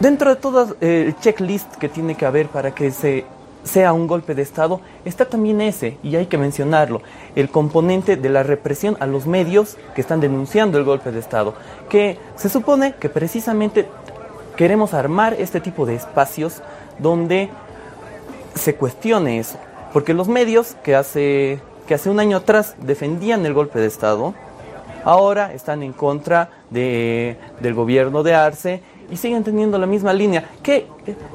dentro 0.00 0.30
de 0.30 0.36
todo 0.36 0.76
eh, 0.80 1.04
el 1.06 1.18
checklist 1.20 1.76
que 1.76 1.88
tiene 1.88 2.14
que 2.14 2.26
haber 2.26 2.48
para 2.48 2.72
que 2.74 2.90
se 2.90 3.24
sea 3.64 3.92
un 3.92 4.06
golpe 4.06 4.34
de 4.34 4.42
Estado, 4.42 4.80
está 5.04 5.26
también 5.26 5.60
ese, 5.60 5.96
y 6.02 6.16
hay 6.16 6.26
que 6.26 6.38
mencionarlo, 6.38 7.00
el 7.36 7.48
componente 7.48 8.16
de 8.16 8.28
la 8.28 8.42
represión 8.42 8.96
a 9.00 9.06
los 9.06 9.26
medios 9.26 9.76
que 9.94 10.00
están 10.00 10.20
denunciando 10.20 10.78
el 10.78 10.84
golpe 10.84 11.12
de 11.12 11.20
Estado, 11.20 11.54
que 11.88 12.18
se 12.34 12.48
supone 12.48 12.94
que 12.96 13.08
precisamente 13.08 13.86
queremos 14.56 14.94
armar 14.94 15.34
este 15.34 15.60
tipo 15.60 15.86
de 15.86 15.94
espacios 15.94 16.60
donde 16.98 17.50
se 18.54 18.74
cuestione 18.74 19.38
eso. 19.38 19.58
Porque 19.92 20.14
los 20.14 20.28
medios 20.28 20.76
que 20.82 20.94
hace, 20.94 21.60
que 21.86 21.94
hace 21.94 22.10
un 22.10 22.20
año 22.20 22.38
atrás 22.38 22.74
defendían 22.80 23.44
el 23.46 23.54
golpe 23.54 23.78
de 23.78 23.86
Estado, 23.86 24.34
ahora 25.04 25.52
están 25.52 25.82
en 25.82 25.92
contra 25.92 26.50
de, 26.70 27.36
del 27.60 27.74
gobierno 27.74 28.22
de 28.22 28.34
Arce 28.34 28.82
y 29.10 29.16
siguen 29.16 29.44
teniendo 29.44 29.78
la 29.78 29.86
misma 29.86 30.12
línea. 30.12 30.44
¿Qué, 30.62 30.86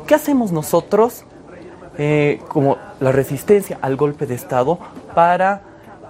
qué 0.05 0.15
hacemos 0.15 0.51
nosotros 0.51 1.23
eh, 1.97 2.39
como 2.47 2.77
la 2.99 3.11
resistencia 3.11 3.77
al 3.81 3.95
golpe 3.95 4.25
de 4.25 4.35
Estado 4.35 4.79
para 5.13 5.61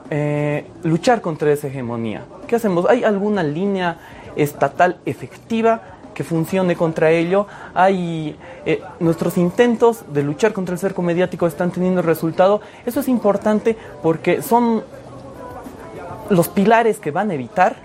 eh, 0.09 0.65
luchar 0.83 1.21
contra 1.21 1.51
esa 1.51 1.67
hegemonía? 1.67 2.23
¿Qué 2.47 2.55
hacemos? 2.55 2.85
¿Hay 2.89 3.03
alguna 3.03 3.43
línea 3.43 3.97
estatal 4.35 4.97
efectiva 5.05 5.96
que 6.18 6.24
funcione 6.24 6.76
contra 6.76 7.11
ello. 7.11 7.45
Hay 7.76 8.36
eh, 8.65 8.82
nuestros 8.99 9.38
intentos 9.38 10.03
de 10.11 10.24
luchar 10.24 10.51
contra 10.51 10.74
el 10.74 10.80
cerco 10.80 11.03
mediático 11.03 11.45
están 11.45 11.70
teniendo 11.70 12.01
resultado. 12.01 12.59
Eso 12.88 13.01
es 13.01 13.07
importante 13.07 13.78
porque 14.01 14.41
son 14.41 14.84
los 16.32 16.49
pilares 16.49 16.97
que 16.97 17.11
van 17.11 17.30
a 17.30 17.36
evitar 17.36 17.76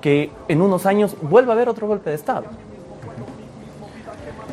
que 0.00 0.30
en 0.46 0.62
unos 0.62 0.86
años 0.86 1.16
vuelva 1.22 1.54
a 1.54 1.56
haber 1.56 1.68
otro 1.68 1.88
golpe 1.88 2.10
de 2.10 2.14
Estado. 2.14 2.44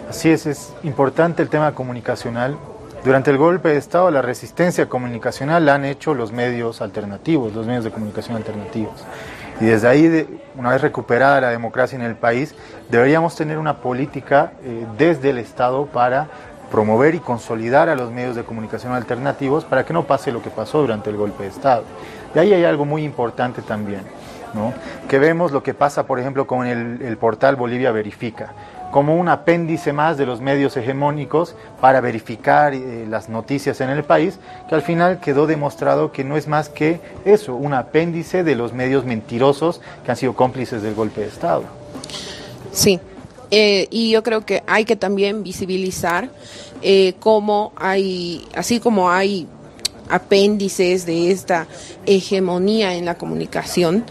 Así 0.10 0.32
es, 0.32 0.48
es 0.48 0.74
importante 0.82 1.44
el 1.44 1.50
tema 1.50 1.76
comunicacional. 1.76 2.58
Durante 3.06 3.30
el 3.30 3.38
golpe 3.38 3.70
de 3.70 3.78
Estado, 3.78 4.10
la 4.10 4.24
resistencia 4.24 4.90
comunicacional 4.90 5.68
la 5.68 5.76
han 5.76 5.86
hecho 5.86 6.16
los 6.16 6.32
medios 6.32 6.82
alternativos, 6.82 7.54
los 7.54 7.68
medios 7.68 7.84
de 7.84 7.92
comunicación 7.92 8.38
alternativos. 8.38 9.06
Y 9.60 9.66
desde 9.66 9.88
ahí, 9.88 10.39
una 10.55 10.72
vez 10.72 10.82
recuperada 10.82 11.41
la 11.41 11.49
democracia 11.49 11.97
en 11.97 12.03
el 12.03 12.16
país, 12.16 12.55
deberíamos 12.89 13.36
tener 13.36 13.57
una 13.57 13.78
política 13.78 14.53
eh, 14.64 14.86
desde 14.97 15.32
el 15.32 15.38
Estado 15.38 15.86
para 15.88 16.28
promover 16.72 17.16
y 17.16 17.20
consolidar 17.20 17.89
a 17.89 17.95
los 17.95 18.12
medios 18.12 18.36
de 18.36 18.43
comunicación 18.43 18.93
alternativos 18.93 19.66
para 19.66 19.86
que 19.86 19.93
no 19.93 20.03
pase 20.05 20.32
lo 20.32 20.41
que 20.41 20.49
pasó 20.49 20.82
durante 20.82 21.10
el 21.10 21.18
golpe 21.18 21.43
de 21.43 21.49
Estado. 21.49 21.84
Y 22.34 22.39
ahí 22.39 22.53
hay 22.53 22.64
algo 22.64 22.86
muy 22.86 23.03
importante 23.03 23.62
también, 23.62 24.01
¿no? 24.53 24.72
que 25.07 25.20
vemos 25.20 25.51
lo 25.51 25.64
que 25.64 25.74
pasa, 25.74 26.05
por 26.05 26.20
ejemplo, 26.20 26.47
con 26.47 26.68
el, 26.68 27.01
el 27.01 27.18
portal 27.18 27.55
Bolivia 27.55 27.91
Verifica 27.91 28.53
como 28.92 29.16
un 29.16 29.30
apéndice 29.30 29.94
más 29.94 30.18
de 30.18 30.26
los 30.26 30.42
medios 30.42 30.76
hegemónicos 30.78 31.56
para 31.80 32.02
verificar 32.02 32.74
eh, 32.74 33.06
las 33.08 33.30
noticias 33.30 33.82
en 33.82 33.90
el 33.90 34.04
país, 34.04 34.40
que 34.68 34.76
al 34.76 34.82
final 34.82 35.20
quedó 35.20 35.48
demostrado 35.48 36.12
que 36.12 36.24
no 36.24 36.38
es 36.38 36.48
más 36.48 36.70
que 36.70 37.00
eso, 37.26 37.56
un 37.56 37.74
apéndice 37.74 38.44
de 38.44 38.56
los 38.56 38.74
medios 38.74 39.06
mentirosos 39.06 39.82
que 40.04 40.12
han 40.12 40.18
sido 40.18 40.36
cómplices 40.36 40.82
del 40.82 40.96
golpe 40.96 41.22
de 41.22 41.28
Estado. 41.28 41.64
Sí, 42.72 43.00
eh, 43.52 43.88
y 43.90 44.12
yo 44.12 44.24
creo 44.24 44.46
que 44.46 44.64
hay 44.68 44.86
que 44.86 44.96
también 44.96 45.44
visibilizar 45.44 46.30
eh, 46.82 47.14
cómo 47.20 47.74
hay, 47.76 48.48
así 48.56 48.80
como 48.80 49.10
hay 49.10 49.48
apéndices 50.10 51.06
de 51.06 51.32
esta 51.32 51.68
hegemonía 52.06 52.96
en 52.96 53.06
la 53.06 53.16
comunicación, 53.16 54.06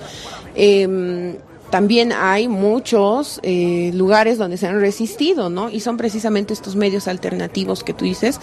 eh, 0.55 1.37
también 1.71 2.12
hay 2.12 2.49
muchos 2.49 3.41
eh, 3.43 3.91
lugares 3.95 4.39
donde 4.39 4.57
se 4.57 4.66
han 4.66 4.81
resistido, 4.81 5.51
¿no? 5.51 5.69
Y 5.71 5.81
son 5.81 5.97
precisamente 5.97 6.55
estos 6.55 6.77
medios 6.77 7.09
alternativos 7.09 7.85
que 7.85 7.93
tú 7.93 8.05
dices. 8.05 8.41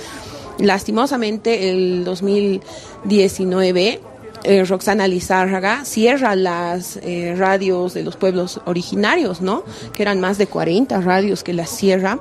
Lastimosamente, 0.59 1.71
el 1.71 2.05
2019, 2.05 3.99
eh, 4.43 4.63
Roxana 4.63 5.07
Lizárraga 5.07 5.85
cierra 5.85 6.35
las 6.35 6.97
eh, 6.97 7.33
radios 7.35 7.95
de 7.95 8.03
los 8.03 8.15
pueblos 8.15 8.61
originarios, 8.65 9.41
¿no? 9.41 9.63
Que 9.93 10.03
eran 10.03 10.19
más 10.19 10.37
de 10.37 10.45
40 10.45 11.01
radios 11.01 11.43
que 11.43 11.53
las 11.53 11.69
cierra. 11.69 12.19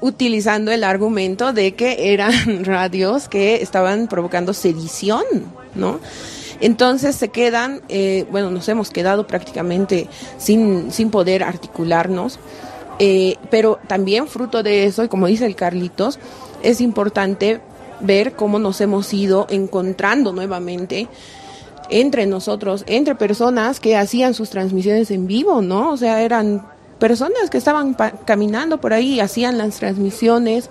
utilizando 0.00 0.72
el 0.72 0.82
argumento 0.82 1.52
de 1.52 1.74
que 1.74 2.12
eran 2.12 2.64
radios 2.64 3.28
que 3.28 3.62
estaban 3.62 4.06
provocando 4.08 4.52
sedición, 4.52 5.24
¿no? 5.74 5.98
Entonces 6.60 7.16
se 7.16 7.28
quedan, 7.28 7.82
eh, 7.88 8.26
bueno, 8.30 8.50
nos 8.50 8.68
hemos 8.68 8.90
quedado 8.90 9.26
prácticamente 9.26 10.08
sin, 10.38 10.90
sin 10.92 11.10
poder 11.10 11.42
articularnos, 11.42 12.38
eh, 12.98 13.36
pero 13.50 13.78
también 13.86 14.26
fruto 14.26 14.62
de 14.62 14.84
eso, 14.84 15.04
y 15.04 15.08
como 15.08 15.26
dice 15.26 15.46
el 15.46 15.54
Carlitos, 15.54 16.18
es 16.62 16.80
importante 16.80 17.60
ver 18.00 18.34
cómo 18.34 18.58
nos 18.58 18.80
hemos 18.80 19.12
ido 19.12 19.46
encontrando 19.50 20.32
nuevamente 20.32 21.08
entre 21.88 22.26
nosotros, 22.26 22.84
entre 22.86 23.14
personas 23.14 23.80
que 23.80 23.96
hacían 23.96 24.34
sus 24.34 24.50
transmisiones 24.50 25.10
en 25.10 25.26
vivo, 25.26 25.62
¿no? 25.62 25.92
O 25.92 25.96
sea, 25.96 26.22
eran 26.22 26.66
personas 26.98 27.50
que 27.50 27.58
estaban 27.58 27.94
caminando 28.24 28.80
por 28.80 28.92
ahí, 28.92 29.20
hacían 29.20 29.58
las 29.58 29.76
transmisiones 29.76 30.70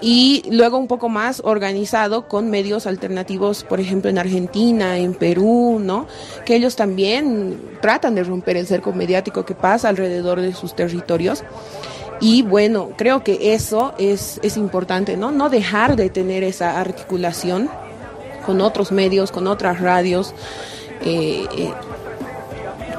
y 0.00 0.42
luego 0.50 0.78
un 0.78 0.86
poco 0.86 1.08
más 1.08 1.42
organizado 1.44 2.26
con 2.26 2.50
medios 2.50 2.86
alternativos, 2.86 3.64
por 3.64 3.80
ejemplo 3.80 4.10
en 4.10 4.18
Argentina, 4.18 4.98
en 4.98 5.14
Perú, 5.14 5.78
¿no? 5.80 6.06
Que 6.44 6.56
ellos 6.56 6.76
también 6.76 7.60
tratan 7.82 8.14
de 8.14 8.24
romper 8.24 8.56
el 8.56 8.66
cerco 8.66 8.92
mediático 8.92 9.44
que 9.44 9.54
pasa 9.54 9.88
alrededor 9.88 10.40
de 10.40 10.54
sus 10.54 10.74
territorios. 10.74 11.44
Y 12.20 12.42
bueno, 12.42 12.90
creo 12.96 13.24
que 13.24 13.54
eso 13.54 13.94
es, 13.98 14.40
es 14.42 14.56
importante, 14.56 15.16
¿no? 15.16 15.32
No 15.32 15.48
dejar 15.48 15.96
de 15.96 16.10
tener 16.10 16.44
esa 16.44 16.78
articulación 16.78 17.70
con 18.44 18.60
otros 18.60 18.92
medios, 18.92 19.30
con 19.30 19.46
otras 19.46 19.80
radios. 19.80 20.34
Eh, 21.02 21.46
eh, 21.56 21.72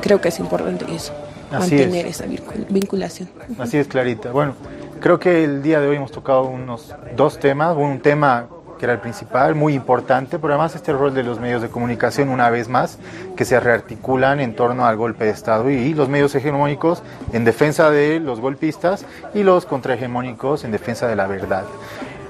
creo 0.01 0.21
que 0.21 0.29
es 0.29 0.39
importante 0.39 0.85
eso, 0.93 1.13
mantener 1.51 2.07
esa 2.07 2.25
vinculación. 2.69 3.29
Así 3.59 3.77
es, 3.77 3.87
Clarita. 3.87 4.31
Bueno, 4.31 4.55
Creo 5.01 5.19
que 5.19 5.43
el 5.43 5.63
día 5.63 5.79
de 5.79 5.87
hoy 5.87 5.95
hemos 5.95 6.11
tocado 6.11 6.43
unos 6.43 6.93
dos 7.15 7.39
temas, 7.39 7.75
un 7.75 8.01
tema 8.01 8.47
que 8.77 8.85
era 8.85 8.93
el 8.93 8.99
principal, 8.99 9.55
muy 9.55 9.73
importante, 9.73 10.37
pero 10.37 10.53
además 10.53 10.75
este 10.75 10.93
rol 10.93 11.15
de 11.15 11.23
los 11.23 11.39
medios 11.39 11.63
de 11.63 11.69
comunicación, 11.69 12.29
una 12.29 12.51
vez 12.51 12.69
más, 12.69 12.99
que 13.35 13.43
se 13.43 13.59
rearticulan 13.59 14.39
en 14.39 14.55
torno 14.55 14.85
al 14.85 14.97
golpe 14.97 15.25
de 15.25 15.31
Estado 15.31 15.71
y 15.71 15.95
los 15.95 16.07
medios 16.07 16.35
hegemónicos 16.35 17.01
en 17.33 17.45
defensa 17.45 17.89
de 17.89 18.19
los 18.19 18.39
golpistas 18.39 19.07
y 19.33 19.41
los 19.41 19.65
contrahegemónicos 19.65 20.63
en 20.65 20.71
defensa 20.71 21.07
de 21.07 21.15
la 21.15 21.25
verdad. 21.25 21.63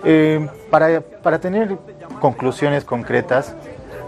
Eh, 0.05 0.47
para, 0.69 1.01
para 1.01 1.39
tener 1.39 1.77
conclusiones 2.21 2.85
concretas, 2.85 3.53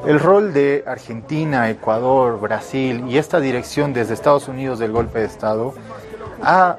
el 0.08 0.22
rol 0.22 0.54
de 0.54 0.86
Argentina, 0.88 1.70
Ecuador, 1.70 2.40
Brasil 2.40 3.04
y 3.10 3.18
esta 3.18 3.42
dirección 3.42 3.92
desde 3.92 4.14
Estados 4.14 4.48
Unidos 4.48 4.80
del 4.80 4.94
golpe 4.94 5.20
de 5.20 5.26
Estado 5.26 5.74
ha 6.42 6.78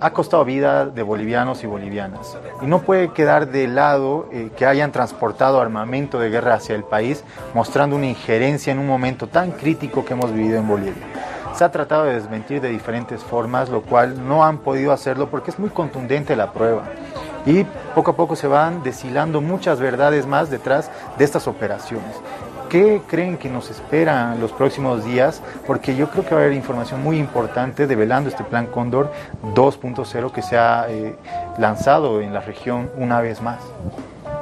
ha 0.00 0.12
costado 0.12 0.44
vida 0.44 0.86
de 0.86 1.02
bolivianos 1.02 1.62
y 1.64 1.66
bolivianas. 1.66 2.36
Y 2.62 2.66
no 2.66 2.80
puede 2.80 3.12
quedar 3.12 3.48
de 3.48 3.68
lado 3.68 4.28
eh, 4.32 4.50
que 4.56 4.66
hayan 4.66 4.92
transportado 4.92 5.60
armamento 5.60 6.18
de 6.18 6.30
guerra 6.30 6.54
hacia 6.54 6.74
el 6.74 6.84
país, 6.84 7.24
mostrando 7.54 7.96
una 7.96 8.06
injerencia 8.06 8.72
en 8.72 8.78
un 8.78 8.86
momento 8.86 9.26
tan 9.26 9.52
crítico 9.52 10.04
que 10.04 10.14
hemos 10.14 10.32
vivido 10.32 10.58
en 10.58 10.68
Bolivia. 10.68 11.06
Se 11.54 11.64
ha 11.64 11.70
tratado 11.70 12.04
de 12.04 12.14
desmentir 12.14 12.60
de 12.60 12.68
diferentes 12.68 13.22
formas, 13.22 13.68
lo 13.68 13.82
cual 13.82 14.26
no 14.26 14.44
han 14.44 14.58
podido 14.58 14.92
hacerlo 14.92 15.30
porque 15.30 15.50
es 15.50 15.58
muy 15.58 15.70
contundente 15.70 16.34
la 16.34 16.52
prueba. 16.52 16.82
Y 17.46 17.64
poco 17.94 18.12
a 18.12 18.16
poco 18.16 18.34
se 18.36 18.48
van 18.48 18.82
deshilando 18.82 19.40
muchas 19.40 19.78
verdades 19.78 20.26
más 20.26 20.50
detrás 20.50 20.90
de 21.16 21.24
estas 21.24 21.46
operaciones. 21.46 22.16
¿Qué 22.74 23.00
creen 23.06 23.36
que 23.38 23.48
nos 23.48 23.70
espera 23.70 24.34
los 24.34 24.50
próximos 24.50 25.04
días? 25.04 25.40
Porque 25.64 25.94
yo 25.94 26.10
creo 26.10 26.24
que 26.24 26.34
va 26.34 26.40
a 26.40 26.44
haber 26.46 26.56
información 26.56 27.04
muy 27.04 27.18
importante 27.18 27.86
develando 27.86 28.28
este 28.28 28.42
plan 28.42 28.66
Cóndor 28.66 29.12
2.0 29.54 30.32
que 30.32 30.42
se 30.42 30.58
ha 30.58 30.86
eh, 30.88 31.14
lanzado 31.56 32.20
en 32.20 32.34
la 32.34 32.40
región 32.40 32.90
una 32.96 33.20
vez 33.20 33.40
más. 33.40 33.60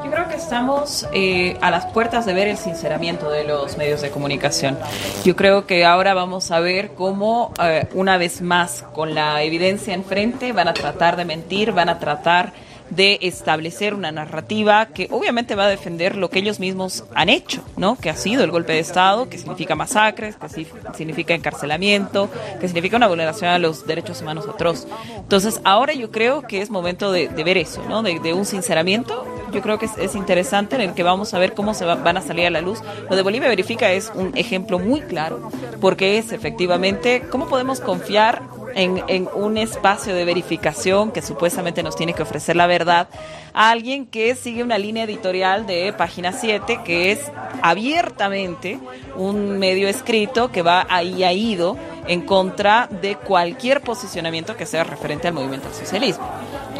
Yo 0.02 0.10
creo 0.10 0.28
que 0.30 0.36
estamos 0.36 1.06
eh, 1.12 1.58
a 1.60 1.70
las 1.70 1.84
puertas 1.84 2.24
de 2.24 2.32
ver 2.32 2.48
el 2.48 2.56
sinceramiento 2.56 3.30
de 3.30 3.44
los 3.44 3.76
medios 3.76 4.00
de 4.00 4.08
comunicación. 4.08 4.78
Yo 5.24 5.36
creo 5.36 5.66
que 5.66 5.84
ahora 5.84 6.14
vamos 6.14 6.52
a 6.52 6.60
ver 6.60 6.92
cómo, 6.94 7.52
eh, 7.62 7.86
una 7.92 8.16
vez 8.16 8.40
más, 8.40 8.82
con 8.94 9.14
la 9.14 9.42
evidencia 9.42 9.92
enfrente, 9.92 10.52
van 10.52 10.68
a 10.68 10.72
tratar 10.72 11.16
de 11.16 11.26
mentir, 11.26 11.72
van 11.72 11.90
a 11.90 11.98
tratar 11.98 12.54
de 12.94 13.18
establecer 13.22 13.94
una 13.94 14.12
narrativa 14.12 14.86
que 14.86 15.08
obviamente 15.10 15.54
va 15.54 15.64
a 15.64 15.68
defender 15.68 16.16
lo 16.16 16.28
que 16.28 16.40
ellos 16.40 16.60
mismos 16.60 17.04
han 17.14 17.30
hecho, 17.30 17.62
¿no? 17.76 17.96
Que 17.96 18.10
ha 18.10 18.16
sido 18.16 18.44
el 18.44 18.50
golpe 18.50 18.74
de 18.74 18.80
Estado, 18.80 19.30
que 19.30 19.38
significa 19.38 19.74
masacres, 19.74 20.36
que 20.36 20.66
significa 20.94 21.34
encarcelamiento, 21.34 22.28
que 22.60 22.68
significa 22.68 22.98
una 22.98 23.08
vulneración 23.08 23.50
a 23.50 23.58
los 23.58 23.86
derechos 23.86 24.20
humanos 24.20 24.46
atroz. 24.46 24.86
Entonces, 25.16 25.60
ahora 25.64 25.94
yo 25.94 26.10
creo 26.10 26.42
que 26.42 26.60
es 26.60 26.70
momento 26.70 27.10
de, 27.12 27.28
ver 27.28 27.56
eso, 27.56 27.82
¿no? 27.88 28.02
De, 28.02 28.32
un 28.34 28.44
sinceramiento. 28.44 29.26
Yo 29.52 29.62
creo 29.62 29.78
que 29.78 29.86
es, 29.86 30.14
interesante 30.14 30.76
en 30.76 30.82
el 30.82 30.94
que 30.94 31.02
vamos 31.02 31.34
a 31.34 31.38
ver 31.38 31.54
cómo 31.54 31.74
se 31.74 31.84
van 31.84 32.16
a 32.16 32.22
salir 32.22 32.46
a 32.46 32.50
la 32.50 32.60
luz. 32.60 32.80
Lo 33.08 33.16
de 33.16 33.22
Bolivia 33.22 33.48
Verifica 33.48 33.90
es 33.90 34.12
un 34.14 34.36
ejemplo 34.36 34.78
muy 34.78 35.00
claro, 35.00 35.50
porque 35.80 36.18
es 36.18 36.32
efectivamente 36.32 37.22
cómo 37.30 37.48
podemos 37.48 37.80
confiar 37.80 38.42
en, 38.74 39.28
un 39.34 39.58
espacio 39.58 40.14
de 40.14 40.24
verificación 40.24 41.12
que 41.12 41.22
supuestamente 41.22 41.82
nos 41.82 41.96
tiene 41.96 42.14
que 42.14 42.22
ofrecer 42.22 42.56
la 42.56 42.66
verdad 42.66 43.08
a 43.54 43.70
alguien 43.70 44.06
que 44.06 44.34
sigue 44.34 44.62
una 44.62 44.78
línea 44.78 45.04
editorial 45.04 45.66
de 45.66 45.92
página 45.92 46.32
7 46.32 46.80
que 46.84 47.12
es 47.12 47.20
abiertamente 47.62 48.78
un 49.16 49.58
medio 49.58 49.88
escrito 49.88 50.50
que 50.50 50.62
va 50.62 50.86
ahí 50.88 51.24
ha 51.24 51.32
ido 51.32 51.76
en 52.08 52.22
contra 52.22 52.88
de 52.90 53.16
cualquier 53.16 53.80
posicionamiento 53.80 54.56
que 54.56 54.66
sea 54.66 54.84
referente 54.84 55.28
al 55.28 55.34
movimiento 55.34 55.68
al 55.68 55.74
socialismo. 55.74 56.26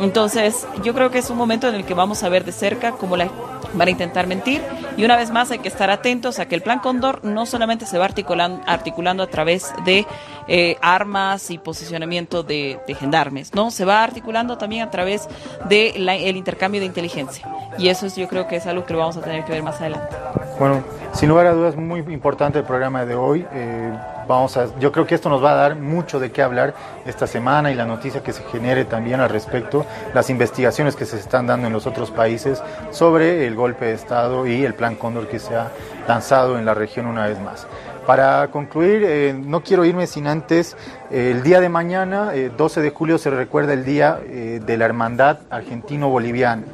Entonces, 0.01 0.67
yo 0.83 0.95
creo 0.95 1.11
que 1.11 1.19
es 1.19 1.31
un 1.31 1.37
momento 1.37 1.69
en 1.69 1.75
el 1.75 1.85
que 1.85 1.95
vamos 1.95 2.23
a 2.23 2.29
ver 2.29 2.45
de 2.45 2.53
cerca 2.53 2.93
cómo 2.93 3.17
la 3.17 3.29
van 3.75 3.89
a 3.89 3.91
intentar 3.91 4.27
mentir. 4.27 4.63
Y 4.97 5.05
una 5.05 5.17
vez 5.17 5.31
más 5.31 5.51
hay 5.51 5.59
que 5.59 5.69
estar 5.69 5.91
atentos 5.91 6.39
a 6.39 6.47
que 6.47 6.55
el 6.55 6.63
plan 6.63 6.81
Cóndor 6.81 7.25
no 7.25 7.47
solamente 7.47 7.87
se 7.87 7.99
va 7.99 8.05
articulando, 8.05 8.63
articulando 8.67 9.23
a 9.23 9.27
través 9.27 9.73
de 9.85 10.07
eh, 10.49 10.77
armas 10.81 11.51
y 11.51 11.59
posicionamiento 11.59 12.43
de, 12.43 12.81
gendarmes, 12.99 13.55
no, 13.55 13.71
se 13.71 13.85
va 13.85 14.03
articulando 14.03 14.59
también 14.59 14.83
a 14.83 14.91
través 14.91 15.29
del 15.69 16.09
el 16.09 16.37
intercambio 16.37 16.81
de 16.81 16.87
inteligencia. 16.87 17.49
Y 17.79 17.89
eso 17.89 18.07
es, 18.07 18.17
yo 18.17 18.29
creo 18.29 18.47
que 18.49 18.57
es 18.57 18.67
algo 18.67 18.85
que 18.85 18.93
lo 18.93 18.99
vamos 18.99 19.17
a 19.17 19.23
tener 19.23 19.45
que 19.45 19.53
ver 19.53 19.63
más 19.63 19.81
adelante. 19.81 20.15
Bueno, 20.59 20.85
sin 21.15 21.29
lugar 21.29 21.47
a 21.47 21.53
dudas, 21.53 21.77
muy 21.77 22.01
importante 22.01 22.59
el 22.59 22.65
programa 22.65 23.07
de 23.07 23.15
hoy. 23.15 23.47
Eh, 23.53 23.93
vamos 24.29 24.57
a, 24.57 24.67
yo 24.79 24.93
creo 24.93 25.07
que 25.07 25.15
esto 25.15 25.29
nos 25.29 25.43
va 25.43 25.53
a 25.53 25.55
dar 25.55 25.77
mucho 25.77 26.21
de 26.21 26.31
qué 26.31 26.43
hablar 26.43 26.75
esta 27.07 27.27
semana 27.27 27.71
y 27.71 27.75
la 27.75 27.87
noticia 27.87 28.23
que 28.23 28.33
se 28.33 28.43
genere 28.45 28.85
también 28.85 29.21
al 29.21 29.31
respecto, 29.31 29.87
las 30.15 30.31
investigaciones 30.31 30.95
que 30.95 31.07
se 31.07 31.17
están 31.17 31.47
dando 31.47 31.67
en 31.67 31.73
los 31.73 31.87
otros 31.87 32.11
países 32.11 32.63
sobre 32.91 33.47
el 33.47 33.55
golpe 33.55 33.87
de 33.87 33.95
Estado 33.95 34.47
y 34.47 34.65
el 34.65 34.75
plan 34.75 34.95
Cóndor 34.95 35.27
que 35.27 35.39
se 35.39 35.57
ha 35.57 35.71
lanzado 36.07 36.59
en 36.59 36.65
la 36.65 36.75
región 36.75 37.07
una 37.07 37.27
vez 37.27 37.41
más. 37.41 37.67
Para 38.07 38.49
concluir, 38.51 39.05
eh, 39.05 39.33
no 39.33 39.63
quiero 39.63 39.85
irme 39.85 40.07
sin 40.09 40.27
antes, 40.27 40.77
eh, 41.11 41.31
el 41.31 41.43
día 41.43 41.61
de 41.61 41.69
mañana, 41.69 42.33
12 42.57 42.83
de 42.83 42.91
julio, 42.91 43.17
se 43.17 43.31
recuerda 43.31 43.73
el 43.73 43.85
Día 43.85 44.19
de 44.19 44.77
la 44.77 44.85
Hermandad 44.85 45.39
Argentino-Boliviana. 45.51 46.65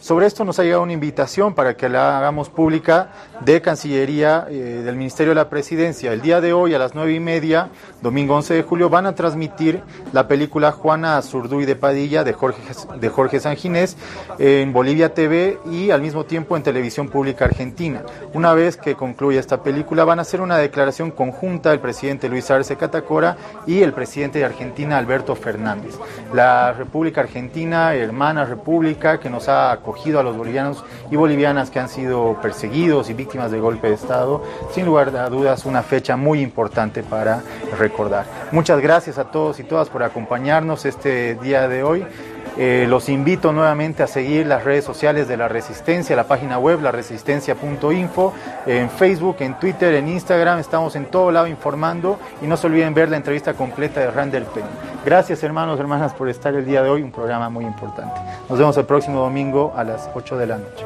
Sobre 0.00 0.26
esto 0.26 0.44
nos 0.44 0.58
ha 0.58 0.62
llegado 0.62 0.82
una 0.82 0.92
invitación 0.92 1.54
para 1.54 1.76
que 1.76 1.88
la 1.88 2.18
hagamos 2.18 2.48
pública 2.48 3.10
de 3.40 3.60
Cancillería 3.60 4.42
del 4.42 4.96
Ministerio 4.96 5.30
de 5.32 5.36
la 5.36 5.48
Presidencia. 5.48 6.12
El 6.12 6.20
día 6.20 6.40
de 6.40 6.52
hoy 6.52 6.74
a 6.74 6.78
las 6.78 6.94
nueve 6.94 7.12
y 7.14 7.20
media, 7.20 7.68
domingo 8.00 8.36
11 8.36 8.54
de 8.54 8.62
julio, 8.62 8.88
van 8.88 9.06
a 9.06 9.14
transmitir 9.14 9.82
la 10.12 10.28
película 10.28 10.72
Juana 10.72 11.16
Azurduy 11.16 11.64
de 11.64 11.74
Padilla 11.74 12.22
de 12.22 12.32
Jorge, 12.32 12.62
de 12.98 13.08
Jorge 13.08 13.40
Sanginés 13.40 13.96
en 14.38 14.72
Bolivia 14.72 15.14
TV 15.14 15.58
y 15.70 15.90
al 15.90 16.02
mismo 16.02 16.24
tiempo 16.24 16.56
en 16.56 16.62
Televisión 16.62 17.08
Pública 17.08 17.46
Argentina. 17.46 18.02
Una 18.34 18.54
vez 18.54 18.76
que 18.76 18.94
concluya 18.94 19.40
esta 19.40 19.62
película, 19.62 20.04
van 20.04 20.20
a 20.20 20.22
hacer 20.22 20.40
una 20.40 20.58
declaración 20.58 21.10
conjunta 21.10 21.72
el 21.72 21.80
presidente 21.80 22.28
Luis 22.28 22.50
Arce 22.50 22.76
Catacora 22.76 23.36
y 23.66 23.82
el 23.82 23.92
presidente 23.92 24.38
de 24.38 24.44
Argentina, 24.44 24.96
Alberto 24.96 25.34
Fernández. 25.34 25.96
La 26.32 26.72
República 26.72 27.22
Argentina, 27.22 27.94
hermana 27.94 28.44
república 28.44 29.18
que 29.18 29.30
nos 29.30 29.39
ha 29.48 29.72
acogido 29.72 30.20
a 30.20 30.22
los 30.22 30.36
bolivianos 30.36 30.84
y 31.10 31.16
bolivianas 31.16 31.70
que 31.70 31.78
han 31.78 31.88
sido 31.88 32.38
perseguidos 32.40 33.10
y 33.10 33.14
víctimas 33.14 33.50
de 33.50 33.60
golpe 33.60 33.88
de 33.88 33.94
Estado, 33.94 34.42
sin 34.72 34.86
lugar 34.86 35.14
a 35.16 35.28
dudas 35.28 35.64
una 35.64 35.82
fecha 35.82 36.16
muy 36.16 36.40
importante 36.40 37.02
para 37.02 37.42
recordar. 37.78 38.26
Muchas 38.52 38.80
gracias 38.80 39.18
a 39.18 39.24
todos 39.30 39.60
y 39.60 39.64
todas 39.64 39.88
por 39.88 40.02
acompañarnos 40.02 40.84
este 40.84 41.34
día 41.36 41.68
de 41.68 41.82
hoy. 41.82 42.06
Eh, 42.56 42.86
los 42.88 43.08
invito 43.08 43.52
nuevamente 43.52 44.02
a 44.02 44.06
seguir 44.06 44.46
las 44.46 44.64
redes 44.64 44.84
sociales 44.84 45.28
de 45.28 45.36
La 45.36 45.48
Resistencia, 45.48 46.16
la 46.16 46.24
página 46.24 46.58
web 46.58 46.80
laresistencia.info, 46.80 48.34
en 48.66 48.90
Facebook, 48.90 49.36
en 49.40 49.58
Twitter, 49.58 49.94
en 49.94 50.08
Instagram, 50.08 50.58
estamos 50.58 50.96
en 50.96 51.06
todo 51.06 51.30
lado 51.30 51.46
informando 51.46 52.18
y 52.42 52.46
no 52.46 52.56
se 52.56 52.66
olviden 52.66 52.94
ver 52.94 53.08
la 53.08 53.16
entrevista 53.16 53.54
completa 53.54 54.00
de 54.00 54.10
Randall 54.10 54.44
Penn. 54.44 54.64
Gracias 55.04 55.42
hermanos, 55.42 55.78
hermanas 55.80 56.12
por 56.14 56.28
estar 56.28 56.54
el 56.54 56.66
día 56.66 56.82
de 56.82 56.90
hoy, 56.90 57.02
un 57.02 57.12
programa 57.12 57.48
muy 57.48 57.64
importante. 57.64 58.20
Nos 58.48 58.58
vemos 58.58 58.76
el 58.76 58.84
próximo 58.84 59.20
domingo 59.20 59.72
a 59.76 59.84
las 59.84 60.10
8 60.14 60.36
de 60.36 60.46
la 60.46 60.58
noche. 60.58 60.84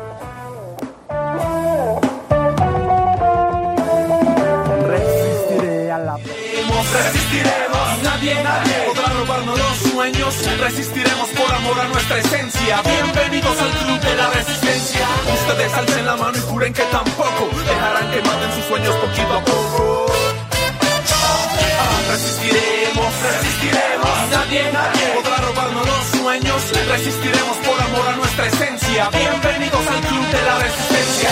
Resistiremos, 6.94 8.02
nadie, 8.04 8.34
nadie 8.44 8.74
podrá 8.86 9.03
robarnos 9.26 9.58
los 9.58 9.92
sueños, 9.92 10.34
resistiremos 10.60 11.28
por 11.30 11.54
amor 11.54 11.80
a 11.80 11.88
nuestra 11.88 12.18
esencia. 12.18 12.82
Bienvenidos 12.82 13.58
al 13.58 13.70
club 13.70 14.00
de 14.00 14.16
la 14.16 14.28
resistencia. 14.30 15.06
Ustedes 15.32 15.72
alcen 15.72 16.06
la 16.06 16.16
mano 16.16 16.36
y 16.36 16.40
juren 16.40 16.72
que 16.74 16.82
tampoco 16.82 17.48
dejarán 17.66 18.10
que 18.10 18.20
maten 18.20 18.52
sus 18.54 18.64
sueños 18.66 18.94
poquito 18.96 19.32
a 19.32 19.44
poco. 19.44 20.06
Ah, 21.80 22.00
resistiremos, 22.10 23.12
resistiremos. 23.22 24.14
Nadie, 24.30 24.72
nadie 24.72 25.04
podrá 25.14 25.36
robarnos 25.38 25.86
los 25.86 26.20
sueños. 26.20 26.62
Resistiremos 26.88 27.56
por 27.58 27.80
amor 27.80 28.08
a 28.08 28.16
nuestra 28.16 28.46
esencia. 28.46 29.08
Bienvenidos 29.08 29.86
al 29.86 30.00
club 30.00 30.26
de 30.26 30.42
la 30.42 30.58
resistencia. 30.58 31.30